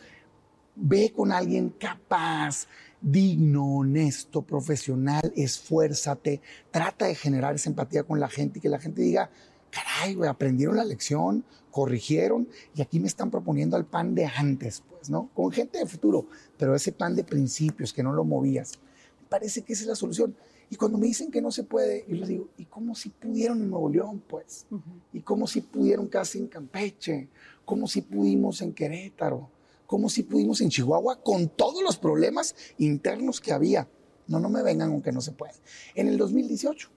Ve 0.74 1.12
con 1.14 1.32
alguien 1.32 1.70
capaz, 1.70 2.66
digno, 3.00 3.78
honesto, 3.78 4.42
profesional, 4.42 5.32
esfuérzate, 5.36 6.40
trata 6.70 7.06
de 7.06 7.14
generar 7.14 7.54
esa 7.54 7.68
empatía 7.68 8.04
con 8.04 8.20
la 8.20 8.28
gente 8.28 8.58
y 8.58 8.62
que 8.62 8.68
la 8.68 8.78
gente 8.78 9.02
diga, 9.02 9.30
caray, 9.70 10.14
güey, 10.14 10.30
aprendieron 10.30 10.76
la 10.76 10.84
lección, 10.84 11.44
corrigieron 11.70 12.48
y 12.74 12.82
aquí 12.82 13.00
me 13.00 13.08
están 13.08 13.30
proponiendo 13.30 13.76
el 13.76 13.84
pan 13.84 14.14
de 14.14 14.26
antes, 14.26 14.82
pues, 14.88 15.10
¿no? 15.10 15.30
Con 15.34 15.50
gente 15.50 15.78
de 15.78 15.86
futuro, 15.86 16.26
pero 16.56 16.74
ese 16.74 16.92
pan 16.92 17.16
de 17.16 17.24
principios 17.24 17.92
que 17.92 18.02
no 18.02 18.12
lo 18.12 18.24
movías. 18.24 18.78
Me 19.20 19.26
parece 19.28 19.62
que 19.62 19.72
esa 19.72 19.82
es 19.82 19.88
la 19.88 19.96
solución. 19.96 20.36
Y 20.72 20.76
cuando 20.76 20.96
me 20.96 21.06
dicen 21.06 21.30
que 21.30 21.42
no 21.42 21.50
se 21.50 21.64
puede, 21.64 22.06
yo 22.08 22.16
les 22.16 22.28
digo, 22.28 22.48
¿y 22.56 22.64
cómo 22.64 22.94
si 22.94 23.10
pudieron 23.10 23.60
en 23.60 23.68
Nuevo 23.68 23.90
León, 23.90 24.22
pues? 24.26 24.64
¿Y 25.12 25.20
cómo 25.20 25.46
si 25.46 25.60
pudieron 25.60 26.06
casi 26.06 26.38
en 26.38 26.46
Campeche? 26.46 27.28
¿Cómo 27.66 27.86
si 27.86 28.00
pudimos 28.00 28.62
en 28.62 28.72
Querétaro? 28.72 29.50
¿Cómo 29.86 30.08
si 30.08 30.22
pudimos 30.22 30.62
en 30.62 30.70
Chihuahua 30.70 31.20
con 31.22 31.50
todos 31.50 31.82
los 31.82 31.98
problemas 31.98 32.56
internos 32.78 33.38
que 33.38 33.52
había? 33.52 33.86
No, 34.26 34.40
no 34.40 34.48
me 34.48 34.62
vengan 34.62 34.88
aunque 34.88 35.12
no 35.12 35.20
se 35.20 35.32
puede. 35.32 35.52
En 35.94 36.08
el 36.08 36.16
2018, 36.16 36.88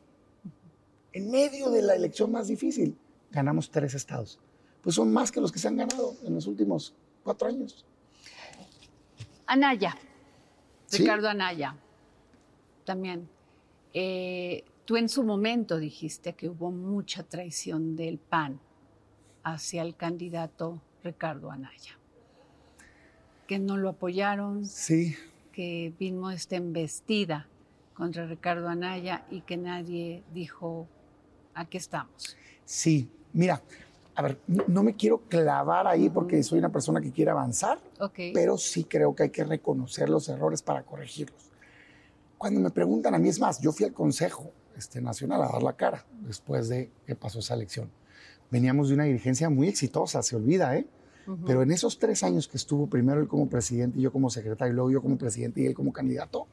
en 1.12 1.30
medio 1.30 1.70
de 1.70 1.82
la 1.82 1.96
elección 1.96 2.32
más 2.32 2.48
difícil, 2.48 2.98
ganamos 3.30 3.72
tres 3.72 3.94
estados. 3.94 4.40
Pues 4.84 4.96
son 4.96 5.12
más 5.12 5.34
que 5.34 5.42
los 5.42 5.52
que 5.52 5.60
se 5.60 5.68
han 5.68 5.76
ganado 5.76 6.16
en 6.24 6.34
los 6.34 6.48
últimos 6.48 6.94
cuatro 7.26 7.50
años. 7.50 7.86
Anaya, 9.46 9.98
Ricardo 10.90 11.28
Anaya, 11.28 11.76
también. 12.86 13.35
Eh, 13.98 14.64
tú 14.86 14.98
en 14.98 15.10
su 15.10 15.24
momento 15.24 15.80
dijiste 15.80 16.34
que 16.34 16.50
hubo 16.50 16.70
mucha 16.70 17.24
traición 17.24 17.96
del 17.96 18.20
PAN 18.20 18.60
hacia 19.44 19.82
el 19.82 19.96
candidato 19.96 20.82
Ricardo 21.04 21.50
Anaya 21.50 21.98
que 23.48 23.60
no 23.60 23.78
lo 23.78 23.90
apoyaron, 23.90 24.66
sí. 24.66 25.16
que 25.52 25.94
vino 26.00 26.32
esta 26.32 26.56
embestida 26.56 27.48
contra 27.94 28.26
Ricardo 28.26 28.68
Anaya 28.68 29.26
y 29.30 29.42
que 29.42 29.58
nadie 29.58 30.24
dijo, 30.34 30.88
aquí 31.54 31.78
estamos. 31.78 32.36
Sí, 32.66 33.10
mira, 33.34 33.62
a 34.16 34.22
ver, 34.22 34.40
no 34.48 34.84
me 34.84 34.96
quiero 34.96 35.20
clavar 35.20 35.88
ahí 35.88 36.10
porque 36.10 36.42
soy 36.44 36.60
una 36.60 36.72
persona 36.72 37.02
que 37.02 37.12
quiere 37.12 37.32
avanzar, 37.32 37.80
pero 38.34 38.58
sí 38.58 38.86
creo 38.86 39.16
que 39.16 39.24
hay 39.24 39.30
que 39.30 39.44
reconocer 39.44 40.10
los 40.10 40.28
errores 40.30 40.62
para 40.62 40.84
corregirlos. 40.84 41.52
Cuando 42.38 42.60
me 42.60 42.70
preguntan 42.70 43.16
a 43.16 43.18
mí, 43.18 43.30
es 43.30 43.40
más, 43.40 43.60
yo 43.60 43.72
fui 43.72 43.86
al 43.86 43.94
Consejo 43.94 44.52
este, 44.78 45.02
Nacional 45.02 45.42
a 45.44 45.48
dar 45.48 45.64
la 45.64 45.74
cara 45.74 46.06
después 46.22 46.70
de 46.70 46.92
que 47.06 47.16
pasó 47.16 47.40
esa 47.40 47.54
elección. 47.54 47.90
Veníamos 48.52 48.90
de 48.90 48.96
una 48.96 49.06
dirigencia 49.06 49.50
muy 49.50 49.68
exitosa, 49.68 50.22
se 50.22 50.36
olvida, 50.36 50.78
¿eh? 50.78 50.88
Pero 51.48 51.64
en 51.64 51.72
esos 51.72 51.98
tres 51.98 52.22
años 52.22 52.48
que 52.48 52.56
estuvo 52.56 52.86
primero 52.86 53.20
él 53.20 53.28
como 53.28 53.50
presidente 53.50 53.98
y 53.98 54.04
yo 54.04 54.12
como 54.12 54.30
secretario, 54.30 54.74
y 54.74 54.76
luego 54.76 54.92
yo 54.92 55.02
como 55.02 55.18
presidente 55.18 55.62
y 55.62 55.66
él 55.66 55.74
como 55.74 55.92
candidato, 55.92 56.46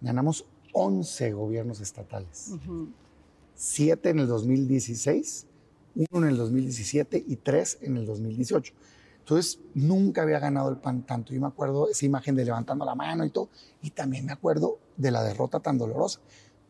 ganamos 0.00 0.46
11 0.72 1.32
gobiernos 1.32 1.80
estatales. 1.80 2.52
Siete 3.56 4.10
en 4.10 4.20
el 4.20 4.28
2016, 4.28 5.46
uno 6.10 6.26
en 6.26 6.32
el 6.32 6.36
2017 6.36 7.24
y 7.26 7.36
tres 7.36 7.78
en 7.82 7.96
el 7.96 8.06
2018. 8.06 8.72
Entonces, 9.18 9.60
nunca 9.74 10.22
había 10.22 10.40
ganado 10.40 10.68
el 10.70 10.78
PAN 10.78 11.02
tanto. 11.02 11.32
Yo 11.32 11.40
me 11.40 11.46
acuerdo 11.46 11.88
esa 11.88 12.04
imagen 12.06 12.34
de 12.34 12.44
levantando 12.44 12.84
la 12.84 12.94
mano 12.94 13.24
y 13.24 13.30
todo. 13.30 13.50
Y 13.80 13.90
también 13.90 14.26
me 14.26 14.32
acuerdo 14.32 14.78
de 14.96 15.10
la 15.10 15.22
derrota 15.22 15.60
tan 15.60 15.78
dolorosa. 15.78 16.20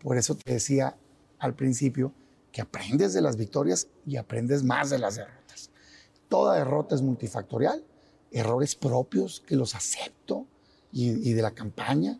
Por 0.00 0.16
eso 0.16 0.34
te 0.34 0.52
decía 0.52 0.96
al 1.38 1.54
principio 1.54 2.12
que 2.50 2.60
aprendes 2.60 3.14
de 3.14 3.22
las 3.22 3.36
victorias 3.36 3.88
y 4.06 4.16
aprendes 4.16 4.62
más 4.62 4.90
de 4.90 4.98
las 4.98 5.16
derrotas. 5.16 5.70
Toda 6.28 6.56
derrota 6.56 6.94
es 6.94 7.02
multifactorial, 7.02 7.84
errores 8.30 8.74
propios 8.74 9.42
que 9.46 9.56
los 9.56 9.74
acepto 9.74 10.46
y, 10.92 11.32
de 11.32 11.42
la 11.42 11.52
campaña, 11.52 12.18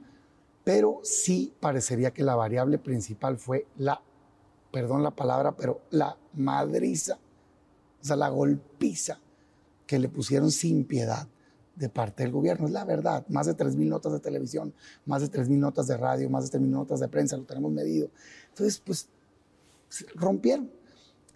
pero 0.64 1.00
sí 1.02 1.52
parecería 1.60 2.12
que 2.12 2.22
la 2.22 2.34
variable 2.34 2.78
principal 2.78 3.36
fue 3.36 3.66
la, 3.76 4.00
perdón 4.70 5.02
la 5.02 5.10
palabra, 5.10 5.56
pero 5.56 5.82
la 5.90 6.16
madriza, 6.34 7.18
o 8.00 8.04
sea, 8.04 8.16
la 8.16 8.28
golpiza 8.28 9.18
que 9.86 9.98
le 9.98 10.08
pusieron 10.08 10.50
sin 10.50 10.84
piedad 10.84 11.28
de 11.76 11.88
parte 11.88 12.22
del 12.22 12.32
gobierno. 12.32 12.66
Es 12.66 12.72
la 12.72 12.84
verdad, 12.84 13.26
más 13.28 13.46
de 13.46 13.56
3.000 13.56 13.88
notas 13.88 14.12
de 14.12 14.20
televisión, 14.20 14.72
más 15.06 15.22
de 15.22 15.30
3.000 15.30 15.58
notas 15.58 15.86
de 15.86 15.96
radio, 15.96 16.28
más 16.30 16.50
de 16.50 16.58
3.000 16.58 16.66
notas 16.68 17.00
de 17.00 17.08
prensa, 17.08 17.36
lo 17.36 17.44
tenemos 17.44 17.72
medido. 17.72 18.10
Entonces, 18.50 18.82
pues, 18.84 19.08
rompieron. 20.14 20.70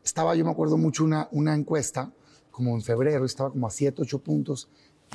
Estaba, 0.04 0.34
yo 0.34 0.44
me 0.44 0.50
acuerdo 0.50 0.76
mucho, 0.76 1.04
una, 1.04 1.28
una 1.32 1.54
encuesta 1.54 2.12
como 2.50 2.74
en 2.74 2.80
febrero, 2.80 3.24
estaba 3.24 3.50
como 3.50 3.66
a 3.66 3.70
7, 3.70 4.02
8 4.02 4.18
puntos, 4.20 4.68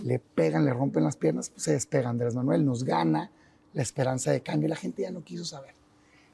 le 0.04 0.20
pegan, 0.20 0.64
le 0.64 0.74
rompen 0.74 1.04
las 1.04 1.16
piernas, 1.16 1.50
pues 1.50 1.64
se 1.64 1.72
despega 1.72 2.10
Andrés 2.10 2.36
Manuel, 2.36 2.64
nos 2.64 2.84
gana 2.84 3.32
la 3.74 3.82
esperanza 3.82 4.32
de 4.32 4.42
cambio, 4.42 4.70
la 4.70 4.76
gente 4.76 5.02
ya 5.02 5.12
no 5.12 5.24
quiso 5.24 5.46
saber. 5.46 5.74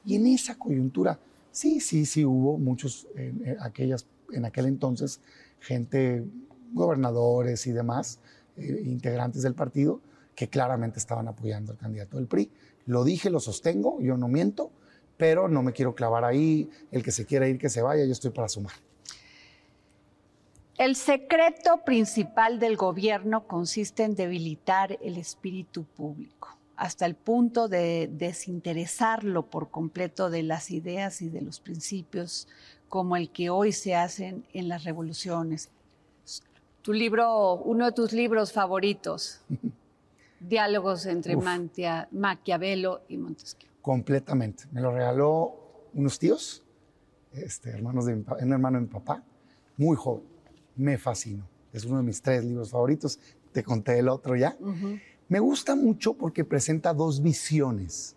Y 0.06 0.16
en 0.16 0.28
esa 0.28 0.58
coyuntura, 0.58 1.20
sí, 1.52 1.80
sí, 1.80 2.06
sí 2.06 2.26
hubo 2.26 2.58
muchos, 2.58 3.08
en, 3.16 3.58
aquellas, 3.62 4.06
en 4.32 4.46
aquel 4.46 4.66
entonces, 4.66 5.22
gente, 5.60 6.26
gobernadores 6.74 7.68
y 7.68 7.72
demás, 7.72 8.20
eh, 8.58 8.82
integrantes 8.86 9.44
del 9.44 9.54
partido, 9.54 10.02
que 10.36 10.50
claramente 10.50 11.00
estaban 11.00 11.28
apoyando 11.28 11.72
al 11.72 11.78
candidato 11.78 12.18
del 12.18 12.28
PRI. 12.28 12.52
Lo 12.86 13.04
dije, 13.04 13.30
lo 13.30 13.40
sostengo, 13.40 14.00
yo 14.02 14.18
no 14.18 14.28
miento, 14.28 14.72
pero 15.18 15.48
no 15.48 15.64
me 15.64 15.74
quiero 15.74 15.96
clavar 15.96 16.24
ahí, 16.24 16.70
el 16.92 17.04
que 17.04 17.12
se 17.12 17.26
quiera 17.26 17.48
ir, 17.48 17.58
que 17.58 17.70
se 17.70 17.82
vaya, 17.82 18.06
yo 18.06 18.12
estoy 18.12 18.32
para 18.32 18.48
sumar. 18.48 18.74
El 20.78 20.96
secreto 20.96 21.84
principal 21.84 22.60
del 22.60 22.78
gobierno 22.78 23.48
consiste 23.48 24.04
en 24.04 24.14
debilitar 24.14 25.00
el 25.02 25.18
espíritu 25.18 25.86
público 25.86 26.58
hasta 26.78 27.08
el 27.08 27.16
punto 27.16 27.68
de 27.68 28.08
desinteresarlo 28.12 29.48
por 29.48 29.72
completo 29.72 30.30
de 30.30 30.44
las 30.44 30.70
ideas 30.70 31.24
y 31.24 31.30
de 31.30 31.42
los 31.42 31.60
principios 31.60 32.48
como 32.88 33.18
el 33.18 33.32
que 33.32 33.50
hoy 33.50 33.72
se 33.72 33.96
hacen 33.96 34.46
en 34.54 34.70
las 34.70 34.84
revoluciones. 34.84 35.72
Tu 36.88 36.94
libro, 36.94 37.56
uno 37.66 37.84
de 37.88 37.92
tus 37.92 38.14
libros 38.14 38.54
favoritos, 38.54 39.42
Diálogos 40.40 41.06
entre 41.06 41.36
Maquiavelo 42.12 43.02
y 43.10 43.18
Montesquieu. 43.18 43.70
Completamente. 43.82 44.64
Me 44.72 44.80
lo 44.80 44.94
regaló 44.94 45.90
unos 45.94 46.18
tíos, 46.18 46.64
este, 47.34 47.72
hermanos 47.72 48.06
de 48.06 48.14
un 48.14 48.54
hermano 48.54 48.78
de 48.78 48.86
mi 48.86 48.88
papá, 48.88 49.22
muy 49.76 49.98
joven 49.98 50.24
me 50.78 50.98
fascinó. 50.98 51.46
Es 51.74 51.84
uno 51.84 51.98
de 51.98 52.04
mis 52.04 52.22
tres 52.22 52.46
libros 52.46 52.72
favoritos. 52.72 53.20
Te 53.52 53.64
conté 53.64 54.00
el 54.00 54.08
otro 54.08 54.38
ya. 54.38 54.56
Me 55.28 55.42
gusta 55.42 55.76
mucho 55.76 56.14
porque 56.14 56.46
presenta 56.46 56.94
dos 56.94 57.22
visiones. 57.22 58.16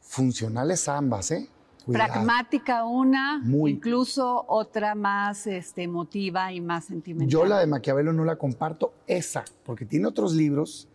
Funcionales 0.00 0.88
ambas, 0.88 1.30
¿eh? 1.30 1.48
Pragmática 1.86 2.84
una, 2.84 3.42
incluso 3.66 4.44
otra 4.48 4.94
más 4.94 5.46
este, 5.46 5.84
emotiva 5.84 6.52
y 6.52 6.60
más 6.60 6.86
sentimental. 6.86 7.28
Yo 7.28 7.46
la 7.46 7.60
de 7.60 7.66
Maquiavelo 7.66 8.12
no 8.12 8.24
la 8.24 8.36
comparto, 8.36 8.92
esa, 9.06 9.44
porque 9.64 9.86
tiene 9.86 10.06
otros 10.06 10.34
libros 10.34 10.88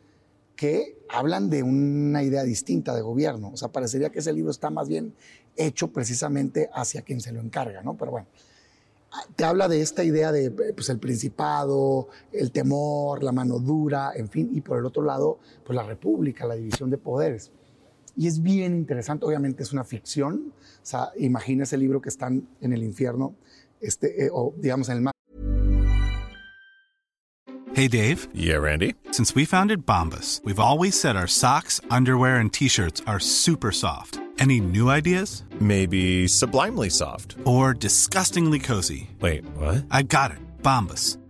que 0.56 0.98
hablan 1.10 1.50
de 1.50 1.64
una 1.64 2.24
idea 2.24 2.44
distinta 2.44 2.96
de 2.96 3.02
gobierno. 3.02 3.52
O 3.54 3.58
sea, 3.58 3.70
parecería 3.70 4.12
que 4.12 4.20
ese 4.20 4.34
libro 4.34 4.52
está 4.52 4.70
más 4.70 4.88
bien 4.88 5.14
hecho 5.56 5.90
precisamente 5.92 6.70
hacia 6.74 7.02
quien 7.02 7.22
se 7.22 7.32
lo 7.32 7.42
encarga, 7.42 7.82
¿no? 7.82 7.96
Pero 7.96 8.12
bueno, 8.12 8.28
te 9.36 9.46
habla 9.46 9.68
de 9.68 9.82
esta 9.82 10.04
idea 10.04 10.32
de 10.32 10.52
pues, 10.52 10.90
el 10.90 11.00
principado, 11.00 12.08
el 12.32 12.52
temor, 12.52 13.24
la 13.24 13.32
mano 13.32 13.60
dura, 13.60 14.12
en 14.16 14.30
fin, 14.30 14.50
y 14.54 14.62
por 14.62 14.80
el 14.80 14.86
otro 14.86 15.04
lado, 15.04 15.40
pues 15.64 15.76
la 15.76 15.84
república, 15.84 16.46
la 16.46 16.56
división 16.56 16.90
de 16.90 16.98
poderes. 16.98 17.52
Y 18.16 18.28
es 18.28 18.42
bien 18.42 18.76
interesante, 18.76 19.26
obviamente 19.26 19.64
es 19.64 19.74
una 19.74 19.84
ficción, 19.84 20.54
o 20.54 20.86
sea, 20.86 21.10
imagina 21.18 21.64
ese 21.64 21.78
libro 21.78 22.00
que 22.00 22.10
están 22.10 22.48
en 22.62 22.74
el 22.74 22.84
infierno, 22.84 23.36
este, 23.82 24.26
eh, 24.26 24.30
o 24.32 24.54
digamos 24.58 24.90
en 24.90 24.98
el 24.98 25.02
mar. 25.02 25.14
Hey 27.76 27.88
Dave. 27.88 28.28
Yeah, 28.36 28.58
Randy. 28.58 28.94
Since 29.12 29.34
we 29.34 29.46
founded 29.46 29.84
Bombas, 29.84 30.42
we've 30.44 30.60
always 30.60 31.00
said 31.00 31.16
our 31.16 31.28
socks, 31.28 31.82
underwear, 31.90 32.38
and 32.38 32.54
t-shirts 32.54 33.02
are 33.08 33.20
super 33.20 33.72
soft. 33.72 34.20
Any 34.38 34.60
new 34.60 34.90
ideas? 34.90 35.44
Maybe 35.60 36.28
sublimely 36.28 36.90
soft. 36.90 37.36
Or 37.46 37.74
disgustingly 37.74 38.60
cozy. 38.60 39.10
Wait, 39.22 39.44
what? 39.58 39.86
I 39.90 40.04
got 40.04 40.32
it. 40.32 40.38
Bombas 40.62 41.18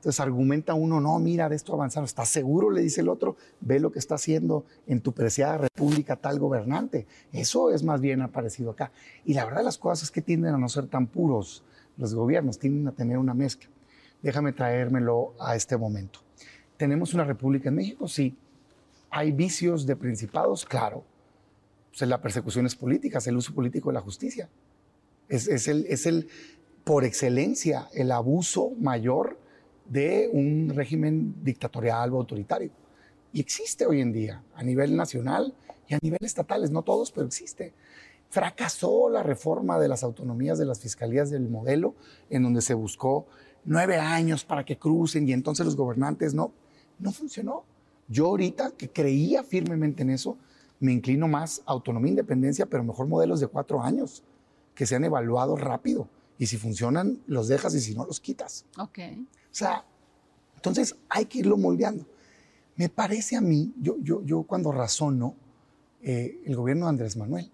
Entonces 0.00 0.18
argumenta 0.20 0.72
uno, 0.72 0.98
no, 0.98 1.18
mira, 1.18 1.50
de 1.50 1.56
esto 1.56 1.74
avanzaron. 1.74 2.06
¿Estás 2.06 2.30
seguro? 2.30 2.70
Le 2.70 2.80
dice 2.80 3.02
el 3.02 3.10
otro, 3.10 3.36
ve 3.60 3.78
lo 3.80 3.92
que 3.92 3.98
está 3.98 4.14
haciendo 4.14 4.64
en 4.86 5.02
tu 5.02 5.12
preciada 5.12 5.58
república 5.58 6.16
tal 6.16 6.38
gobernante. 6.38 7.06
Eso 7.34 7.70
es 7.70 7.82
más 7.82 8.00
bien 8.00 8.22
aparecido 8.22 8.70
acá. 8.70 8.92
Y 9.26 9.34
la 9.34 9.44
verdad 9.44 9.62
las 9.62 9.76
cosas 9.76 10.04
es 10.04 10.10
que 10.10 10.22
tienden 10.22 10.54
a 10.54 10.56
no 10.56 10.70
ser 10.70 10.86
tan 10.86 11.06
puros 11.06 11.64
los 11.98 12.14
gobiernos, 12.14 12.58
tienden 12.58 12.88
a 12.88 12.92
tener 12.92 13.18
una 13.18 13.34
mezcla. 13.34 13.68
Déjame 14.22 14.54
traérmelo 14.54 15.34
a 15.38 15.54
este 15.54 15.76
momento. 15.76 16.20
¿Tenemos 16.78 17.12
una 17.12 17.24
república 17.24 17.68
en 17.68 17.74
México? 17.74 18.08
Sí. 18.08 18.34
¿Hay 19.10 19.32
vicios 19.32 19.84
de 19.84 19.96
principados? 19.96 20.64
Claro. 20.64 21.04
Pues 21.90 22.08
la 22.08 22.22
persecución 22.22 22.64
es 22.64 22.74
política, 22.74 23.18
es 23.18 23.26
el 23.26 23.36
uso 23.36 23.54
político 23.54 23.90
de 23.90 23.94
la 23.96 24.00
justicia. 24.00 24.48
Es, 25.28 25.46
es 25.46 25.68
el, 25.68 25.84
es 25.90 26.06
el, 26.06 26.28
por 26.84 27.04
excelencia, 27.04 27.88
el 27.92 28.10
abuso 28.12 28.70
mayor 28.80 29.39
de 29.90 30.30
un 30.32 30.70
régimen 30.74 31.34
dictatorial 31.42 32.14
o 32.14 32.18
autoritario. 32.18 32.70
Y 33.32 33.40
existe 33.40 33.86
hoy 33.86 34.00
en 34.00 34.12
día, 34.12 34.42
a 34.54 34.62
nivel 34.62 34.96
nacional 34.96 35.52
y 35.88 35.94
a 35.94 35.98
nivel 36.00 36.20
estatales, 36.22 36.70
no 36.70 36.82
todos, 36.82 37.10
pero 37.10 37.26
existe. 37.26 37.74
Fracasó 38.30 39.10
la 39.10 39.24
reforma 39.24 39.80
de 39.80 39.88
las 39.88 40.04
autonomías 40.04 40.58
de 40.58 40.64
las 40.64 40.78
fiscalías 40.78 41.30
del 41.30 41.48
modelo, 41.48 41.94
en 42.30 42.44
donde 42.44 42.62
se 42.62 42.74
buscó 42.74 43.26
nueve 43.64 43.96
años 43.96 44.44
para 44.44 44.64
que 44.64 44.78
crucen 44.78 45.28
y 45.28 45.32
entonces 45.32 45.66
los 45.66 45.76
gobernantes 45.76 46.34
no. 46.34 46.52
No 47.00 47.10
funcionó. 47.10 47.64
Yo 48.08 48.26
ahorita 48.26 48.72
que 48.72 48.90
creía 48.90 49.42
firmemente 49.42 50.02
en 50.02 50.10
eso, 50.10 50.36
me 50.78 50.92
inclino 50.92 51.26
más 51.26 51.62
a 51.66 51.72
autonomía 51.72 52.08
e 52.08 52.12
independencia, 52.12 52.66
pero 52.66 52.84
mejor 52.84 53.08
modelos 53.08 53.40
de 53.40 53.48
cuatro 53.48 53.82
años, 53.82 54.22
que 54.74 54.86
sean 54.86 55.04
evaluados 55.04 55.60
rápido. 55.60 56.08
Y 56.38 56.46
si 56.46 56.56
funcionan, 56.58 57.20
los 57.26 57.48
dejas 57.48 57.74
y 57.74 57.80
si 57.80 57.94
no, 57.94 58.06
los 58.06 58.20
quitas. 58.20 58.64
Ok. 58.78 58.98
O 59.50 59.54
sea, 59.54 59.84
entonces 60.56 60.96
hay 61.08 61.26
que 61.26 61.38
irlo 61.40 61.56
moldeando. 61.56 62.06
Me 62.76 62.88
parece 62.88 63.36
a 63.36 63.40
mí, 63.40 63.72
yo, 63.80 63.96
yo, 64.00 64.22
yo 64.24 64.42
cuando 64.44 64.72
razono 64.72 65.34
eh, 66.02 66.40
el 66.46 66.56
gobierno 66.56 66.86
de 66.86 66.90
Andrés 66.90 67.16
Manuel, 67.16 67.50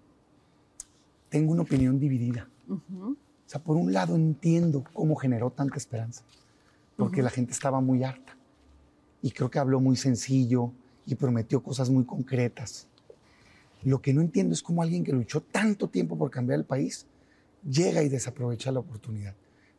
tengo 1.29 1.51
una 1.51 1.63
opinión 1.63 1.99
dividida. 1.99 2.47
O 2.69 3.15
sea, 3.45 3.61
por 3.61 3.77
un 3.77 3.93
lado 3.93 4.15
entiendo 4.15 4.83
cómo 4.93 5.15
generó 5.15 5.49
tanta 5.49 5.77
esperanza, 5.77 6.23
porque 6.95 7.21
la 7.21 7.29
gente 7.29 7.51
estaba 7.51 7.81
muy 7.81 8.03
harta. 8.03 8.37
Y 9.21 9.31
creo 9.31 9.49
que 9.49 9.59
habló 9.59 9.79
muy 9.79 9.95
sencillo 9.95 10.71
y 11.05 11.15
prometió 11.15 11.63
cosas 11.63 11.89
muy 11.89 12.05
concretas. 12.05 12.87
Lo 13.83 14.01
que 14.01 14.13
no 14.13 14.21
entiendo 14.21 14.53
es 14.53 14.61
cómo 14.61 14.81
alguien 14.81 15.03
que 15.03 15.13
luchó 15.13 15.41
tanto 15.41 15.87
tiempo 15.87 16.17
por 16.17 16.29
cambiar 16.29 16.59
el 16.59 16.65
país 16.65 17.05
llega 17.63 18.03
y 18.03 18.09
desaprovecha 18.09 18.71
la 18.71 18.79
oportunidad. 18.79 19.35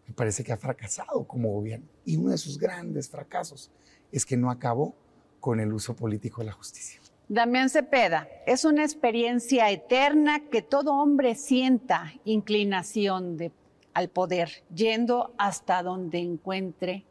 Me 0.09 0.15
parece 0.15 0.43
que 0.43 0.53
ha 0.53 0.57
fracasado 0.57 1.25
como 1.25 1.53
gobierno. 1.53 1.87
Y 2.07 2.17
uno 2.17 2.31
de 2.31 2.39
sus 2.39 2.59
grandes 2.59 3.09
fracasos 3.09 3.71
es 4.11 4.25
que 4.25 4.37
no 4.37 4.51
acabó 4.51 4.97
con 5.39 5.61
el 5.61 5.73
uso 5.73 5.95
político 5.95 6.41
de 6.41 6.47
la 6.47 6.53
justicia. 6.53 7.01
Damián 7.29 7.69
Cepeda, 7.69 8.27
es 8.47 8.65
una 8.65 8.85
experiencia 8.85 9.71
eterna 9.71 10.49
que 10.51 10.63
todo 10.63 10.95
hombre 10.95 11.35
sienta 11.35 12.15
inclinación 12.25 13.37
de, 13.37 13.53
al 13.93 14.09
poder, 14.09 14.65
yendo 14.75 15.35
hasta 15.37 15.83
donde 15.83 16.19
encuentre 16.19 17.05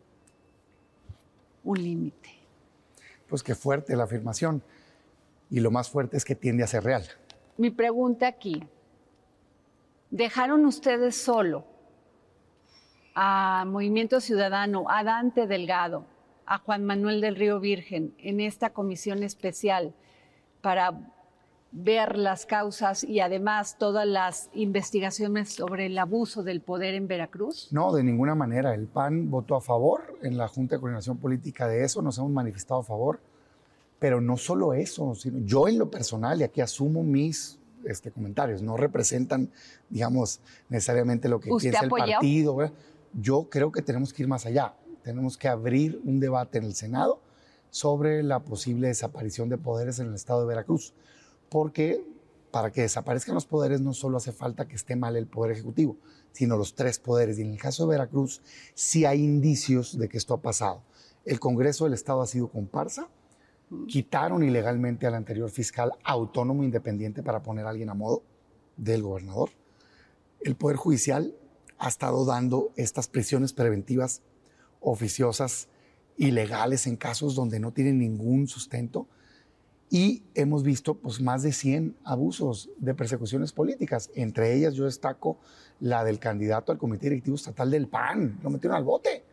un 1.63 1.83
límite. 1.83 2.31
Pues 3.29 3.43
qué 3.43 3.53
fuerte 3.53 3.95
la 3.95 4.05
afirmación. 4.05 4.63
Y 5.51 5.59
lo 5.59 5.69
más 5.69 5.87
fuerte 5.89 6.17
es 6.17 6.25
que 6.25 6.33
tiende 6.33 6.63
a 6.63 6.67
ser 6.67 6.83
real. 6.83 7.05
Mi 7.57 7.69
pregunta 7.69 8.27
aquí, 8.27 8.63
¿dejaron 10.09 10.65
ustedes 10.65 11.15
solo 11.15 11.76
a 13.19 13.65
Movimiento 13.65 14.21
Ciudadano, 14.21 14.85
a 14.91 15.03
Dante 15.03 15.47
Delgado, 15.47 16.05
a 16.45 16.59
Juan 16.59 16.85
Manuel 16.85 17.19
del 17.19 17.35
Río 17.35 17.59
Virgen 17.59 18.13
en 18.19 18.39
esta 18.39 18.73
comisión 18.73 19.23
especial 19.23 19.95
para 20.61 20.99
ver 21.71 22.15
las 22.15 22.45
causas 22.45 23.03
y 23.03 23.19
además 23.19 23.79
todas 23.79 24.05
las 24.05 24.51
investigaciones 24.53 25.49
sobre 25.49 25.87
el 25.87 25.97
abuso 25.97 26.43
del 26.43 26.61
poder 26.61 26.93
en 26.93 27.07
Veracruz? 27.07 27.69
No, 27.71 27.91
de 27.91 28.03
ninguna 28.03 28.35
manera. 28.35 28.75
El 28.75 28.85
PAN 28.85 29.31
votó 29.31 29.55
a 29.55 29.61
favor 29.61 30.19
en 30.21 30.37
la 30.37 30.47
Junta 30.47 30.75
de 30.75 30.79
Coordinación 30.81 31.17
Política 31.17 31.67
de 31.67 31.83
eso, 31.83 32.03
nos 32.03 32.19
hemos 32.19 32.29
manifestado 32.29 32.81
a 32.81 32.83
favor. 32.83 33.19
Pero 33.97 34.21
no 34.21 34.37
solo 34.37 34.75
eso, 34.75 35.15
sino 35.15 35.39
yo 35.39 35.67
en 35.67 35.79
lo 35.79 35.89
personal, 35.89 36.39
y 36.39 36.43
aquí 36.43 36.61
asumo 36.61 37.01
mis 37.01 37.57
este, 37.83 38.11
comentarios, 38.11 38.61
no 38.61 38.77
representan, 38.77 39.49
digamos, 39.89 40.39
necesariamente 40.69 41.27
lo 41.27 41.39
que 41.39 41.51
¿Usted 41.51 41.71
piensa 41.71 41.85
el 41.85 41.89
partido. 41.89 42.55
¿verdad? 42.55 42.75
Yo 43.13 43.49
creo 43.49 43.71
que 43.71 43.81
tenemos 43.81 44.13
que 44.13 44.23
ir 44.23 44.27
más 44.27 44.45
allá. 44.45 44.75
Tenemos 45.03 45.37
que 45.37 45.47
abrir 45.47 46.01
un 46.03 46.19
debate 46.19 46.57
en 46.57 46.65
el 46.65 46.75
Senado 46.75 47.21
sobre 47.69 48.23
la 48.23 48.43
posible 48.43 48.87
desaparición 48.87 49.49
de 49.49 49.57
poderes 49.57 49.99
en 49.99 50.07
el 50.07 50.15
estado 50.15 50.41
de 50.41 50.47
Veracruz. 50.47 50.93
Porque 51.49 52.03
para 52.51 52.71
que 52.71 52.81
desaparezcan 52.81 53.35
los 53.35 53.45
poderes 53.45 53.81
no 53.81 53.93
solo 53.93 54.17
hace 54.17 54.31
falta 54.31 54.67
que 54.67 54.75
esté 54.75 54.95
mal 54.95 55.15
el 55.15 55.27
poder 55.27 55.51
ejecutivo, 55.51 55.97
sino 56.31 56.57
los 56.57 56.75
tres 56.75 56.99
poderes. 56.99 57.37
Y 57.39 57.41
en 57.41 57.51
el 57.51 57.59
caso 57.59 57.85
de 57.85 57.91
Veracruz 57.91 58.41
sí 58.73 59.05
hay 59.05 59.23
indicios 59.23 59.97
de 59.97 60.09
que 60.09 60.17
esto 60.17 60.33
ha 60.33 60.41
pasado. 60.41 60.83
El 61.25 61.39
Congreso 61.39 61.83
del 61.83 61.93
Estado 61.93 62.21
ha 62.21 62.27
sido 62.27 62.49
comparsa, 62.49 63.09
quitaron 63.87 64.43
ilegalmente 64.43 65.07
al 65.07 65.15
anterior 65.15 65.49
fiscal 65.49 65.91
autónomo 66.03 66.63
independiente 66.63 67.21
para 67.21 67.43
poner 67.43 67.65
a 67.65 67.69
alguien 67.69 67.89
a 67.89 67.93
modo 67.93 68.23
del 68.77 69.03
gobernador. 69.03 69.49
El 70.39 70.55
Poder 70.55 70.77
Judicial 70.77 71.35
ha 71.77 71.87
estado 71.87 72.25
dando 72.25 72.71
estas 72.75 73.07
prisiones 73.07 73.53
preventivas 73.53 74.21
oficiosas 74.79 75.67
ilegales 76.17 76.87
en 76.87 76.95
casos 76.95 77.35
donde 77.35 77.59
no 77.59 77.71
tienen 77.71 77.99
ningún 77.99 78.47
sustento 78.47 79.07
y 79.89 80.23
hemos 80.35 80.63
visto 80.63 80.95
pues, 80.95 81.21
más 81.21 81.43
de 81.43 81.53
100 81.53 81.95
abusos 82.03 82.69
de 82.77 82.93
persecuciones 82.93 83.53
políticas. 83.53 84.11
Entre 84.15 84.53
ellas 84.53 84.73
yo 84.73 84.85
destaco 84.85 85.37
la 85.79 86.03
del 86.03 86.19
candidato 86.19 86.71
al 86.71 86.77
Comité 86.77 87.09
Directivo 87.09 87.35
Estatal 87.35 87.71
del 87.71 87.87
PAN. 87.87 88.39
Lo 88.43 88.49
metieron 88.49 88.77
al 88.77 88.83
bote 88.83 89.23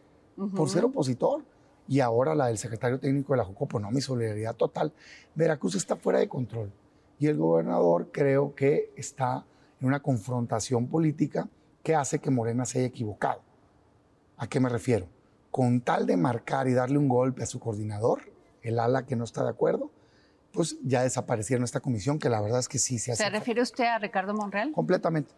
por 0.54 0.68
ser 0.68 0.85
opositor. 0.85 1.44
Y 1.87 2.00
ahora 2.00 2.35
la 2.35 2.46
del 2.46 2.57
secretario 2.57 2.98
técnico 2.98 3.33
de 3.33 3.38
la 3.38 3.44
Jucopo. 3.44 3.80
No, 3.80 3.90
mi 3.90 4.00
solidaridad 4.00 4.54
total. 4.54 4.92
Veracruz 5.35 5.74
está 5.74 5.96
fuera 5.96 6.20
de 6.20 6.28
control. 6.28 6.70
Y 7.18 7.26
el 7.26 7.37
gobernador 7.37 8.11
creo 8.12 8.54
que 8.54 8.92
está 8.96 9.44
en 9.80 9.88
una 9.88 10.00
confrontación 10.00 10.87
política 10.87 11.48
que 11.85 11.94
hace 11.94 12.18
que 12.18 12.31
Morena 12.31 12.64
se 12.64 12.79
haya 12.79 12.88
equivocado. 12.88 13.42
¿A 14.37 14.49
qué 14.49 14.59
me 14.59 14.68
refiero? 14.68 15.07
Con 15.53 15.81
tal 15.81 16.07
de 16.07 16.16
marcar 16.16 16.66
y 16.66 16.73
darle 16.73 16.99
un 16.99 17.09
golpe 17.09 17.44
a 17.44 17.47
su 17.47 17.61
coordinador, 17.61 18.23
el 18.62 18.81
ala 18.81 19.07
que 19.07 19.14
no 19.14 19.23
está 19.23 19.44
de 19.44 19.51
acuerdo, 19.51 19.92
pues 20.53 20.77
ya 20.83 21.03
desaparecieron 21.03 21.62
esta 21.62 21.81
comisión, 21.81 22.18
que 22.18 22.29
la 22.29 22.40
verdad 22.40 22.59
es 22.59 22.68
que 22.68 22.79
sí 22.79 22.99
se 22.99 23.12
hace. 23.12 23.23
¿Se 23.23 23.31
refiere 23.31 23.62
usted 23.62 23.85
a 23.85 23.99
Ricardo 23.99 24.35
Monreal? 24.35 24.73
Completamente, 24.73 25.33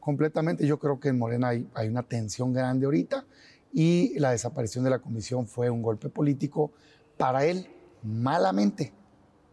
completamente. 0.00 0.66
Yo 0.66 0.78
creo 0.78 1.00
que 1.00 1.08
en 1.08 1.18
Morena 1.18 1.48
hay, 1.48 1.68
hay 1.74 1.88
una 1.88 2.02
tensión 2.02 2.52
grande 2.54 2.86
ahorita 2.86 3.26
y 3.72 4.18
la 4.18 4.30
desaparición 4.30 4.84
de 4.84 4.90
la 4.90 5.00
comisión 5.00 5.46
fue 5.46 5.68
un 5.68 5.82
golpe 5.82 6.08
político 6.08 6.70
para 7.16 7.44
él, 7.44 7.68
malamente, 8.02 8.92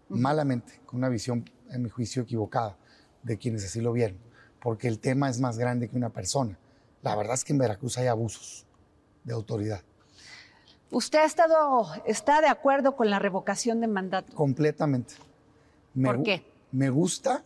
malamente, 0.09 0.79
con 0.85 0.99
una 0.99 1.09
visión, 1.09 1.49
en 1.71 1.81
mi 1.81 1.89
juicio, 1.89 2.21
equivocada 2.21 2.77
de 3.23 3.37
quienes 3.37 3.65
así 3.65 3.81
lo 3.81 3.91
vieron, 3.91 4.19
porque 4.65 4.87
el 4.87 4.97
tema 4.97 5.29
es 5.29 5.39
más 5.39 5.59
grande 5.59 5.87
que 5.87 5.95
una 5.95 6.09
persona. 6.09 6.57
La 7.03 7.15
verdad 7.15 7.35
es 7.35 7.43
que 7.43 7.53
en 7.53 7.59
Veracruz 7.59 7.99
hay 7.99 8.07
abusos 8.07 8.65
de 9.23 9.31
autoridad. 9.31 9.83
¿Usted 10.89 11.19
ha 11.19 11.25
estado, 11.25 11.85
está 12.03 12.41
de 12.41 12.47
acuerdo 12.47 12.95
con 12.95 13.11
la 13.11 13.19
revocación 13.19 13.79
de 13.79 13.85
mandato? 13.85 14.33
Completamente. 14.33 15.13
Me 15.93 16.07
¿Por 16.07 16.23
qué? 16.23 16.43
Me 16.71 16.89
gusta, 16.89 17.43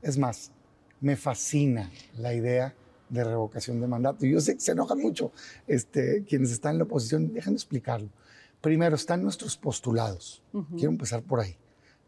es 0.00 0.16
más, 0.16 0.50
me 1.02 1.16
fascina 1.16 1.90
la 2.16 2.32
idea 2.32 2.74
de 3.10 3.24
revocación 3.24 3.78
de 3.78 3.86
mandato. 3.86 4.24
Yo 4.24 4.40
sé 4.40 4.54
que 4.54 4.60
se 4.60 4.72
enojan 4.72 5.00
mucho 5.00 5.32
este, 5.66 6.24
quienes 6.24 6.50
están 6.50 6.72
en 6.72 6.78
la 6.78 6.84
oposición. 6.84 7.34
Déjenme 7.34 7.56
explicarlo. 7.56 8.08
Primero, 8.62 8.96
están 8.96 9.22
nuestros 9.22 9.58
postulados. 9.58 10.42
Quiero 10.74 10.92
empezar 10.92 11.20
por 11.20 11.40
ahí. 11.40 11.58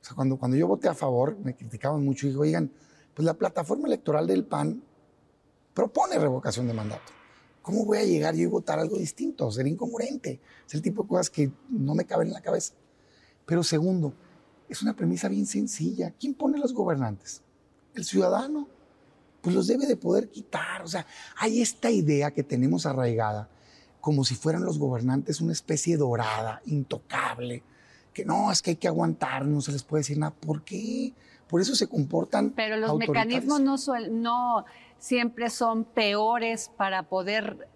O 0.00 0.05
sea, 0.07 0.16
cuando, 0.16 0.38
cuando 0.38 0.57
yo 0.57 0.66
voté 0.66 0.88
a 0.88 0.94
favor, 0.94 1.37
me 1.44 1.55
criticaban 1.55 2.03
mucho 2.03 2.26
y 2.26 2.31
digo, 2.31 2.40
oigan, 2.40 2.70
pues 3.14 3.24
la 3.26 3.34
plataforma 3.34 3.86
electoral 3.86 4.26
del 4.26 4.44
PAN 4.44 4.82
propone 5.74 6.18
revocación 6.18 6.66
de 6.66 6.74
mandato. 6.74 7.12
¿Cómo 7.62 7.84
voy 7.84 7.98
a 7.98 8.04
llegar 8.04 8.34
yo 8.34 8.42
y 8.42 8.46
votar 8.46 8.78
algo 8.78 8.96
distinto? 8.96 9.50
Ser 9.50 9.66
incongruente. 9.66 10.40
Es 10.66 10.74
el 10.74 10.82
tipo 10.82 11.02
de 11.02 11.08
cosas 11.08 11.30
que 11.30 11.50
no 11.68 11.94
me 11.94 12.04
caben 12.04 12.28
en 12.28 12.34
la 12.34 12.40
cabeza. 12.40 12.74
Pero 13.44 13.62
segundo, 13.62 14.14
es 14.68 14.82
una 14.82 14.94
premisa 14.94 15.28
bien 15.28 15.46
sencilla. 15.46 16.12
¿Quién 16.18 16.34
pone 16.34 16.58
los 16.58 16.72
gobernantes? 16.72 17.42
El 17.94 18.04
ciudadano, 18.04 18.68
pues 19.42 19.54
los 19.54 19.66
debe 19.66 19.86
de 19.86 19.96
poder 19.96 20.30
quitar. 20.30 20.82
O 20.82 20.88
sea, 20.88 21.06
hay 21.36 21.60
esta 21.60 21.90
idea 21.90 22.30
que 22.30 22.42
tenemos 22.42 22.86
arraigada, 22.86 23.48
como 24.00 24.24
si 24.24 24.34
fueran 24.34 24.64
los 24.64 24.78
gobernantes 24.78 25.40
una 25.40 25.52
especie 25.52 25.96
dorada, 25.96 26.62
intocable, 26.64 27.62
que 28.14 28.24
no, 28.24 28.50
es 28.50 28.62
que 28.62 28.70
hay 28.70 28.76
que 28.76 28.88
aguantar, 28.88 29.44
no 29.44 29.60
se 29.60 29.72
les 29.72 29.82
puede 29.82 30.00
decir 30.00 30.18
nada. 30.18 30.34
¿Por 30.34 30.62
qué? 30.62 31.12
Por 31.50 31.60
eso 31.60 31.74
se 31.74 31.88
comportan. 31.88 32.50
Pero 32.50 32.76
los 32.76 32.96
mecanismos 32.96 33.60
no, 33.60 33.76
no 34.10 34.64
siempre 34.98 35.50
son 35.50 35.84
peores 35.84 36.70
para 36.76 37.02
poder 37.02 37.68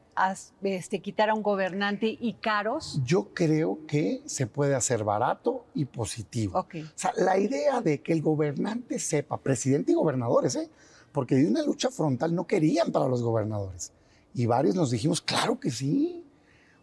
este, 0.62 1.00
quitar 1.00 1.30
a 1.30 1.34
un 1.34 1.42
gobernante 1.42 2.16
y 2.20 2.34
caros? 2.34 3.00
Yo 3.04 3.34
creo 3.34 3.80
que 3.87 4.22
se 4.26 4.46
puede 4.46 4.74
hacer 4.74 5.04
barato 5.04 5.64
y 5.74 5.87
positivo. 5.87 6.58
O 6.58 6.66
sea, 6.94 7.12
la 7.16 7.38
idea 7.38 7.80
de 7.80 8.00
que 8.00 8.12
el 8.12 8.22
gobernante 8.22 8.98
sepa, 8.98 9.38
presidente 9.38 9.92
y 9.92 9.94
gobernadores, 9.94 10.54
¿eh? 10.56 10.70
porque 11.12 11.34
de 11.34 11.46
una 11.46 11.62
lucha 11.62 11.90
frontal 11.90 12.34
no 12.34 12.46
querían 12.46 12.92
para 12.92 13.08
los 13.08 13.22
gobernadores. 13.22 13.92
Y 14.34 14.46
varios 14.46 14.74
nos 14.74 14.90
dijimos, 14.90 15.20
claro 15.20 15.58
que 15.58 15.70
sí. 15.70 16.24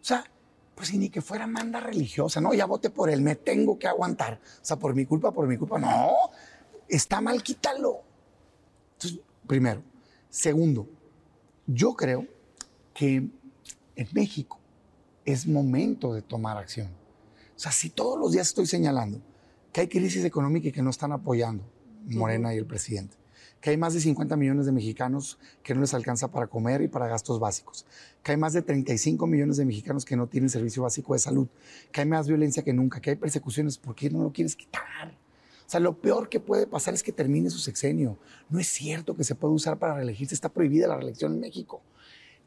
O 0.00 0.04
sea, 0.04 0.24
pues 0.74 0.92
ni 0.94 1.10
que 1.10 1.20
fuera 1.20 1.46
manda 1.46 1.80
religiosa, 1.80 2.40
no, 2.40 2.54
ya 2.54 2.64
vote 2.64 2.90
por 2.90 3.10
él, 3.10 3.20
me 3.20 3.36
tengo 3.36 3.78
que 3.78 3.86
aguantar. 3.86 4.40
O 4.42 4.64
sea, 4.64 4.78
por 4.78 4.94
mi 4.94 5.04
culpa, 5.04 5.30
por 5.30 5.46
mi 5.46 5.56
culpa. 5.56 5.78
No, 5.78 6.12
está 6.88 7.20
mal, 7.20 7.42
quítalo. 7.42 8.00
Entonces, 8.94 9.20
primero. 9.46 9.82
Segundo, 10.30 10.88
yo 11.66 11.94
creo 11.94 12.26
que 12.94 13.16
en 13.96 14.08
México 14.12 14.58
es 15.24 15.46
momento 15.46 16.14
de 16.14 16.22
tomar 16.22 16.56
acción. 16.56 16.88
O 17.56 17.58
sea, 17.58 17.72
si 17.72 17.90
todos 17.90 18.18
los 18.18 18.32
días 18.32 18.48
estoy 18.48 18.66
señalando 18.66 19.20
que 19.72 19.82
hay 19.82 19.88
crisis 19.88 20.24
económica 20.24 20.68
y 20.68 20.72
que 20.72 20.82
no 20.82 20.90
están 20.90 21.12
apoyando 21.12 21.64
Morena 22.06 22.54
y 22.54 22.58
el 22.58 22.66
presidente, 22.66 23.16
que 23.60 23.70
hay 23.70 23.76
más 23.76 23.94
de 23.94 24.00
50 24.00 24.36
millones 24.36 24.66
de 24.66 24.72
mexicanos 24.72 25.38
que 25.62 25.74
no 25.74 25.82
les 25.82 25.94
alcanza 25.94 26.28
para 26.30 26.48
comer 26.48 26.82
y 26.82 26.88
para 26.88 27.06
gastos 27.06 27.38
básicos, 27.38 27.86
que 28.22 28.32
hay 28.32 28.36
más 28.36 28.52
de 28.52 28.62
35 28.62 29.26
millones 29.26 29.56
de 29.56 29.64
mexicanos 29.64 30.04
que 30.04 30.16
no 30.16 30.26
tienen 30.26 30.50
servicio 30.50 30.82
básico 30.82 31.12
de 31.12 31.20
salud, 31.20 31.46
que 31.92 32.00
hay 32.00 32.08
más 32.08 32.26
violencia 32.26 32.64
que 32.64 32.72
nunca, 32.72 33.00
que 33.00 33.10
hay 33.10 33.16
persecuciones, 33.16 33.78
¿por 33.78 33.94
qué 33.94 34.10
no 34.10 34.22
lo 34.24 34.32
quieres 34.32 34.56
quitar? 34.56 35.16
O 35.66 35.70
sea, 35.72 35.80
lo 35.80 35.98
peor 35.98 36.28
que 36.28 36.40
puede 36.40 36.66
pasar 36.66 36.94
es 36.94 37.02
que 37.02 37.12
termine 37.12 37.50
su 37.50 37.58
sexenio. 37.58 38.18
No 38.50 38.58
es 38.58 38.68
cierto 38.68 39.16
que 39.16 39.24
se 39.24 39.34
pueda 39.34 39.54
usar 39.54 39.78
para 39.78 39.94
reelegirse, 39.94 40.34
está 40.34 40.48
prohibida 40.48 40.88
la 40.88 40.96
reelección 40.96 41.32
en 41.32 41.40
México. 41.40 41.82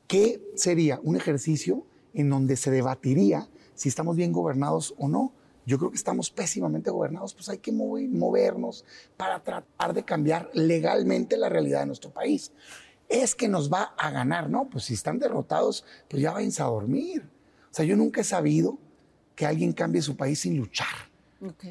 ¿Qué 0.08 0.42
sería 0.56 1.00
un 1.02 1.16
ejercicio 1.16 1.86
en 2.14 2.30
donde 2.30 2.56
se 2.56 2.70
debatiría 2.70 3.50
si 3.74 3.90
estamos 3.90 4.16
bien 4.16 4.32
gobernados 4.32 4.94
o 4.98 5.08
no? 5.08 5.34
Yo 5.66 5.80
creo 5.80 5.90
que 5.90 5.98
estamos 5.98 6.30
pésimamente 6.30 6.92
gobernados, 6.92 7.34
pues 7.34 7.50
hay 7.50 7.58
que 7.58 7.72
movernos 7.72 8.86
para 9.18 9.44
tratar 9.44 9.96
de 9.96 10.06
cambiar 10.06 10.52
legalmente 10.54 11.38
la 11.38 11.50
realidad 11.50 11.80
de 11.80 11.88
nuestro 11.88 12.12
país. 12.12 12.52
Es 13.10 13.34
que 13.34 13.48
nos 13.48 13.72
va 13.72 13.96
a 13.98 14.12
ganar, 14.12 14.50
¿no? 14.50 14.70
Pues 14.70 14.86
si 14.86 14.94
están 14.94 15.18
derrotados, 15.18 15.84
pues 16.08 16.22
ya 16.22 16.34
váyanse 16.34 16.62
a 16.62 16.66
dormir. 16.66 17.28
O 17.72 17.74
sea, 17.74 17.84
yo 17.84 17.96
nunca 17.96 18.22
he 18.22 18.24
sabido 18.24 18.78
que 19.36 19.48
alguien 19.48 19.74
cambie 19.74 20.04
su 20.04 20.16
país 20.16 20.40
sin 20.40 20.56
luchar. 20.56 21.15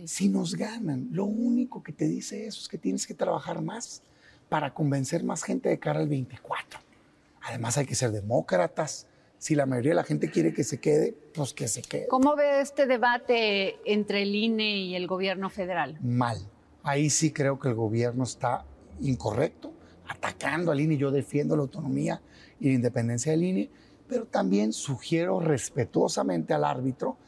Si 0.05 0.29
nos 0.29 0.55
ganan, 0.55 1.09
lo 1.11 1.25
único 1.25 1.83
que 1.83 1.93
te 1.93 2.07
dice 2.07 2.47
eso 2.47 2.61
es 2.61 2.69
que 2.69 2.79
tienes 2.79 3.07
que 3.07 3.15
trabajar 3.15 3.63
más 3.63 4.03
para 4.49 4.75
convencer 4.75 5.25
más 5.25 5.43
gente 5.43 5.69
de 5.69 5.79
cara 5.79 6.01
al 6.01 6.09
24. 6.09 6.81
Además 7.43 7.79
hay 7.79 7.87
que 7.87 7.95
ser 7.95 8.13
demócratas. 8.13 9.07
Si 9.39 9.55
la 9.55 9.67
mayoría 9.67 9.91
de 9.91 9.97
la 9.97 10.05
gente 10.05 10.31
quiere 10.31 10.53
que 10.53 10.65
se 10.65 10.79
quede, 10.79 11.15
pues 11.35 11.53
que 11.53 11.69
se 11.69 11.83
quede. 11.83 12.07
¿Cómo 12.09 12.37
ve 12.37 12.61
este 12.61 12.87
debate 12.87 13.77
entre 13.85 14.23
el 14.23 14.35
INE 14.35 14.77
y 14.79 14.97
el 14.97 15.07
gobierno 15.07 15.51
federal? 15.51 15.99
Mal. 16.03 16.39
Ahí 16.83 17.11
sí 17.11 17.33
creo 17.33 17.59
que 17.59 17.69
el 17.69 17.75
gobierno 17.75 18.25
está 18.25 18.65
incorrecto, 19.01 19.73
atacando 20.09 20.73
al 20.73 20.81
INE. 20.81 20.97
Yo 20.97 21.11
defiendo 21.11 21.57
la 21.57 21.63
autonomía 21.63 22.23
y 22.61 22.69
la 22.69 22.75
independencia 22.75 23.33
del 23.33 23.43
INE, 23.43 23.71
pero 24.07 24.27
también 24.27 24.73
sugiero 24.73 25.41
respetuosamente 25.41 26.55
al 26.55 26.65
árbitro 26.65 27.19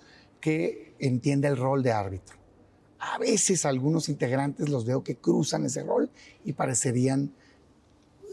que 0.41 0.95
entienda 0.99 1.49
el 1.49 1.57
rol 1.57 1.83
de 1.83 1.93
árbitro. 1.93 2.37
A 2.99 3.19
veces 3.19 3.67
algunos 3.67 4.09
integrantes 4.09 4.69
los 4.69 4.85
veo 4.85 5.03
que 5.05 5.17
cruzan 5.17 5.65
ese 5.67 5.83
rol 5.83 6.11
y 6.45 6.53
parecerían 6.53 7.33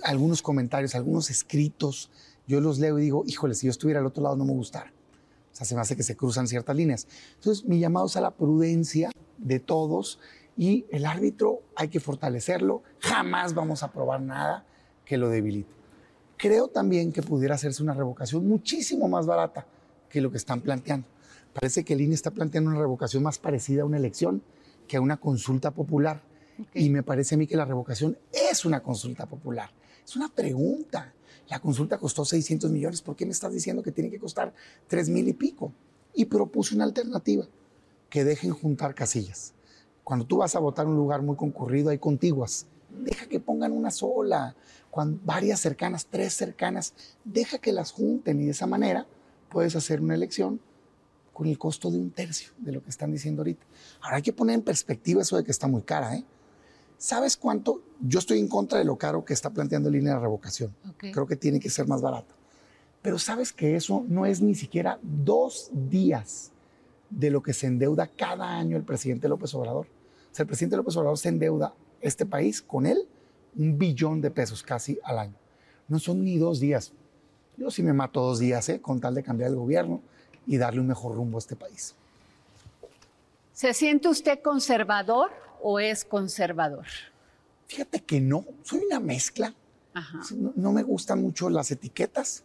algunos 0.03 0.41
comentarios, 0.41 0.95
algunos 0.95 1.29
escritos, 1.29 2.09
yo 2.47 2.59
los 2.59 2.79
leo 2.79 2.99
y 2.99 3.03
digo, 3.03 3.23
híjole, 3.25 3.55
si 3.55 3.67
yo 3.67 3.71
estuviera 3.71 3.99
al 3.99 4.05
otro 4.05 4.23
lado 4.23 4.35
no 4.35 4.45
me 4.45 4.53
gustara. 4.53 4.91
O 5.51 5.55
sea, 5.55 5.65
se 5.65 5.75
me 5.75 5.81
hace 5.81 5.95
que 5.95 6.03
se 6.03 6.15
cruzan 6.15 6.47
ciertas 6.47 6.75
líneas. 6.75 7.07
Entonces, 7.35 7.65
mi 7.65 7.79
llamado 7.79 8.07
es 8.07 8.17
a 8.17 8.21
la 8.21 8.31
prudencia 8.31 9.11
de 9.37 9.59
todos 9.59 10.19
y 10.57 10.85
el 10.89 11.05
árbitro 11.05 11.61
hay 11.75 11.89
que 11.89 11.99
fortalecerlo. 11.99 12.83
Jamás 12.99 13.53
vamos 13.53 13.83
a 13.83 13.87
aprobar 13.87 14.21
nada 14.21 14.65
que 15.05 15.17
lo 15.17 15.29
debilite. 15.29 15.71
Creo 16.37 16.67
también 16.67 17.13
que 17.13 17.21
pudiera 17.21 17.55
hacerse 17.55 17.83
una 17.83 17.93
revocación 17.93 18.47
muchísimo 18.47 19.07
más 19.07 19.25
barata 19.25 19.65
que 20.09 20.21
lo 20.21 20.31
que 20.31 20.37
están 20.37 20.61
planteando. 20.61 21.07
Parece 21.53 21.85
que 21.85 21.93
el 21.93 22.01
INE 22.01 22.15
está 22.15 22.31
planteando 22.31 22.71
una 22.71 22.79
revocación 22.79 23.23
más 23.23 23.37
parecida 23.37 23.83
a 23.83 23.85
una 23.85 23.97
elección 23.97 24.41
que 24.87 24.97
a 24.97 25.01
una 25.01 25.17
consulta 25.17 25.71
popular. 25.71 26.21
Y 26.73 26.89
me 26.89 27.03
parece 27.03 27.35
a 27.35 27.37
mí 27.37 27.47
que 27.47 27.57
la 27.57 27.65
revocación 27.65 28.17
es 28.31 28.65
una 28.65 28.81
consulta 28.81 29.27
popular. 29.27 29.71
Es 30.03 30.15
una 30.15 30.29
pregunta. 30.29 31.13
La 31.49 31.59
consulta 31.59 31.97
costó 31.97 32.25
600 32.25 32.71
millones. 32.71 33.01
¿Por 33.01 33.15
qué 33.15 33.25
me 33.25 33.31
estás 33.31 33.53
diciendo 33.53 33.83
que 33.83 33.91
tiene 33.91 34.09
que 34.09 34.19
costar 34.19 34.53
3 34.87 35.09
mil 35.09 35.27
y 35.27 35.33
pico? 35.33 35.71
Y 36.13 36.25
propuse 36.25 36.75
una 36.75 36.83
alternativa, 36.83 37.47
que 38.09 38.23
dejen 38.23 38.51
juntar 38.51 38.93
casillas. 38.93 39.53
Cuando 40.03 40.25
tú 40.25 40.37
vas 40.37 40.55
a 40.55 40.59
votar 40.59 40.85
en 40.85 40.91
un 40.91 40.97
lugar 40.97 41.21
muy 41.21 41.35
concurrido, 41.35 41.89
hay 41.89 41.97
contiguas. 41.97 42.67
Deja 42.89 43.27
que 43.27 43.39
pongan 43.39 43.71
una 43.71 43.89
sola, 43.89 44.55
Cuando, 44.91 45.19
varias 45.23 45.59
cercanas, 45.59 46.05
tres 46.05 46.33
cercanas. 46.33 46.93
Deja 47.23 47.57
que 47.57 47.71
las 47.71 47.91
junten 47.91 48.41
y 48.41 48.45
de 48.45 48.51
esa 48.51 48.67
manera 48.67 49.07
puedes 49.49 49.75
hacer 49.75 50.01
una 50.01 50.13
elección 50.13 50.59
con 51.33 51.47
el 51.47 51.57
costo 51.57 51.89
de 51.89 51.97
un 51.97 52.11
tercio 52.11 52.51
de 52.57 52.71
lo 52.71 52.83
que 52.83 52.89
están 52.89 53.11
diciendo 53.11 53.41
ahorita. 53.41 53.65
Ahora 54.01 54.17
hay 54.17 54.21
que 54.21 54.33
poner 54.33 54.55
en 54.55 54.61
perspectiva 54.61 55.21
eso 55.21 55.35
de 55.35 55.43
que 55.43 55.51
está 55.51 55.67
muy 55.67 55.81
cara. 55.81 56.15
¿eh? 56.15 56.23
¿Sabes 56.97 57.35
cuánto? 57.35 57.81
Yo 57.99 58.19
estoy 58.19 58.39
en 58.39 58.47
contra 58.47 58.77
de 58.77 58.85
lo 58.85 58.97
caro 58.97 59.25
que 59.25 59.33
está 59.33 59.49
planteando 59.49 59.89
el 59.89 59.95
línea 59.95 60.13
de 60.13 60.19
revocación. 60.19 60.73
Creo 60.97 61.25
que 61.25 61.35
tiene 61.35 61.59
que 61.59 61.69
ser 61.69 61.87
más 61.87 62.01
barato. 62.01 62.35
Pero 63.01 63.19
sabes 63.19 63.51
que 63.51 63.75
eso 63.75 64.05
no 64.07 64.25
es 64.25 64.41
ni 64.41 64.55
siquiera 64.55 64.99
dos 65.01 65.69
días 65.73 66.51
de 67.09 67.29
lo 67.29 67.43
que 67.43 67.53
se 67.53 67.67
endeuda 67.67 68.07
cada 68.07 68.57
año 68.57 68.77
el 68.77 68.83
presidente 68.83 69.27
López 69.27 69.53
Obrador. 69.55 69.87
O 70.31 70.35
sea, 70.35 70.43
el 70.43 70.47
presidente 70.47 70.77
López 70.77 70.95
Obrador 70.95 71.17
se 71.17 71.29
endeuda 71.29 71.73
este 71.99 72.25
país 72.25 72.61
con 72.61 72.85
él 72.85 73.07
un 73.55 73.77
billón 73.77 74.21
de 74.21 74.31
pesos 74.31 74.63
casi 74.63 74.99
al 75.03 75.19
año. 75.19 75.35
No 75.87 75.99
son 75.99 76.23
ni 76.23 76.37
dos 76.37 76.59
días. 76.59 76.93
Yo 77.57 77.69
sí 77.69 77.83
me 77.83 77.93
mato 77.93 78.21
dos 78.21 78.39
días, 78.39 78.67
¿eh? 78.69 78.81
con 78.81 78.99
tal 78.99 79.13
de 79.13 79.23
cambiar 79.23 79.49
el 79.49 79.57
gobierno 79.57 80.01
y 80.45 80.57
darle 80.57 80.81
un 80.81 80.87
mejor 80.87 81.15
rumbo 81.15 81.37
a 81.37 81.39
este 81.39 81.55
país. 81.55 81.95
¿Se 83.53 83.73
siente 83.73 84.07
usted 84.07 84.41
conservador 84.41 85.31
o 85.61 85.79
es 85.79 86.03
conservador? 86.03 86.85
Fíjate 87.67 88.01
que 88.01 88.19
no, 88.19 88.45
soy 88.63 88.81
una 88.85 88.99
mezcla. 88.99 89.53
No, 90.55 90.71
me 90.71 90.81
gustan 90.81 91.21
mucho 91.21 91.51
las 91.51 91.69
etiquetas, 91.69 92.43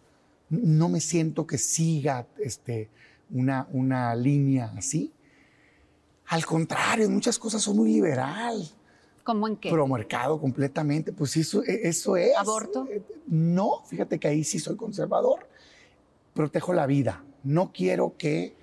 no 0.51 0.91
me 0.91 1.01
siento 1.01 1.47
que 1.47 1.57
siga 1.57 2.27
este, 2.39 2.91
una, 3.31 3.67
una 3.73 4.15
línea 4.15 4.73
así. 4.77 5.13
Al 6.27 6.45
contrario, 6.45 7.09
muchas 7.09 7.39
cosas 7.39 7.63
soy 7.63 7.75
muy 7.75 7.93
liberal. 7.95 8.69
¿Cómo 9.25 9.49
en 9.49 9.57
qué? 9.57 9.71
Promercado 9.71 10.39
completamente, 10.39 11.13
pues 11.13 11.37
eso, 11.39 11.63
e, 11.65 11.89
eso 11.89 12.17
es. 12.17 12.37
¿Aborto? 12.37 12.87
Eh, 12.91 13.03
no, 13.27 13.83
fíjate 13.87 14.19
que 14.19 14.29
ahí 14.29 14.45
sí 14.45 14.59
soy 14.59 14.77
conservador. 14.77 15.47
Protejo 16.35 16.75
la 16.75 16.87
vida. 16.87 17.25
No 17.43 17.73
quiero 17.73 18.17
que 18.17 18.57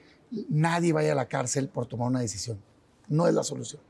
nadie 0.49 0.93
vaya 0.93 1.13
a 1.13 1.15
la 1.15 1.27
cárcel 1.27 1.69
por 1.69 1.87
tomar 1.87 2.09
una 2.09 2.21
decisión. 2.21 2.59
No 3.07 3.27
es 3.27 3.33
la 3.33 3.43
solución. 3.43 3.81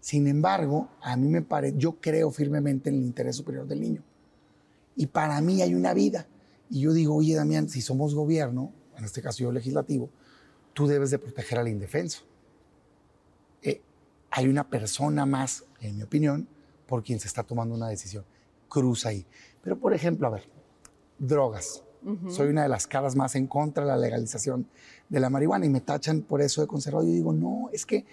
Sin 0.00 0.26
embargo, 0.26 0.88
a 1.00 1.16
mí 1.16 1.28
me 1.28 1.42
parece, 1.42 1.76
yo 1.78 2.00
creo 2.00 2.30
firmemente 2.30 2.90
en 2.90 2.96
el 2.96 3.02
interés 3.02 3.36
superior 3.36 3.66
del 3.66 3.80
niño. 3.80 4.02
Y 4.96 5.06
para 5.06 5.40
mí 5.40 5.62
hay 5.62 5.74
una 5.74 5.94
vida. 5.94 6.26
Y 6.68 6.80
yo 6.80 6.92
digo, 6.92 7.14
oye, 7.14 7.34
Damián, 7.34 7.68
si 7.68 7.80
somos 7.80 8.14
gobierno, 8.14 8.72
en 8.96 9.04
este 9.04 9.22
caso 9.22 9.44
yo 9.44 9.52
legislativo, 9.52 10.10
tú 10.72 10.86
debes 10.86 11.10
de 11.10 11.18
proteger 11.18 11.58
al 11.58 11.68
indefenso. 11.68 12.22
Eh, 13.62 13.80
hay 14.30 14.48
una 14.48 14.68
persona 14.68 15.24
más, 15.24 15.64
en 15.80 15.96
mi 15.96 16.02
opinión, 16.02 16.48
por 16.86 17.02
quien 17.02 17.20
se 17.20 17.28
está 17.28 17.42
tomando 17.42 17.74
una 17.74 17.88
decisión. 17.88 18.24
Cruza 18.68 19.10
ahí. 19.10 19.24
Pero, 19.62 19.78
por 19.78 19.94
ejemplo, 19.94 20.26
a 20.26 20.30
ver, 20.30 20.48
drogas. 21.18 21.84
Soy 22.28 22.48
una 22.48 22.62
de 22.64 22.68
las 22.68 22.86
caras 22.86 23.14
más 23.14 23.34
en 23.36 23.46
contra 23.46 23.84
de 23.84 23.90
la 23.90 23.96
legalización 23.96 24.66
de 25.08 25.20
la 25.20 25.30
marihuana 25.30 25.66
y 25.66 25.68
me 25.68 25.80
tachan 25.80 26.22
por 26.22 26.40
eso 26.40 26.60
de 26.60 26.66
conservador. 26.66 27.06
Yo 27.06 27.14
digo, 27.14 27.32
no, 27.32 27.68
es 27.72 27.86
que 27.86 28.04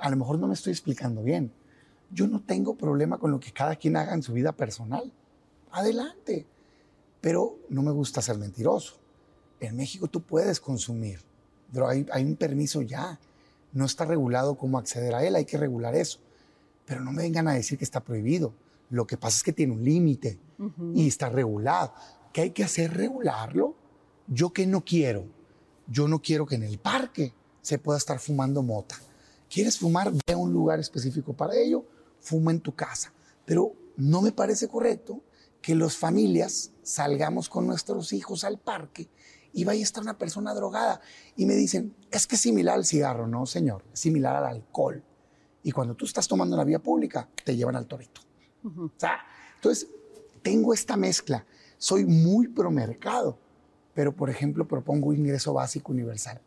a 0.00 0.10
lo 0.10 0.16
mejor 0.16 0.38
no 0.38 0.48
me 0.48 0.54
estoy 0.54 0.72
explicando 0.72 1.22
bien. 1.22 1.52
Yo 2.10 2.26
no 2.26 2.40
tengo 2.40 2.74
problema 2.74 3.18
con 3.18 3.30
lo 3.30 3.38
que 3.38 3.52
cada 3.52 3.76
quien 3.76 3.96
haga 3.96 4.14
en 4.14 4.22
su 4.22 4.32
vida 4.32 4.52
personal. 4.52 5.12
Adelante. 5.70 6.46
Pero 7.20 7.58
no 7.68 7.82
me 7.82 7.92
gusta 7.92 8.22
ser 8.22 8.38
mentiroso. 8.38 8.98
En 9.60 9.76
México 9.76 10.08
tú 10.08 10.22
puedes 10.22 10.60
consumir, 10.60 11.20
pero 11.72 11.88
hay, 11.88 12.06
hay 12.12 12.24
un 12.24 12.36
permiso 12.36 12.82
ya. 12.82 13.18
No 13.72 13.84
está 13.84 14.04
regulado 14.04 14.56
cómo 14.56 14.78
acceder 14.78 15.14
a 15.14 15.24
él, 15.24 15.36
hay 15.36 15.44
que 15.44 15.58
regular 15.58 15.94
eso. 15.94 16.20
Pero 16.86 17.02
no 17.02 17.12
me 17.12 17.22
vengan 17.22 17.48
a 17.48 17.54
decir 17.54 17.76
que 17.76 17.84
está 17.84 18.00
prohibido. 18.00 18.52
Lo 18.90 19.06
que 19.06 19.16
pasa 19.16 19.36
es 19.36 19.42
que 19.42 19.52
tiene 19.52 19.74
un 19.74 19.84
límite 19.84 20.38
y 20.94 21.06
está 21.06 21.28
regulado. 21.28 21.92
¿Qué 22.32 22.42
hay 22.42 22.50
que 22.50 22.64
hacer? 22.64 22.94
Regularlo. 22.94 23.74
Yo 24.26 24.52
que 24.52 24.66
no 24.66 24.84
quiero. 24.84 25.26
Yo 25.86 26.08
no 26.08 26.20
quiero 26.20 26.46
que 26.46 26.56
en 26.56 26.64
el 26.64 26.78
parque 26.78 27.32
se 27.62 27.78
pueda 27.78 27.98
estar 27.98 28.18
fumando 28.18 28.62
mota. 28.62 28.96
¿Quieres 29.50 29.78
fumar? 29.78 30.12
Ve 30.12 30.34
a 30.34 30.36
un 30.36 30.52
lugar 30.52 30.78
específico 30.78 31.32
para 31.32 31.56
ello, 31.56 31.84
fuma 32.20 32.50
en 32.50 32.60
tu 32.60 32.74
casa. 32.74 33.12
Pero 33.44 33.72
no 33.96 34.20
me 34.20 34.32
parece 34.32 34.68
correcto 34.68 35.22
que 35.62 35.74
las 35.74 35.96
familias 35.96 36.72
salgamos 36.82 37.48
con 37.48 37.66
nuestros 37.66 38.12
hijos 38.12 38.44
al 38.44 38.58
parque 38.58 39.08
y 39.52 39.64
vaya 39.64 39.80
a 39.80 39.82
estar 39.82 40.02
una 40.02 40.18
persona 40.18 40.54
drogada 40.54 41.00
y 41.36 41.46
me 41.46 41.54
dicen, 41.54 41.94
es 42.10 42.26
que 42.26 42.36
es 42.36 42.42
similar 42.42 42.76
al 42.76 42.84
cigarro, 42.84 43.26
no 43.26 43.46
señor, 43.46 43.84
es 43.92 44.00
similar 44.00 44.36
al 44.36 44.46
alcohol. 44.46 45.02
Y 45.62 45.72
cuando 45.72 45.94
tú 45.94 46.04
estás 46.04 46.28
tomando 46.28 46.54
en 46.54 46.58
la 46.58 46.64
vía 46.64 46.78
pública, 46.78 47.28
te 47.44 47.56
llevan 47.56 47.76
al 47.76 47.86
torito. 47.86 48.20
o 48.64 48.90
sea, 48.96 49.18
entonces, 49.56 49.88
tengo 50.42 50.72
esta 50.72 50.96
mezcla. 50.96 51.44
Soy 51.78 52.04
muy 52.04 52.48
pro 52.48 52.70
mercado, 52.70 53.38
pero 53.94 54.14
por 54.14 54.30
ejemplo 54.30 54.66
propongo 54.66 55.12
ingreso 55.12 55.54
básico 55.54 55.92
universal. 55.92 56.40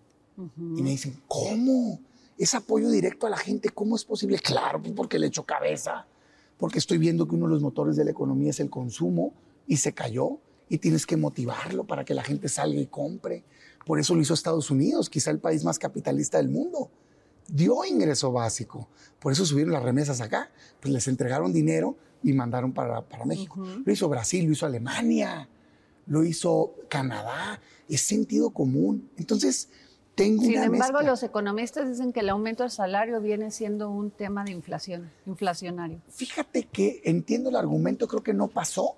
Y 0.57 0.81
me 0.81 0.91
dicen, 0.91 1.21
¿cómo? 1.27 1.99
Es 2.37 2.53
apoyo 2.55 2.89
directo 2.89 3.27
a 3.27 3.29
la 3.29 3.37
gente, 3.37 3.69
¿cómo 3.69 3.95
es 3.95 4.03
posible? 4.03 4.39
Claro, 4.39 4.81
pues 4.81 4.93
porque 4.93 5.19
le 5.19 5.27
echo 5.27 5.43
cabeza, 5.43 6.07
porque 6.57 6.79
estoy 6.79 6.97
viendo 6.97 7.27
que 7.27 7.35
uno 7.35 7.45
de 7.45 7.53
los 7.53 7.61
motores 7.61 7.95
de 7.95 8.05
la 8.05 8.11
economía 8.11 8.49
es 8.49 8.59
el 8.59 8.69
consumo 8.69 9.33
y 9.67 9.77
se 9.77 9.93
cayó 9.93 10.39
y 10.67 10.77
tienes 10.77 11.05
que 11.05 11.17
motivarlo 11.17 11.85
para 11.85 12.03
que 12.05 12.13
la 12.13 12.23
gente 12.23 12.49
salga 12.49 12.79
y 12.79 12.87
compre. 12.87 13.43
Por 13.85 13.99
eso 13.99 14.15
lo 14.15 14.21
hizo 14.21 14.33
Estados 14.33 14.71
Unidos, 14.71 15.09
quizá 15.09 15.31
el 15.31 15.39
país 15.39 15.63
más 15.63 15.77
capitalista 15.77 16.37
del 16.37 16.49
mundo. 16.49 16.89
Dio 17.47 17.83
ingreso 17.83 18.31
básico. 18.31 18.87
Por 19.19 19.33
eso 19.33 19.45
subieron 19.45 19.73
las 19.73 19.83
remesas 19.83 20.21
acá. 20.21 20.49
Pues 20.79 20.93
les 20.93 21.07
entregaron 21.07 21.51
dinero 21.51 21.97
y 22.23 22.33
mandaron 22.33 22.71
para, 22.73 23.01
para 23.01 23.25
México. 23.25 23.63
Lo 23.85 23.91
hizo 23.91 24.07
Brasil, 24.09 24.45
lo 24.45 24.51
hizo 24.51 24.65
Alemania, 24.65 25.47
lo 26.05 26.23
hizo 26.23 26.75
Canadá. 26.89 27.59
Es 27.89 28.01
sentido 28.01 28.51
común. 28.51 29.09
Entonces, 29.17 29.69
tengo 30.15 30.41
Sin 30.43 30.51
una 30.51 30.65
embargo, 30.65 30.93
mezcla. 30.99 31.09
los 31.11 31.23
economistas 31.23 31.89
dicen 31.89 32.13
que 32.13 32.19
el 32.19 32.29
aumento 32.29 32.63
del 32.63 32.71
salario 32.71 33.21
viene 33.21 33.49
siendo 33.51 33.89
un 33.89 34.11
tema 34.11 34.43
de 34.43 34.51
inflación, 34.51 35.09
inflacionario. 35.25 36.01
Fíjate 36.09 36.63
que 36.63 37.01
entiendo 37.05 37.49
el 37.49 37.55
argumento, 37.55 38.07
creo 38.07 38.21
que 38.23 38.33
no 38.33 38.47
pasó 38.47 38.95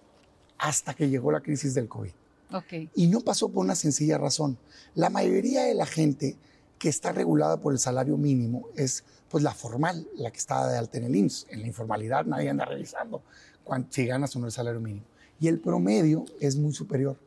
hasta 0.58 0.94
que 0.94 1.10
llegó 1.10 1.32
la 1.32 1.42
crisis 1.42 1.74
del 1.74 1.88
COVID. 1.88 2.12
Ok. 2.52 2.90
Y 2.96 3.08
no 3.08 3.22
pasó 3.22 3.50
por 3.50 3.64
una 3.64 3.76
sencilla 3.76 4.18
razón. 4.18 4.58
La 4.96 5.10
mayoría 5.10 5.64
de 5.64 5.74
la 5.74 5.86
gente 5.86 6.36
que 6.84 6.90
está 6.90 7.14
regulada 7.14 7.62
por 7.62 7.72
el 7.72 7.80
salario 7.80 8.18
mínimo 8.18 8.68
es 8.76 9.06
pues 9.30 9.42
la 9.42 9.54
formal, 9.54 10.06
la 10.18 10.32
que 10.32 10.38
está 10.38 10.68
de 10.68 10.78
alta 10.78 10.98
en 10.98 11.06
el 11.06 11.16
IMSS. 11.16 11.48
En 11.50 11.62
la 11.62 11.68
informalidad 11.68 12.26
nadie 12.26 12.50
anda 12.50 12.66
revisando 12.66 13.24
cuán- 13.64 13.88
si 13.90 14.06
ganas 14.06 14.36
o 14.36 14.40
no 14.40 14.48
el 14.48 14.52
salario 14.52 14.82
mínimo. 14.82 15.06
Y 15.40 15.48
el 15.48 15.62
promedio 15.62 16.26
es 16.42 16.58
muy 16.58 16.74
superior, 16.74 17.18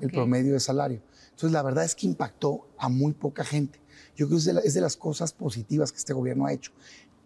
el 0.00 0.06
Ok. 0.06 0.12
promedio 0.14 0.54
de 0.54 0.60
salario. 0.60 1.02
Entonces 1.26 1.52
la 1.52 1.60
verdad 1.60 1.84
es 1.84 1.94
que 1.94 2.06
impactó 2.06 2.66
a 2.78 2.88
muy 2.88 3.12
poca 3.12 3.44
gente. 3.44 3.78
Yo 4.16 4.28
creo 4.28 4.30
que 4.30 4.36
es 4.36 4.44
de, 4.46 4.52
la- 4.54 4.60
es 4.62 4.72
de 4.72 4.80
las 4.80 4.96
cosas 4.96 5.34
positivas 5.34 5.92
que 5.92 5.98
este 5.98 6.14
gobierno 6.14 6.46
ha 6.46 6.52
hecho. 6.54 6.72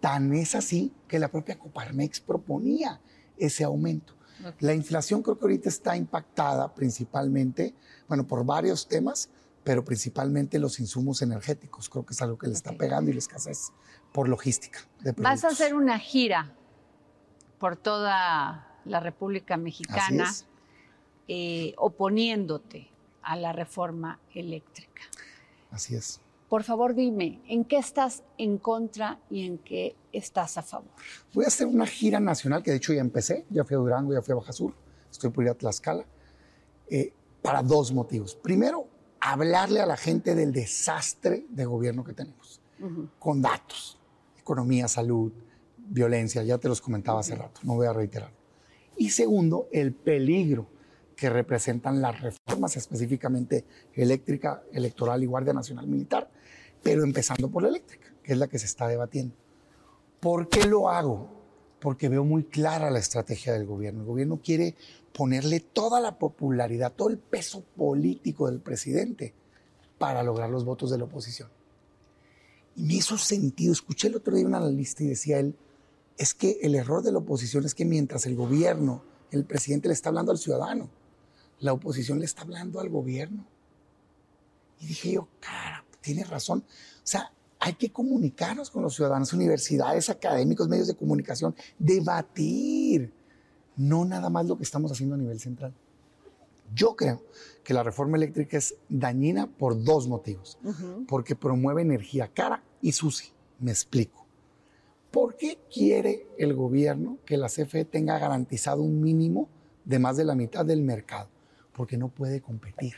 Tan 0.01 0.35
es 0.35 0.57
así 0.57 0.93
que 1.07 1.21
la 1.21 1.29
propia 1.29 1.57
Coparmex 1.57 2.19
proponía 2.19 3.01
ese 3.39 3.63
aumento. 3.63 4.13
La 4.59 4.75
inflación 4.75 5.23
creo 5.23 5.39
que 5.39 5.45
ahorita 5.45 5.69
está 5.69 5.97
impactada 5.97 6.75
principalmente, 6.75 7.75
bueno, 8.09 8.27
por 8.27 8.45
varios 8.45 8.89
temas, 8.89 9.29
pero 9.67 9.85
principalmente 9.85 10.61
los 10.61 10.79
insumos 10.79 11.23
energéticos. 11.23 11.89
Creo 11.89 12.07
que 12.07 12.13
es 12.13 12.23
algo 12.23 12.39
que 12.39 12.47
le 12.47 12.53
está 12.53 12.71
pegando 12.71 13.11
y 13.11 13.15
la 13.15 13.19
escasez 13.19 13.73
por 14.13 14.29
logística. 14.29 14.79
De 15.01 15.11
Vas 15.11 15.43
a 15.43 15.49
hacer 15.49 15.75
una 15.75 15.99
gira 15.99 16.55
por 17.59 17.77
toda 17.77 18.79
la 18.85 19.01
República 19.01 19.57
Mexicana 19.57 20.33
eh, 21.27 21.75
oponiéndote 21.79 22.93
a 23.23 23.35
la 23.35 23.53
reforma 23.53 24.21
eléctrica. 24.33 25.03
Así 25.73 25.97
es. 25.97 26.21
Por 26.49 26.63
favor, 26.63 26.95
dime, 26.95 27.43
¿en 27.49 27.65
qué 27.65 27.79
estás 27.79 28.23
en 28.39 28.59
contra 28.59 29.19
y 29.29 29.47
en 29.47 29.59
qué 29.59 29.97
estás 30.13 30.59
a 30.59 30.63
favor? 30.63 30.93
Voy 31.35 31.45
a 31.45 31.49
hacer 31.49 31.67
una 31.67 31.89
gira 31.89 32.21
nacional, 32.21 32.63
que 32.63 32.71
de 32.71 32.77
hecho 32.77 32.93
ya 32.93 33.01
empecé, 33.01 33.45
ya 33.51 33.65
fui 33.65 33.75
a 33.75 33.79
Durango, 33.81 34.13
ya 34.13 34.23
fui 34.23 34.31
a 34.31 34.37
Baja 34.37 34.53
Sur, 34.53 34.75
estoy 35.11 35.31
por 35.31 35.43
ir 35.43 35.51
a 35.51 35.55
Tlaxcala, 35.55 36.05
eh, 36.89 37.13
para 37.43 37.65
dos 37.65 37.93
motivos. 37.93 38.37
Primero, 38.37 38.95
hablarle 39.33 39.81
a 39.81 39.87
la 39.87 39.97
gente 39.97 40.35
del 40.35 40.53
desastre 40.53 41.47
de 41.49 41.65
gobierno 41.65 42.05
que 42.05 42.13
tenemos, 42.13 42.61
con 43.19 43.43
datos, 43.43 43.99
economía, 44.39 44.89
salud, 44.89 45.33
violencia, 45.77 46.43
ya 46.43 46.59
te 46.59 46.69
los 46.69 46.81
comentaba 46.81 47.21
hace 47.21 47.35
rato, 47.35 47.61
no 47.65 47.75
voy 47.75 47.87
a 47.87 47.93
reiterar. 47.93 48.33
Y 48.97 49.11
segundo, 49.11 49.69
el 49.73 49.93
peligro 49.93 50.69
que 51.17 51.31
representan 51.31 52.01
las 52.03 52.21
reformas, 52.21 52.77
específicamente 52.77 53.65
eléctrica, 53.95 54.63
electoral 54.73 55.23
y 55.23 55.27
Guardia 55.27 55.53
Nacional 55.53 55.87
Militar, 55.87 56.31
pero 56.83 57.03
empezando 57.03 57.51
por 57.51 57.63
la 57.63 57.71
eléctrica, 57.71 58.13
que 58.23 58.33
es 58.33 58.39
la 58.39 58.49
que 58.49 58.59
se 58.59 58.67
está 58.67 58.87
debatiendo. 58.87 59.35
¿Por 60.21 60.49
qué 60.49 60.67
lo 60.67 60.89
hago? 60.89 61.36
Porque 61.81 62.09
veo 62.09 62.25
muy 62.25 62.45
clara 62.45 62.91
la 62.91 62.99
estrategia 62.99 63.53
del 63.53 63.67
gobierno. 63.67 64.01
El 64.01 64.07
gobierno 64.07 64.41
quiere 64.43 64.75
ponerle 65.13 65.61
toda 65.61 66.01
la 66.01 66.19
popularidad, 66.19 66.93
todo 66.93 67.09
el 67.09 67.19
peso 67.19 67.63
político 67.77 68.51
del 68.51 68.61
presidente 68.61 69.35
para 69.99 70.23
lograr 70.23 70.51
los 70.51 70.65
votos 70.65 70.91
de 70.91 70.99
la 70.99 71.05
oposición. 71.05 71.49
Y 72.77 72.83
me 72.83 72.95
hizo 72.95 73.17
sentido. 73.17 73.73
Escuché 73.73 74.09
el 74.09 74.17
otro 74.17 74.35
día 74.35 74.47
un 74.47 74.55
analista 74.55 75.03
y 75.03 75.09
decía 75.09 75.39
él, 75.39 75.57
es 76.19 76.35
que 76.35 76.59
el 76.63 76.75
error 76.75 77.03
de 77.03 77.13
la 77.13 77.19
oposición 77.19 77.65
es 77.65 77.75
que 77.75 77.85
mientras 77.85 78.27
el 78.27 78.37
gobierno, 78.37 79.03
el 79.31 79.45
presidente 79.45 79.89
le 79.89 79.95
está 79.95 80.09
hablando 80.09 80.33
al 80.33 80.39
ciudadano, 80.39 80.89
la 81.61 81.73
oposición 81.73 82.19
le 82.19 82.25
está 82.25 82.43
hablando 82.43 82.81
al 82.81 82.89
gobierno. 82.89 83.47
Y 84.81 84.87
dije 84.87 85.13
yo, 85.13 85.29
cara, 85.41 85.85
tiene 86.01 86.25
razón. 86.25 86.65
O 86.69 87.01
sea, 87.07 87.33
hay 87.67 87.75
que 87.75 87.91
comunicarnos 87.91 88.71
con 88.71 88.85
los 88.85 88.95
ciudadanos, 88.95 89.33
universidades, 89.33 90.09
académicos, 90.09 90.69
medios 90.69 90.87
de 90.87 90.95
comunicación, 90.95 91.53
debatir, 91.81 93.13
no 93.77 94.05
nada 94.05 94.31
más 94.31 94.47
lo 94.47 94.57
que 94.57 94.63
estamos 94.63 94.93
haciendo 94.93 95.17
a 95.17 95.19
nivel 95.19 95.41
central. 95.41 95.75
Yo 96.73 96.95
creo 96.95 97.25
que 97.65 97.75
la 97.75 97.83
reforma 97.83 98.19
eléctrica 98.19 98.57
es 98.57 98.77
dañina 98.89 99.49
por 99.49 99.83
dos 99.83 100.07
motivos. 100.07 100.61
Porque 101.09 101.35
promueve 101.35 101.83
energía 101.83 102.31
cara 102.33 102.63
y 102.81 102.93
sucia. 102.93 103.33
Me 103.59 103.73
explico. 103.73 104.25
¿Por 105.11 105.37
qué 105.37 105.59
quiere 105.69 106.29
el 106.39 106.55
gobierno 106.55 107.19
que 107.27 107.37
la 107.37 107.49
CFE 107.49 107.85
tenga 107.85 108.17
garantizado 108.21 108.83
un 108.83 109.01
mínimo 109.01 109.49
de 109.85 109.99
más 109.99 110.17
de 110.17 110.25
la 110.25 110.37
mitad 110.37 110.65
del 110.65 110.83
mercado? 110.83 111.31
Porque 111.73 111.99
no 111.99 112.11
puede 112.11 112.41
competir. 112.41 112.95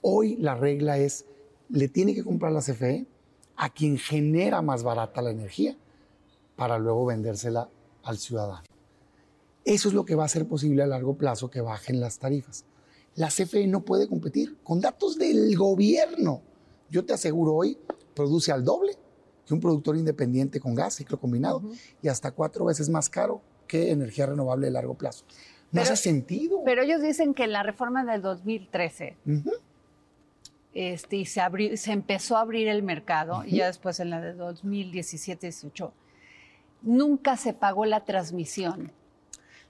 Hoy 0.00 0.34
la 0.38 0.56
regla 0.56 0.98
es, 0.98 1.26
le 1.68 1.86
tiene 1.86 2.12
que 2.12 2.24
comprar 2.24 2.50
la 2.50 2.60
CFE 2.60 3.06
a 3.56 3.70
quien 3.70 3.98
genera 3.98 4.62
más 4.62 4.82
barata 4.82 5.22
la 5.22 5.30
energía 5.30 5.76
para 6.56 6.78
luego 6.78 7.06
vendérsela 7.06 7.68
al 8.02 8.18
ciudadano. 8.18 8.62
Eso 9.64 9.88
es 9.88 9.94
lo 9.94 10.04
que 10.04 10.14
va 10.14 10.24
a 10.24 10.26
hacer 10.26 10.46
posible 10.46 10.82
a 10.82 10.86
largo 10.86 11.14
plazo 11.16 11.50
que 11.50 11.60
bajen 11.60 12.00
las 12.00 12.18
tarifas. 12.18 12.64
La 13.14 13.28
CFE 13.28 13.66
no 13.66 13.82
puede 13.82 14.08
competir 14.08 14.56
con 14.62 14.80
datos 14.80 15.18
del 15.18 15.56
gobierno. 15.56 16.42
Yo 16.90 17.04
te 17.04 17.12
aseguro 17.12 17.54
hoy, 17.54 17.78
produce 18.14 18.50
al 18.52 18.64
doble 18.64 18.96
que 19.46 19.54
un 19.54 19.60
productor 19.60 19.96
independiente 19.96 20.60
con 20.60 20.74
gas, 20.74 20.94
ciclo 20.94 21.18
combinado, 21.18 21.62
y 22.02 22.08
hasta 22.08 22.30
cuatro 22.32 22.64
veces 22.64 22.88
más 22.88 23.08
caro 23.08 23.40
que 23.66 23.90
energía 23.90 24.26
renovable 24.26 24.66
de 24.66 24.72
largo 24.72 24.94
plazo. 24.94 25.24
No 25.70 25.80
Pero- 25.80 25.92
hace 25.94 25.96
sentido. 26.02 26.60
Pero 26.64 26.82
ellos 26.82 27.00
dicen 27.00 27.32
que 27.34 27.44
en 27.44 27.52
la 27.52 27.62
reforma 27.62 28.04
del 28.04 28.20
2013 28.22 29.16
Ujú. 29.26 29.50
Este, 30.74 31.16
y 31.16 31.26
se, 31.26 31.40
abri- 31.40 31.76
se 31.76 31.92
empezó 31.92 32.36
a 32.36 32.40
abrir 32.40 32.68
el 32.68 32.82
mercado, 32.82 33.44
y 33.44 33.56
ya 33.56 33.66
después 33.66 34.00
en 34.00 34.10
la 34.10 34.20
de 34.20 34.36
2017-18, 34.36 35.90
nunca 36.82 37.36
se 37.36 37.52
pagó 37.52 37.84
la 37.84 38.04
transmisión. 38.04 38.90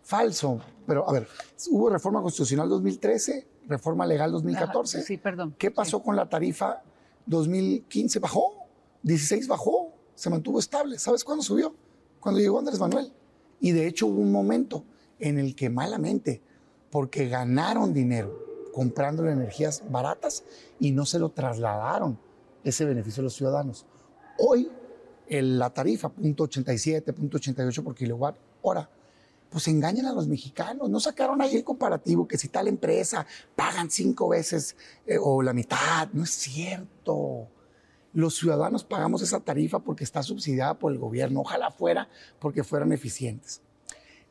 Falso. 0.03 0.61
Pero, 0.87 1.09
a 1.09 1.13
ver, 1.13 1.29
hubo 1.71 1.89
reforma 1.91 2.21
constitucional 2.23 2.69
2013, 2.69 3.47
reforma 3.69 4.07
legal 4.07 4.33
2014. 4.33 4.99
Ajá, 4.99 5.07
sí, 5.07 5.17
perdón. 5.17 5.55
¿Qué 5.59 5.71
pasó 5.71 6.03
con 6.03 6.17
la 6.17 6.29
tarifa 6.29 6.83
2015? 7.27 8.19
Bajó, 8.19 8.67
16 9.03 9.47
bajó, 9.47 9.93
se 10.15 10.29
mantuvo 10.31 10.59
estable. 10.59 10.99
¿Sabes 10.99 11.23
cuándo 11.23 11.43
subió? 11.43 11.75
Cuando 12.21 12.41
llegó 12.41 12.59
Andrés 12.59 12.79
Manuel. 12.81 13.13
Y 13.61 13.71
de 13.71 13.87
hecho 13.87 14.07
hubo 14.09 14.21
un 14.21 14.33
momento 14.33 14.85
en 15.21 15.39
el 15.39 15.55
que 15.55 15.71
malamente, 15.71 16.43
porque 16.91 17.29
ganaron 17.29 17.95
dinero 17.95 18.37
comprando 18.73 19.29
energías 19.29 19.83
baratas 19.91 20.45
y 20.81 20.91
no 20.93 21.05
se 21.07 21.19
lo 21.19 21.31
trasladaron 21.31 22.19
ese 22.65 22.85
beneficio 22.85 23.21
a 23.21 23.25
los 23.25 23.35
ciudadanos. 23.35 23.87
Hoy 24.39 24.71
el- 25.29 25.59
la 25.59 25.71
tarifa, 25.71 26.09
punto 26.09 26.45
87, 26.45 27.13
punto 27.13 27.37
88 27.37 27.85
por 27.85 27.95
kilowatt 27.95 28.37
hora, 28.63 28.89
pues 29.51 29.69
engañan 29.69 30.07
a 30.07 30.13
los 30.13 30.27
mexicanos. 30.27 30.89
No 30.89 30.99
sacaron 31.01 31.43
ahí 31.43 31.57
el 31.57 31.65
comparativo 31.65 32.27
que 32.27 32.39
si 32.39 32.49
tal 32.49 32.69
empresa 32.69 33.27
pagan 33.55 33.91
cinco 33.91 34.29
veces 34.29 34.75
eh, 35.07 35.19
o 35.21 35.43
la 35.43 35.53
mitad. 35.53 36.09
No 36.13 36.25
es 36.25 36.31
cierto. 36.31 37.49
Los 38.15 38.37
ciudadanos 38.37 38.85
pagamos 38.85 39.21
esa 39.23 39.41
tarifa 39.41 39.79
porque 39.79 40.05
está 40.05 40.23
subsidiada 40.23 40.75
por 40.79 40.93
el 40.93 40.99
gobierno. 40.99 41.41
Ojalá 41.41 41.71
fuera 41.71 42.09
porque 42.39 42.65
fueran 42.65 42.93
eficientes. 42.93 43.61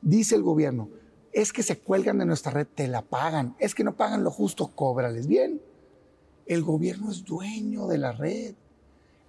Dice 0.01 0.35
el 0.35 0.41
gobierno, 0.43 0.89
es 1.33 1.53
que 1.53 1.63
se 1.63 1.79
cuelgan 1.79 2.17
de 2.17 2.25
nuestra 2.25 2.51
red, 2.51 2.67
te 2.73 2.87
la 2.87 3.01
pagan. 3.01 3.55
Es 3.59 3.75
que 3.75 3.83
no 3.83 3.95
pagan 3.95 4.23
lo 4.23 4.31
justo, 4.31 4.67
cóbrales 4.67 5.27
bien. 5.27 5.61
El 6.45 6.63
gobierno 6.63 7.11
es 7.11 7.23
dueño 7.23 7.87
de 7.87 7.97
la 7.97 8.11
red. 8.11 8.55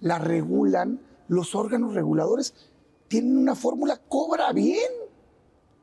La 0.01 0.19
regulan, 0.19 0.99
los 1.27 1.55
órganos 1.55 1.93
reguladores 1.93 2.53
tienen 3.07 3.37
una 3.37 3.55
fórmula, 3.55 4.01
cobra 4.09 4.51
bien. 4.51 4.91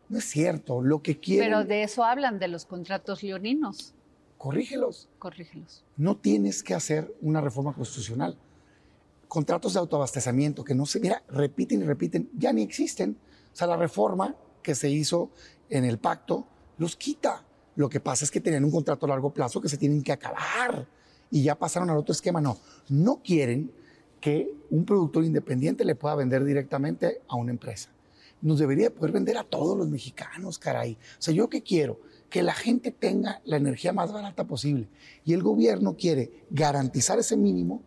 No 0.08 0.18
es 0.18 0.24
cierto, 0.24 0.82
lo 0.82 1.02
que 1.02 1.18
quieren... 1.18 1.48
Pero 1.48 1.64
de 1.64 1.84
eso 1.84 2.04
hablan, 2.04 2.38
de 2.38 2.48
los 2.48 2.66
contratos 2.66 3.22
leoninos. 3.22 3.94
Corrígelos. 4.36 5.08
Corrígelos. 5.18 5.84
No 5.96 6.16
tienes 6.16 6.62
que 6.62 6.74
hacer 6.74 7.14
una 7.20 7.40
reforma 7.40 7.72
constitucional. 7.72 8.36
Contratos 9.28 9.74
de 9.74 9.78
autoabastecimiento 9.78 10.64
que 10.64 10.74
no 10.74 10.86
se, 10.86 10.98
mira, 10.98 11.22
repiten 11.28 11.82
y 11.82 11.84
repiten, 11.84 12.28
ya 12.36 12.52
ni 12.52 12.62
existen. 12.62 13.16
O 13.52 13.56
sea, 13.56 13.68
la 13.68 13.76
reforma 13.76 14.34
que 14.62 14.74
se 14.74 14.90
hizo 14.90 15.30
en 15.70 15.84
el 15.84 15.98
pacto 15.98 16.46
los 16.78 16.96
quita. 16.96 17.44
Lo 17.76 17.88
que 17.88 18.00
pasa 18.00 18.24
es 18.24 18.30
que 18.30 18.40
tenían 18.40 18.64
un 18.64 18.70
contrato 18.70 19.06
a 19.06 19.08
largo 19.08 19.32
plazo 19.32 19.60
que 19.60 19.68
se 19.68 19.78
tienen 19.78 20.02
que 20.02 20.12
acabar 20.12 20.86
y 21.30 21.42
ya 21.42 21.54
pasaron 21.54 21.88
al 21.88 21.96
otro 21.96 22.12
esquema. 22.12 22.40
No, 22.40 22.58
no 22.88 23.22
quieren 23.22 23.72
que 24.20 24.52
un 24.70 24.84
productor 24.84 25.24
independiente 25.24 25.84
le 25.84 25.94
pueda 25.94 26.14
vender 26.14 26.44
directamente 26.44 27.22
a 27.28 27.36
una 27.36 27.52
empresa. 27.52 27.90
Nos 28.42 28.58
debería 28.58 28.92
poder 28.94 29.12
vender 29.12 29.36
a 29.38 29.44
todos 29.44 29.76
los 29.76 29.88
mexicanos, 29.88 30.58
caray. 30.58 30.94
O 30.94 31.22
sea, 31.22 31.34
yo 31.34 31.48
qué 31.48 31.62
quiero? 31.62 32.00
Que 32.28 32.42
la 32.42 32.54
gente 32.54 32.90
tenga 32.90 33.40
la 33.44 33.56
energía 33.56 33.92
más 33.92 34.12
barata 34.12 34.46
posible. 34.46 34.88
Y 35.24 35.32
el 35.32 35.42
gobierno 35.42 35.96
quiere 35.96 36.46
garantizar 36.50 37.18
ese 37.18 37.36
mínimo 37.36 37.82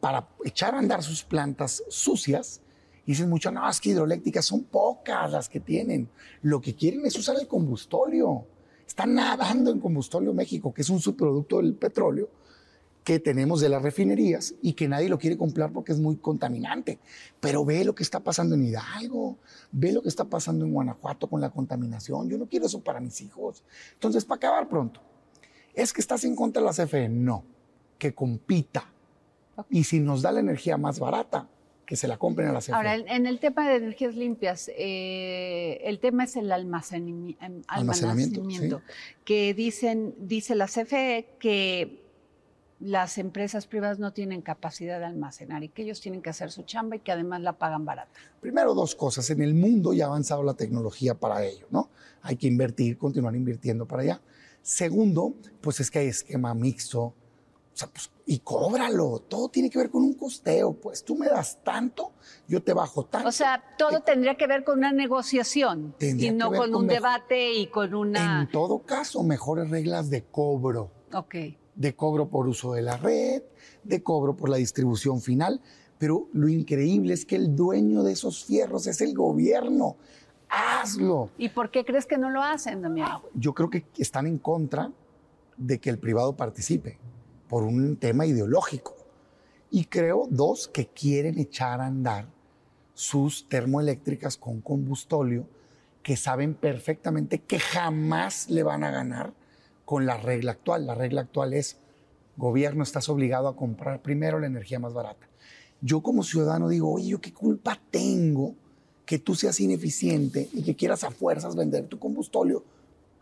para 0.00 0.28
echar 0.44 0.74
a 0.74 0.78
andar 0.78 1.02
sus 1.02 1.24
plantas 1.24 1.82
sucias. 1.88 2.60
Y 3.06 3.12
dicen 3.12 3.28
mucho, 3.28 3.50
no, 3.50 3.68
es 3.68 3.80
que 3.80 3.90
hidroeléctricas 3.90 4.44
son 4.44 4.64
pocas 4.64 5.30
las 5.30 5.48
que 5.48 5.60
tienen. 5.60 6.08
Lo 6.42 6.60
que 6.60 6.74
quieren 6.74 7.04
es 7.04 7.16
usar 7.18 7.36
el 7.38 7.46
combustóleo. 7.46 8.46
Están 8.86 9.14
nadando 9.14 9.70
en 9.70 9.80
combustóleo 9.80 10.32
México, 10.32 10.72
que 10.72 10.82
es 10.82 10.90
un 10.90 11.00
subproducto 11.00 11.58
del 11.58 11.74
petróleo 11.74 12.28
que 13.04 13.20
tenemos 13.20 13.60
de 13.60 13.68
las 13.68 13.82
refinerías 13.82 14.54
y 14.62 14.72
que 14.72 14.88
nadie 14.88 15.10
lo 15.10 15.18
quiere 15.18 15.36
comprar 15.36 15.70
porque 15.72 15.92
es 15.92 15.98
muy 15.98 16.16
contaminante. 16.16 16.98
Pero 17.38 17.62
ve 17.64 17.84
lo 17.84 17.94
que 17.94 18.02
está 18.02 18.20
pasando 18.20 18.54
en 18.54 18.64
Hidalgo, 18.64 19.36
ve 19.70 19.92
lo 19.92 20.02
que 20.02 20.08
está 20.08 20.24
pasando 20.24 20.64
en 20.64 20.72
Guanajuato 20.72 21.28
con 21.28 21.42
la 21.42 21.50
contaminación. 21.50 22.30
Yo 22.30 22.38
no 22.38 22.46
quiero 22.46 22.64
eso 22.64 22.80
para 22.80 23.00
mis 23.00 23.20
hijos. 23.20 23.62
Entonces, 23.92 24.24
para 24.24 24.38
acabar 24.38 24.68
pronto, 24.68 25.00
¿es 25.74 25.92
que 25.92 26.00
estás 26.00 26.24
en 26.24 26.34
contra 26.34 26.62
de 26.62 26.66
la 26.66 26.72
CFE? 26.72 27.10
No, 27.10 27.44
que 27.98 28.14
compita. 28.14 28.90
Y 29.68 29.84
si 29.84 30.00
nos 30.00 30.22
da 30.22 30.32
la 30.32 30.40
energía 30.40 30.78
más 30.78 30.98
barata, 30.98 31.46
que 31.86 31.96
se 31.96 32.08
la 32.08 32.16
compren 32.16 32.48
a 32.48 32.52
la 32.52 32.60
CFE. 32.60 32.72
Ahora, 32.72 32.94
en 32.94 33.26
el 33.26 33.38
tema 33.40 33.68
de 33.68 33.76
energías 33.76 34.14
limpias, 34.14 34.70
eh, 34.76 35.80
el 35.84 35.98
tema 36.00 36.24
es 36.24 36.36
el 36.36 36.50
almacenami- 36.50 37.36
em, 37.40 37.62
Almacenamiento, 37.68 38.40
almacenamiento, 38.40 38.82
que 39.24 39.54
dicen, 39.54 40.14
dice 40.18 40.54
la 40.54 40.66
CFE 40.66 41.28
que 41.38 42.02
las 42.80 43.18
empresas 43.18 43.66
privadas 43.66 43.98
no 43.98 44.12
tienen 44.12 44.42
capacidad 44.42 44.98
de 44.98 45.04
almacenar 45.06 45.62
y 45.62 45.68
que 45.68 45.82
ellos 45.82 46.00
tienen 46.00 46.20
que 46.22 46.30
hacer 46.30 46.50
su 46.50 46.64
chamba 46.64 46.96
y 46.96 47.00
que 47.00 47.12
además 47.12 47.40
la 47.40 47.54
pagan 47.54 47.84
barata. 47.84 48.18
Primero, 48.40 48.74
dos 48.74 48.94
cosas. 48.94 49.30
En 49.30 49.40
el 49.42 49.54
mundo 49.54 49.94
ya 49.94 50.04
ha 50.04 50.08
avanzado 50.08 50.42
la 50.42 50.54
tecnología 50.54 51.14
para 51.14 51.44
ello, 51.44 51.66
¿no? 51.70 51.88
Hay 52.22 52.36
que 52.36 52.46
invertir, 52.46 52.98
continuar 52.98 53.36
invirtiendo 53.36 53.86
para 53.86 54.02
allá. 54.02 54.20
Segundo, 54.60 55.34
pues 55.60 55.80
es 55.80 55.90
que 55.90 56.00
hay 56.00 56.06
esquema 56.08 56.52
mixto. 56.54 57.14
O 57.74 57.76
sea, 57.76 57.88
pues, 57.88 58.08
y 58.24 58.38
cóbralo. 58.38 59.18
Todo 59.28 59.48
tiene 59.48 59.68
que 59.68 59.78
ver 59.78 59.90
con 59.90 60.04
un 60.04 60.14
costeo. 60.14 60.74
Pues 60.74 61.04
tú 61.04 61.16
me 61.16 61.26
das 61.26 61.58
tanto, 61.64 62.12
yo 62.46 62.62
te 62.62 62.72
bajo 62.72 63.04
tanto. 63.04 63.28
O 63.28 63.32
sea, 63.32 63.62
todo 63.76 64.00
tendría 64.00 64.36
que 64.36 64.46
ver 64.46 64.62
con 64.62 64.78
una 64.78 64.92
negociación 64.92 65.92
Tendría 65.98 66.30
y 66.30 66.34
no 66.34 66.50
con 66.50 66.70
con 66.70 66.74
un 66.76 66.86
debate 66.86 67.52
y 67.52 67.66
con 67.66 67.94
una... 67.94 68.42
En 68.42 68.50
todo 68.50 68.78
caso, 68.78 69.24
mejores 69.24 69.70
reglas 69.70 70.08
de 70.08 70.22
cobro. 70.22 70.90
Ok. 71.12 71.34
de 71.74 71.96
cobro 71.96 72.28
por 72.28 72.46
uso 72.46 72.72
de 72.74 72.82
la 72.82 72.96
red, 72.96 73.42
de 73.82 74.02
cobro 74.02 74.36
por 74.36 74.48
la 74.48 74.56
distribución 74.56 75.20
final, 75.20 75.60
pero 75.98 76.28
lo 76.32 76.48
increíble 76.48 77.12
es 77.14 77.24
que 77.24 77.34
el 77.36 77.56
dueño 77.56 78.04
de 78.04 78.12
esos 78.12 78.44
fierros 78.44 78.86
es 78.86 79.00
el 79.00 79.14
gobierno. 79.14 79.96
Hazlo. 80.48 81.30
¿Y 81.38 81.48
por 81.48 81.70
qué 81.72 81.84
crees 81.84 82.06
que 82.06 82.18
no 82.18 82.30
lo 82.30 82.40
hacen, 82.42 82.82
Damián? 82.82 83.18
Yo 83.34 83.52
creo 83.52 83.68
que 83.70 83.84
están 83.98 84.28
en 84.28 84.38
contra 84.38 84.92
de 85.56 85.80
que 85.80 85.90
el 85.90 85.98
privado 85.98 86.36
participe 86.36 86.98
por 87.54 87.62
un 87.62 87.96
tema 87.98 88.26
ideológico. 88.26 88.96
Y 89.70 89.84
creo, 89.84 90.26
dos, 90.28 90.66
que 90.66 90.88
quieren 90.88 91.38
echar 91.38 91.80
a 91.80 91.86
andar 91.86 92.26
sus 92.94 93.48
termoeléctricas 93.48 94.36
con 94.36 94.60
combustóleo 94.60 95.46
que 96.02 96.16
saben 96.16 96.54
perfectamente 96.54 97.38
que 97.38 97.60
jamás 97.60 98.50
le 98.50 98.64
van 98.64 98.82
a 98.82 98.90
ganar 98.90 99.34
con 99.84 100.04
la 100.04 100.16
regla 100.16 100.50
actual. 100.50 100.84
La 100.84 100.96
regla 100.96 101.20
actual 101.20 101.52
es, 101.52 101.76
gobierno, 102.36 102.82
estás 102.82 103.08
obligado 103.08 103.46
a 103.46 103.54
comprar 103.54 104.02
primero 104.02 104.40
la 104.40 104.48
energía 104.48 104.80
más 104.80 104.92
barata. 104.92 105.28
Yo 105.80 106.02
como 106.02 106.24
ciudadano 106.24 106.68
digo, 106.68 106.92
oye, 106.92 107.06
¿yo 107.06 107.20
qué 107.20 107.32
culpa 107.32 107.80
tengo 107.92 108.56
que 109.06 109.20
tú 109.20 109.36
seas 109.36 109.60
ineficiente 109.60 110.48
y 110.52 110.64
que 110.64 110.74
quieras 110.74 111.04
a 111.04 111.12
fuerzas 111.12 111.54
vender 111.54 111.86
tu 111.86 112.00
combustóleo 112.00 112.64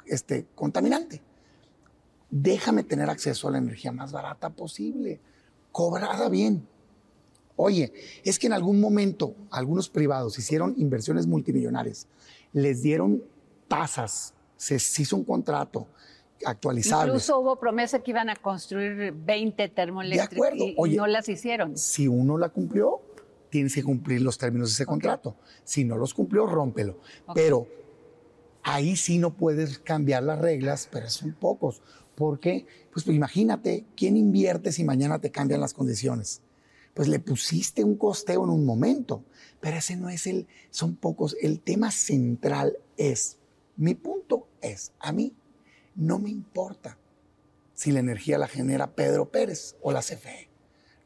este, 0.07 0.47
contaminante? 0.55 1.21
Déjame 2.35 2.83
tener 2.83 3.11
acceso 3.11 3.47
a 3.47 3.51
la 3.51 3.59
energía 3.59 3.93
más 3.93 4.11
barata 4.11 4.49
posible, 4.49 5.21
cobrada 5.71 6.31
bien. 6.31 6.67
Oye, 7.57 7.93
es 8.25 8.39
que 8.39 8.47
en 8.47 8.55
algún 8.55 8.81
momento 8.81 9.35
algunos 9.51 9.91
privados 9.91 10.39
hicieron 10.39 10.75
inversiones 10.79 11.27
multimillonarias, 11.27 12.09
les 12.55 12.81
dieron 12.81 13.23
tasas, 13.69 14.33
se, 14.57 14.77
hizo 14.77 15.17
un 15.17 15.25
contrato 15.25 15.87
actualizable. 16.43 17.09
Incluso 17.13 17.39
hubo 17.39 17.57
promesa 17.57 17.99
que 17.99 18.13
iban 18.13 18.31
a 18.31 18.37
construir 18.37 19.13
20 19.13 19.63
De 19.63 19.69
termoeléctricas 19.69 20.33
acuerdo. 20.33 20.65
y, 20.69 20.75
Oye, 20.79 20.97
no 20.97 21.07
las 21.07 21.29
hicieron. 21.29 21.77
Si 21.77 22.09
uno 22.09 22.39
la 22.39 22.49
cumplió, 22.49 23.03
tienes 23.51 23.75
que 23.75 23.83
cumplir 23.83 24.23
los 24.23 24.39
términos 24.39 24.71
de 24.71 24.73
ese 24.73 24.87
contrato. 24.87 25.37
Si 25.65 25.85
no 25.85 25.99
los 25.99 26.15
cumplió, 26.15 26.47
rómpelo. 26.47 26.97
Pero 27.35 27.67
ahí 28.63 28.97
sí 28.97 29.19
no 29.19 29.35
puedes 29.35 29.79
cambiar 29.79 30.23
las 30.23 30.39
reglas, 30.39 30.89
pero 30.91 31.11
son 31.11 31.35
pocos. 31.35 31.83
¿Por 32.15 32.41
qué? 32.41 32.67
Pues, 32.93 33.05
pues 33.05 33.17
imagínate, 33.17 33.85
¿quién 33.97 34.17
invierte 34.17 34.73
si 34.73 34.85
mañana 34.85 35.21
te 35.21 35.31
cambian 35.31 35.61
las 35.61 35.75
condiciones? 35.75 36.43
Pues 36.95 37.09
le 37.09 37.19
pusiste 37.19 37.85
un 37.85 37.97
costeo 37.97 38.45
en 38.45 38.51
un 38.51 38.67
momento, 38.67 39.25
pero 39.61 39.79
ese 39.79 39.97
no 39.97 40.11
es 40.11 40.27
el, 40.27 40.47
son 40.71 40.95
pocos. 40.97 41.37
El 41.41 41.61
tema 41.61 41.91
central 41.91 42.77
es, 42.97 43.39
mi 43.77 43.95
punto 43.95 44.47
es, 44.61 44.93
a 45.01 45.13
mí 45.13 45.35
no 45.95 46.19
me 46.19 46.31
importa 46.31 46.99
si 47.75 47.93
la 47.93 48.01
energía 48.01 48.39
la 48.39 48.49
genera 48.49 48.95
Pedro 48.95 49.31
Pérez 49.31 49.77
o 49.81 49.93
la 49.93 50.01
CFE. 50.01 50.49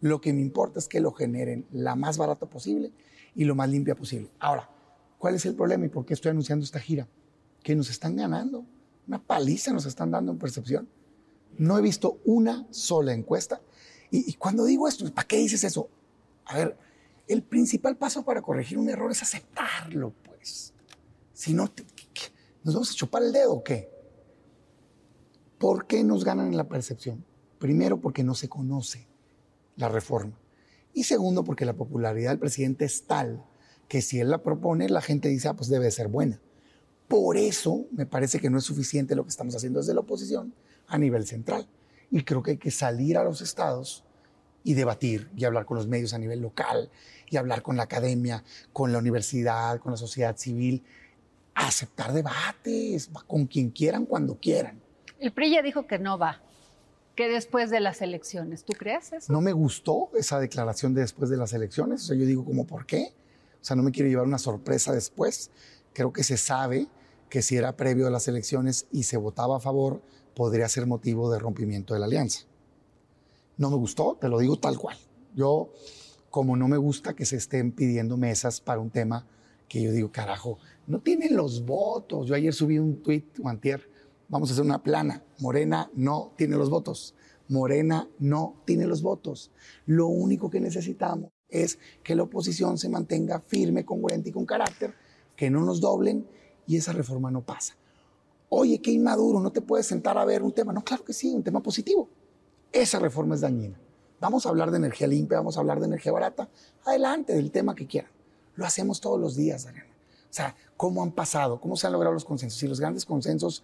Lo 0.01 0.21
que 0.21 0.33
me 0.33 0.41
importa 0.41 0.79
es 0.79 0.89
que 0.89 1.01
lo 1.01 1.13
generen 1.13 1.67
la 1.73 1.95
más 1.95 2.19
barata 2.19 2.47
posible 2.47 2.93
y 3.35 3.45
lo 3.45 3.55
más 3.55 3.69
limpia 3.69 3.95
posible. 3.95 4.31
Ahora, 4.41 4.69
¿cuál 5.19 5.37
es 5.37 5.47
el 5.47 5.55
problema 5.55 5.87
y 5.87 5.89
por 5.89 6.05
qué 6.05 6.15
estoy 6.15 6.31
anunciando 6.31 6.65
esta 6.65 6.81
gira? 6.81 7.09
Que 7.63 7.75
nos 7.75 7.91
están 7.91 8.17
ganando. 8.17 8.67
Una 9.07 9.23
paliza 9.23 9.73
nos 9.73 9.87
están 9.87 10.11
dando 10.11 10.33
en 10.33 10.39
percepción. 10.39 10.89
No 11.59 11.79
he 11.79 11.83
visto 11.83 12.21
una 12.25 12.67
sola 12.71 13.13
encuesta. 13.13 13.61
Y, 14.11 14.35
cuando 14.35 14.65
digo 14.65 14.89
esto, 14.89 15.13
¿para 15.13 15.27
qué 15.27 15.39
dices 15.39 15.65
eso? 15.65 15.89
A 16.45 16.57
ver, 16.57 16.77
el 17.27 17.43
principal 17.43 17.97
paso 17.97 18.25
para 18.25 18.43
corregir 18.43 18.79
un 18.79 18.89
error 18.89 19.11
es 19.11 19.23
aceptarlo, 19.23 20.13
pues. 20.25 20.73
Si 21.33 21.55
no. 21.55 21.71
¿nos 22.63 22.75
vamos 22.75 22.91
a 22.91 22.95
chupar 22.95 23.23
el 23.23 23.33
dedo 23.33 23.53
o 23.53 23.65
qué? 23.65 23.91
¿Por 25.59 25.87
qué 25.87 26.05
nos 26.05 26.25
ganan 26.25 26.49
en 26.49 26.57
la 26.57 26.69
percepción? 26.69 27.25
Primero, 27.59 28.01
porque 28.01 28.23
no 28.23 28.35
se 28.35 28.49
conoce 28.49 29.07
la 29.77 29.89
reforma. 29.89 30.39
Y 30.93 31.05
segundo, 31.05 31.45
porque 31.45 31.65
la 31.65 31.75
popularidad 31.75 32.31
del 32.31 32.39
presidente 32.39 32.85
es 32.85 33.07
tal 33.07 33.45
que 33.89 34.03
si 34.03 34.19
él 34.19 34.31
la 34.31 34.43
propone, 34.43 34.89
la 34.89 35.01
gente 35.01 35.29
dice, 35.29 35.49
ah, 35.49 35.55
pues 35.55 35.69
debe 35.69 35.91
ser 35.91 36.09
buena. 36.09 36.41
Por 37.09 37.37
eso 37.37 37.87
me 37.93 38.07
parece 38.07 38.41
que 38.41 38.51
no 38.51 38.59
es 38.59 38.65
suficiente 38.65 39.15
lo 39.15 39.23
que 39.25 39.31
estamos 39.31 39.55
haciendo 39.55 39.81
desde 39.81 39.95
la 39.95 40.01
oposición 40.01 40.53
a 40.89 40.99
nivel 40.99 41.27
central. 41.27 41.67
Y 42.11 42.23
creo 42.23 42.43
que 42.43 42.53
hay 42.53 42.57
que 42.57 42.71
salir 42.71 43.17
a 43.19 43.25
los 43.25 43.41
estados 43.41 44.05
y 44.65 44.75
debatir 44.75 45.31
y 45.37 45.45
hablar 45.45 45.65
con 45.65 45.77
los 45.77 45.87
medios 45.87 46.13
a 46.13 46.19
nivel 46.19 46.41
local 46.41 46.91
y 47.31 47.37
hablar 47.37 47.63
con 47.63 47.77
la 47.77 47.85
academia, 47.85 48.43
con 48.73 48.93
la 48.93 48.99
universidad, 48.99 49.79
con 49.79 49.93
la 49.93 49.97
sociedad 49.97 50.37
civil, 50.37 50.83
aceptar 51.55 52.13
debates 52.13 53.09
con 53.27 53.47
quien 53.47 53.71
quieran, 53.71 54.07
cuando 54.07 54.37
quieran. 54.37 54.81
El 55.19 55.33
PRI 55.33 55.53
ya 55.53 55.63
dijo 55.63 55.87
que 55.87 55.99
no 55.99 56.19
va, 56.19 56.43
que 57.15 57.29
después 57.29 57.71
de 57.71 57.81
las 57.81 58.03
elecciones. 58.03 58.65
¿Tú 58.65 58.75
crees 58.75 59.13
eso? 59.13 59.33
No 59.33 59.41
me 59.41 59.53
gustó 59.53 60.11
esa 60.15 60.39
declaración 60.39 60.95
de 60.95 61.01
después 61.01 61.31
de 61.31 61.37
las 61.37 61.53
elecciones. 61.53 62.03
O 62.03 62.07
sea, 62.07 62.17
yo 62.17 62.27
digo, 62.27 62.45
como, 62.45 62.67
¿por 62.67 62.87
qué? 62.87 63.13
O 63.61 63.65
sea, 63.65 63.75
no 63.75 63.83
me 63.83 63.91
quiero 63.91 64.09
llevar 64.09 64.27
una 64.27 64.39
sorpresa 64.39 64.93
después. 64.93 65.51
Creo 65.97 66.13
que 66.13 66.25
se 66.25 66.37
sabe 66.37 66.89
que 67.31 67.41
si 67.41 67.57
era 67.57 67.75
previo 67.75 68.07
a 68.07 68.11
las 68.11 68.29
elecciones 68.29 68.87
y 68.93 69.05
se 69.05 69.17
votaba 69.17 69.57
a 69.57 69.61
favor, 69.61 70.03
podría 70.35 70.69
ser 70.69 70.87
motivo 70.87 71.33
de 71.33 71.39
rompimiento 71.39 71.95
de 71.95 72.01
la 72.01 72.05
alianza. 72.05 72.41
No 73.57 73.71
me 73.71 73.77
gustó, 73.77 74.19
te 74.21 74.29
lo 74.29 74.39
digo 74.39 74.59
tal 74.59 74.79
cual. 74.79 74.99
Yo, 75.35 75.73
como 76.29 76.55
no 76.55 76.69
me 76.69 76.77
gusta 76.77 77.15
que 77.15 77.25
se 77.25 77.37
estén 77.37 77.73
pidiendo 77.73 78.19
mesas 78.19 78.61
para 78.61 78.79
un 78.79 78.91
tema 78.91 79.27
que 79.71 79.83
yo 79.83 79.91
digo, 79.91 80.13
carajo, 80.13 80.59
no 80.87 81.01
tienen 81.01 81.35
los 81.35 81.65
votos. 81.65 82.29
Yo 82.29 82.35
ayer 82.35 82.53
subí 82.53 82.79
un 82.79 83.03
tweet, 83.03 83.25
Guantier, 83.39 83.89
vamos 84.29 84.51
a 84.51 84.53
hacer 84.53 84.67
una 84.67 84.83
plana. 84.83 85.25
Morena 85.39 85.91
no 85.95 86.35
tiene 86.37 86.57
los 86.57 86.69
votos. 86.69 87.15
Morena 87.49 88.07
no 88.19 88.61
tiene 88.67 88.87
los 88.87 89.01
votos. 89.01 89.51
Lo 89.87 90.09
único 90.09 90.51
que 90.51 90.61
necesitamos 90.61 91.31
es 91.49 91.79
que 92.03 92.15
la 92.15 92.25
oposición 92.25 92.77
se 92.77 92.91
mantenga 92.91 93.41
firme, 93.41 93.87
congruente 93.87 94.29
y 94.29 94.33
con 94.33 94.45
carácter, 94.45 94.93
que 95.37 95.51
no 95.51 95.61
nos 95.61 95.81
doblen 95.81 96.27
y 96.67 96.77
esa 96.77 96.93
reforma 96.93 97.31
no 97.31 97.43
pasa. 97.43 97.75
Oye, 98.49 98.81
qué 98.81 98.91
inmaduro, 98.91 99.41
no 99.41 99.51
te 99.51 99.61
puedes 99.61 99.87
sentar 99.87 100.19
a 100.19 100.25
ver 100.25 100.43
un 100.43 100.53
tema. 100.53 100.73
No, 100.73 100.83
claro 100.83 101.05
que 101.05 101.13
sí, 101.13 101.35
un 101.35 101.43
tema 101.43 101.63
positivo. 101.63 102.09
Esa 102.73 102.99
reforma 102.99 103.35
es 103.35 103.41
dañina. 103.41 103.79
Vamos 104.21 104.47
a 104.47 104.49
hablar 104.49 104.71
de 104.71 104.79
energía 104.79 105.07
limpia, 105.07 105.39
vamos 105.39 105.57
a 105.57 105.61
hablar 105.61 105.79
de 105.81 105.87
energía 105.87 106.13
barata. 106.13 106.49
Adelante, 106.85 107.35
del 107.35 107.51
tema 107.51 107.75
que 107.75 107.87
quieran. 107.87 108.11
Lo 108.55 108.65
hacemos 108.65 109.01
todos 109.01 109.21
los 109.21 109.37
días, 109.37 109.67
Ariana. 109.67 109.91
O 109.91 110.35
sea, 110.37 110.57
¿cómo 110.77 111.03
han 111.03 111.13
pasado? 111.13 111.61
¿Cómo 111.61 111.77
se 111.77 111.87
han 111.87 111.93
logrado 111.93 112.15
los 112.15 112.25
consensos? 112.25 112.63
Y 112.63 112.69
los 112.69 112.81
grandes 112.81 113.05
consensos 113.05 113.63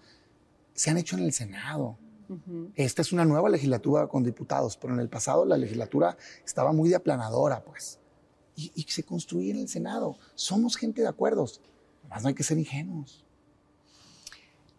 se 0.75 0.91
han 0.91 0.99
hecho 0.99 1.17
en 1.17 1.25
el 1.25 1.33
Senado. 1.33 1.97
Esta 2.77 3.03
es 3.03 3.13
una 3.13 3.27
nueva 3.27 3.51
legislatura 3.51 4.07
con 4.07 4.23
diputados, 4.23 4.79
pero 4.79 4.95
en 4.95 5.01
el 5.01 5.09
pasado 5.09 5.45
la 5.45 5.59
legislatura 5.59 6.17
estaba 6.45 6.73
muy 6.73 6.89
de 6.89 6.97
aplanadora, 6.97 7.63
pues. 7.63 7.99
Y, 8.55 8.73
y 8.75 8.83
se 8.83 9.03
construía 9.03 9.53
en 9.55 9.61
el 9.61 9.69
Senado. 9.69 10.19
Somos 10.35 10.77
gente 10.77 11.03
de 11.03 11.09
acuerdos. 11.09 11.61
Además, 12.03 12.23
no 12.23 12.29
hay 12.29 12.35
que 12.35 12.43
ser 12.43 12.59
ingenuos. 12.59 13.25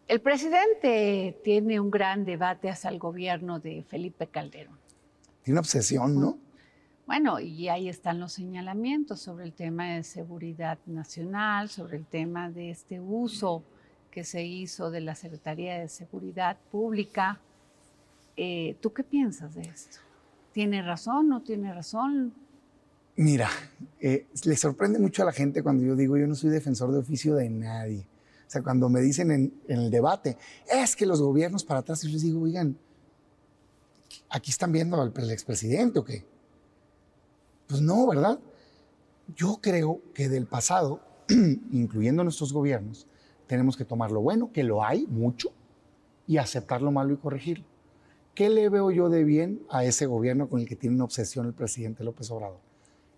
El 0.07 0.21
presidente 0.21 1.39
tiene 1.43 1.79
un 1.79 1.89
gran 1.89 2.25
debate 2.25 2.69
hacia 2.69 2.89
el 2.89 2.99
gobierno 2.99 3.59
de 3.59 3.83
Felipe 3.83 4.27
Calderón. 4.27 4.77
Tiene 5.43 5.55
una 5.55 5.61
obsesión, 5.61 6.19
¿no? 6.19 6.37
Bueno, 7.05 7.39
y 7.39 7.67
ahí 7.67 7.89
están 7.89 8.19
los 8.19 8.33
señalamientos 8.33 9.21
sobre 9.21 9.45
el 9.45 9.53
tema 9.53 9.95
de 9.95 10.03
seguridad 10.03 10.77
nacional, 10.85 11.69
sobre 11.69 11.97
el 11.97 12.05
tema 12.05 12.49
de 12.49 12.69
este 12.69 12.99
uso 12.99 13.63
que 14.09 14.23
se 14.23 14.43
hizo 14.43 14.91
de 14.91 15.01
la 15.01 15.15
Secretaría 15.15 15.79
de 15.79 15.89
Seguridad 15.89 16.57
Pública. 16.71 17.41
Eh, 18.37 18.77
¿Tú 18.81 18.93
qué 18.93 19.03
piensas 19.03 19.55
de 19.55 19.63
esto? 19.63 19.97
¿Tiene 20.51 20.81
razón? 20.81 21.27
¿No 21.27 21.41
tiene 21.41 21.73
razón? 21.73 22.33
Mira, 23.15 23.49
eh, 23.99 24.27
le 24.43 24.57
sorprende 24.57 24.97
mucho 24.97 25.21
a 25.21 25.25
la 25.25 25.31
gente 25.31 25.61
cuando 25.61 25.83
yo 25.83 25.95
digo 25.95 26.17
yo 26.17 26.25
no 26.25 26.33
soy 26.33 26.49
defensor 26.49 26.91
de 26.91 26.97
oficio 26.97 27.35
de 27.35 27.49
nadie. 27.49 28.07
O 28.47 28.49
sea, 28.53 28.63
cuando 28.63 28.89
me 28.89 29.01
dicen 29.01 29.31
en, 29.31 29.53
el 29.67 29.91
debate, 29.91 30.37
es 30.71 30.95
que 30.95 31.05
los 31.05 31.21
gobiernos 31.21 31.63
para 31.63 31.81
atrás, 31.81 32.01
yo 32.01 32.09
les 32.09 32.23
digo, 32.23 32.41
oigan, 32.41 32.77
aquí 34.29 34.51
están 34.51 34.71
viendo 34.71 34.99
al 34.99 35.13
al 35.15 35.31
expresidente 35.31 35.99
o 35.99 36.03
qué. 36.03 36.25
Pues 37.67 37.81
no, 37.81 38.07
¿verdad? 38.07 38.39
Yo 39.35 39.59
creo 39.61 40.01
que 40.13 40.27
del 40.27 40.47
pasado, 40.47 41.01
incluyendo 41.71 42.23
nuestros 42.23 42.51
gobiernos, 42.51 43.07
tenemos 43.47 43.77
que 43.77 43.85
tomar 43.85 44.11
lo 44.11 44.21
bueno, 44.21 44.51
que 44.51 44.63
lo 44.63 44.83
hay 44.83 45.05
mucho, 45.07 45.51
y 46.25 46.37
aceptar 46.37 46.81
lo 46.81 46.91
malo 46.91 47.13
y 47.13 47.17
corregirlo. 47.17 47.65
¿Qué 48.33 48.49
le 48.49 48.69
veo 48.69 48.89
yo 48.89 49.09
de 49.09 49.23
bien 49.23 49.61
a 49.69 49.85
ese 49.85 50.07
gobierno 50.07 50.49
con 50.49 50.59
el 50.59 50.67
que 50.67 50.75
tiene 50.75 50.95
una 50.95 51.05
obsesión 51.05 51.45
el 51.45 51.53
presidente 51.53 52.03
López 52.03 52.31
Obrador? 52.31 52.62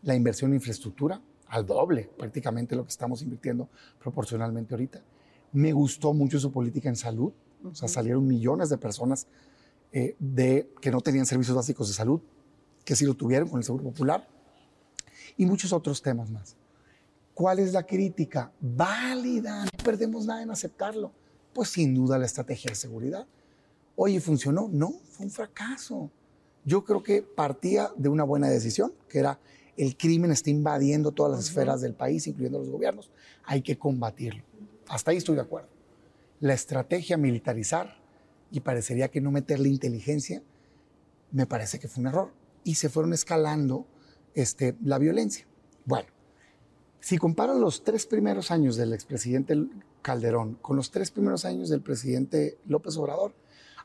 La 0.06 0.16
inversión 0.16 0.52
en 0.52 0.56
infraestructura, 0.56 1.22
al 1.48 1.66
doble 1.66 2.10
prácticamente 2.18 2.76
lo 2.76 2.84
que 2.84 2.90
estamos 2.90 3.22
invirtiendo 3.22 3.68
proporcionalmente 4.00 4.74
ahorita. 4.74 5.02
Me 5.52 5.74
gustó 5.74 6.14
mucho 6.14 6.40
su 6.40 6.52
política 6.52 6.90
en 6.90 6.96
salud, 6.96 7.34
o 7.64 7.76
sea, 7.76 7.88
salieron 7.88 8.26
millones 8.26 8.70
de 8.70 8.78
personas 8.78 9.28
eh, 9.92 10.16
de, 10.20 10.72
que 10.82 10.92
no 10.92 11.02
tenían 11.02 11.26
servicios 11.26 11.56
básicos 11.56 11.88
de 11.88 11.94
salud, 11.94 12.22
que 12.84 12.96
sí 12.96 13.06
lo 13.06 13.14
tuvieron 13.16 13.50
con 13.50 13.60
el 13.60 13.64
Seguro 13.64 13.84
Popular, 13.84 14.28
y 15.38 15.46
muchos 15.46 15.74
otros 15.74 16.02
temas 16.02 16.30
más. 16.30 16.56
¿Cuál 17.34 17.60
es 17.60 17.74
la 17.74 17.84
crítica? 17.84 18.52
Válida, 18.62 19.66
no 19.66 19.84
perdemos 19.84 20.26
nada 20.26 20.42
en 20.42 20.52
aceptarlo. 20.52 21.12
Pues 21.54 21.70
sin 21.70 21.94
duda 21.94 22.18
la 22.18 22.26
estrategia 22.26 22.70
de 22.70 22.76
seguridad. 22.76 23.28
Oye, 23.96 24.20
¿funcionó? 24.20 24.70
No, 24.72 24.94
fue 25.10 25.26
un 25.26 25.32
fracaso. 25.32 26.10
Yo 26.64 26.84
creo 26.84 27.04
que 27.04 27.22
partía 27.22 27.92
de 27.96 28.10
una 28.10 28.24
buena 28.24 28.48
decisión, 28.48 28.94
que 29.10 29.20
era 29.20 29.40
el 29.78 29.98
crimen 29.98 30.32
está 30.32 30.50
invadiendo 30.50 31.12
todas 31.12 31.32
las 31.32 31.46
esferas 31.46 31.82
del 31.82 31.94
país, 31.94 32.28
incluyendo 32.28 32.60
los 32.60 32.70
gobiernos. 32.70 33.12
Hay 33.44 33.62
que 33.62 33.78
combatirlo. 33.78 34.44
Hasta 34.88 35.12
ahí 35.12 35.18
estoy 35.18 35.36
de 35.36 35.42
acuerdo. 35.42 35.70
La 36.40 36.54
estrategia 36.54 37.18
militarizar 37.18 37.98
y 38.52 38.62
parecería 38.62 39.10
que 39.10 39.22
no 39.22 39.32
meterle 39.32 39.70
inteligencia, 39.70 40.42
me 41.32 41.46
parece 41.46 41.80
que 41.80 41.88
fue 41.88 42.02
un 42.02 42.08
error. 42.08 42.32
Y 42.64 42.76
se 42.76 42.90
fueron 42.90 43.14
escalando 43.14 43.86
este, 44.34 44.76
la 44.82 44.98
violencia. 44.98 45.46
Bueno, 45.86 46.08
si 47.00 47.18
comparan 47.18 47.60
los 47.60 47.84
tres 47.84 48.06
primeros 48.06 48.52
años 48.52 48.78
del 48.78 48.94
expresidente 48.94 49.68
Calderón 50.02 50.56
con 50.62 50.76
los 50.76 50.92
tres 50.92 51.12
primeros 51.12 51.46
años 51.46 51.70
del 51.70 51.82
presidente 51.82 52.58
López 52.66 52.98
Obrador, 52.98 53.34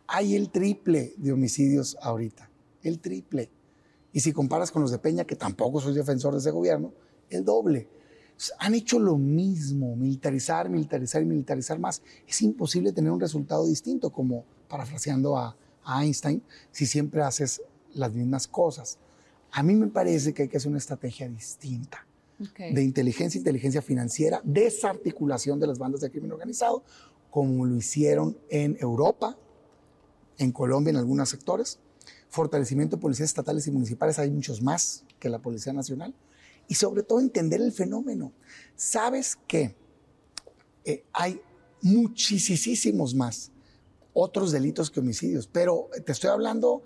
hay 0.07 0.37
el 0.37 0.51
triple 0.51 1.15
de 1.17 1.33
homicidios 1.33 1.97
ahorita, 2.01 2.51
el 2.83 2.99
triple. 2.99 3.51
Y 4.13 4.21
si 4.21 4.33
comparas 4.33 4.71
con 4.71 4.83
los 4.83 4.91
de 4.91 4.99
Peña, 4.99 5.25
que 5.25 5.37
tampoco 5.37 5.81
soy 5.81 5.95
defensor 5.95 6.33
de 6.33 6.41
ese 6.41 6.51
gobierno, 6.51 6.93
el 7.29 7.45
doble. 7.45 7.89
Han 8.59 8.75
hecho 8.75 8.99
lo 8.99 9.19
mismo, 9.19 9.95
militarizar, 9.97 10.69
militarizar 10.69 11.23
y 11.23 11.27
militarizar 11.27 11.79
más. 11.79 12.03
Es 12.27 12.41
imposible 12.43 12.93
tener 12.93 13.11
un 13.13 13.21
resultado 13.21 13.67
distinto, 13.67 14.11
como 14.11 14.45
parafraseando 14.69 15.37
a, 15.37 15.57
a 15.85 16.05
Einstein, 16.05 16.43
si 16.71 16.87
siempre 16.87 17.23
haces 17.23 17.63
las 17.95 18.13
mismas 18.13 18.47
cosas. 18.47 18.99
A 19.53 19.63
mí 19.63 19.75
me 19.75 19.89
parece 19.89 20.33
que 20.33 20.43
hay 20.43 20.49
que 20.49 20.57
hacer 20.57 20.69
una 20.69 20.79
estrategia 20.79 21.29
distinta 21.29 22.07
Okay. 22.43 22.73
de 22.73 22.83
inteligencia, 22.83 23.37
inteligencia 23.37 23.83
financiera, 23.83 24.41
desarticulación 24.45 25.61
de 25.61 25.67
las 25.67 25.79
bandas 25.79 26.01
de 26.01 26.11
crimen 26.11 26.33
organizado, 26.33 26.83
como 27.31 27.67
lo 27.67 27.77
hicieron 27.77 28.39
en 28.49 28.79
Europa, 28.81 29.37
en 30.39 30.51
Colombia, 30.51 30.91
en 30.91 30.97
algunos 30.97 31.29
sectores, 31.29 31.81
fortalecimiento 32.31 32.97
de 32.97 33.03
policías 33.03 33.29
estatales 33.29 33.67
y 33.67 33.71
municipales, 33.71 34.19
hay 34.19 34.31
muchos 34.31 34.63
más 34.63 35.05
que 35.19 35.29
la 35.29 35.41
Policía 35.41 35.73
Nacional, 35.73 36.15
y 36.69 36.75
sobre 36.75 37.03
todo 37.03 37.21
entender 37.21 37.61
el 37.61 37.73
fenómeno. 37.73 38.33
¿Sabes 38.77 39.37
qué? 39.47 39.75
Eh, 40.85 41.05
hay 41.13 41.41
muchísimos 41.83 43.15
más 43.15 43.51
otros 44.13 44.53
delitos 44.53 44.91
que 44.91 45.01
homicidios, 45.01 45.47
pero 45.47 45.89
te 46.05 46.13
estoy 46.13 46.31
hablando 46.31 46.83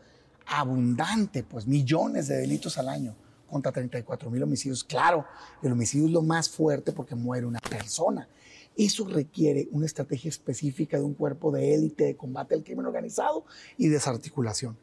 abundante, 0.47 1.43
pues 1.43 1.67
millones 1.67 2.29
de 2.29 2.37
delitos 2.37 2.79
al 2.79 2.89
año 2.89 3.17
contra 3.49 3.73
34 3.73 4.31
mil 4.31 4.43
homicidios. 4.43 4.85
Claro, 4.85 5.25
el 5.63 5.73
homicidio 5.73 6.07
es 6.07 6.13
lo 6.13 6.23
más 6.23 6.49
fuerte 6.49 6.93
porque 6.93 7.15
muere 7.15 7.47
una 7.47 7.61
persona. 7.61 8.29
Eso 8.77 9.07
requiere 9.07 9.69
una 9.71 9.87
estrategia 9.87 10.29
específica 10.29 10.97
de 10.97 11.05
un 11.05 11.15
cuerpo 11.15 11.53
de 11.53 11.75
élite 11.75 12.05
de 12.05 12.17
combate 12.17 12.55
al 12.55 12.65
crimen 12.65 12.87
organizado 12.87 13.45
y 13.77 13.89
desarticulación. 13.89 14.77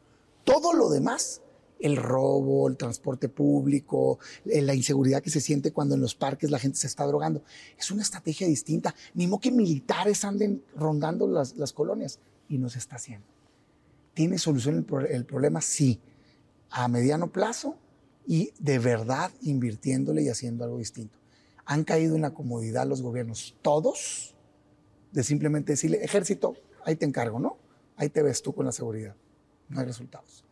Todo 0.44 0.72
lo 0.72 0.90
demás, 0.90 1.42
el 1.78 1.96
robo, 1.96 2.68
el 2.68 2.76
transporte 2.76 3.28
público, 3.28 4.18
eh, 4.44 4.62
la 4.62 4.74
inseguridad 4.74 5.22
que 5.22 5.30
se 5.30 5.40
siente 5.40 5.72
cuando 5.72 5.94
en 5.94 6.00
los 6.00 6.14
parques 6.14 6.50
la 6.50 6.58
gente 6.58 6.78
se 6.78 6.86
está 6.86 7.04
drogando, 7.06 7.42
es 7.78 7.90
una 7.90 8.02
estrategia 8.02 8.46
distinta. 8.46 8.94
Ni 9.14 9.26
modo 9.26 9.40
que 9.40 9.50
militares 9.50 10.24
anden 10.24 10.62
rondando 10.76 11.26
las, 11.26 11.56
las 11.56 11.72
colonias 11.72 12.18
y 12.48 12.58
no 12.58 12.68
se 12.68 12.78
está 12.78 12.96
haciendo. 12.96 13.26
¿Tiene 14.14 14.38
solución 14.38 14.86
el, 14.88 15.06
el 15.06 15.24
problema? 15.24 15.60
Sí. 15.60 16.00
A 16.70 16.88
mediano 16.88 17.30
plazo 17.30 17.76
y 18.26 18.52
de 18.58 18.78
verdad 18.78 19.30
invirtiéndole 19.42 20.22
y 20.22 20.28
haciendo 20.28 20.64
algo 20.64 20.78
distinto. 20.78 21.18
Han 21.64 21.84
caído 21.84 22.16
en 22.16 22.22
la 22.22 22.32
comodidad 22.32 22.86
los 22.86 23.02
gobiernos, 23.02 23.56
todos, 23.62 24.34
de 25.12 25.22
simplemente 25.22 25.72
decirle, 25.72 26.04
ejército, 26.04 26.54
ahí 26.84 26.96
te 26.96 27.06
encargo, 27.06 27.38
¿no? 27.38 27.56
Ahí 27.96 28.08
te 28.08 28.22
ves 28.22 28.42
tú 28.42 28.52
con 28.54 28.66
la 28.66 28.72
seguridad. 28.72 29.14
No 29.72 29.80
hay 29.80 29.86
resultados. 29.86 30.44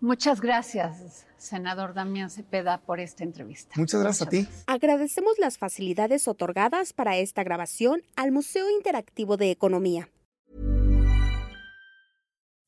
Muchas 0.00 0.40
gracias, 0.40 1.24
senador 1.38 1.94
Damián 1.94 2.28
Cepeda, 2.28 2.78
por 2.78 2.98
esta 2.98 3.22
entrevista. 3.22 3.74
Muchas 3.76 4.00
gracias 4.00 4.26
a 4.26 4.30
ti. 4.30 4.48
Agradecemos 4.66 5.38
las 5.38 5.58
facilidades 5.58 6.26
otorgadas 6.26 6.92
para 6.92 7.16
esta 7.18 7.44
grabación 7.44 8.02
al 8.16 8.32
Museo 8.32 8.68
Interactivo 8.68 9.36
de 9.36 9.52
Economía. 9.52 10.08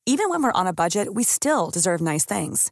Even 0.07 0.29
when 0.29 0.41
we're 0.43 0.51
on 0.53 0.67
a 0.67 0.73
budget, 0.73 1.13
we 1.13 1.23
still 1.23 1.71
deserve 1.71 1.99
nice 1.99 2.25
things. 2.25 2.71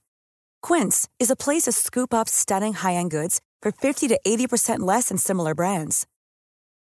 Quince 0.61 1.09
is 1.19 1.29
a 1.29 1.35
place 1.35 1.63
to 1.63 1.71
scoop 1.71 2.13
up 2.13 2.29
stunning 2.29 2.73
high-end 2.73 3.11
goods 3.11 3.41
for 3.61 3.71
50 3.71 4.07
to 4.09 4.19
80% 4.25 4.79
less 4.79 5.09
than 5.09 5.17
similar 5.17 5.53
brands. 5.53 6.05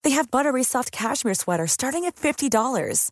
They 0.03 0.11
have 0.11 0.31
buttery 0.31 0.63
soft 0.63 0.91
cashmere 0.91 1.35
sweaters 1.35 1.71
starting 1.71 2.05
at 2.05 2.15
$50, 2.15 3.11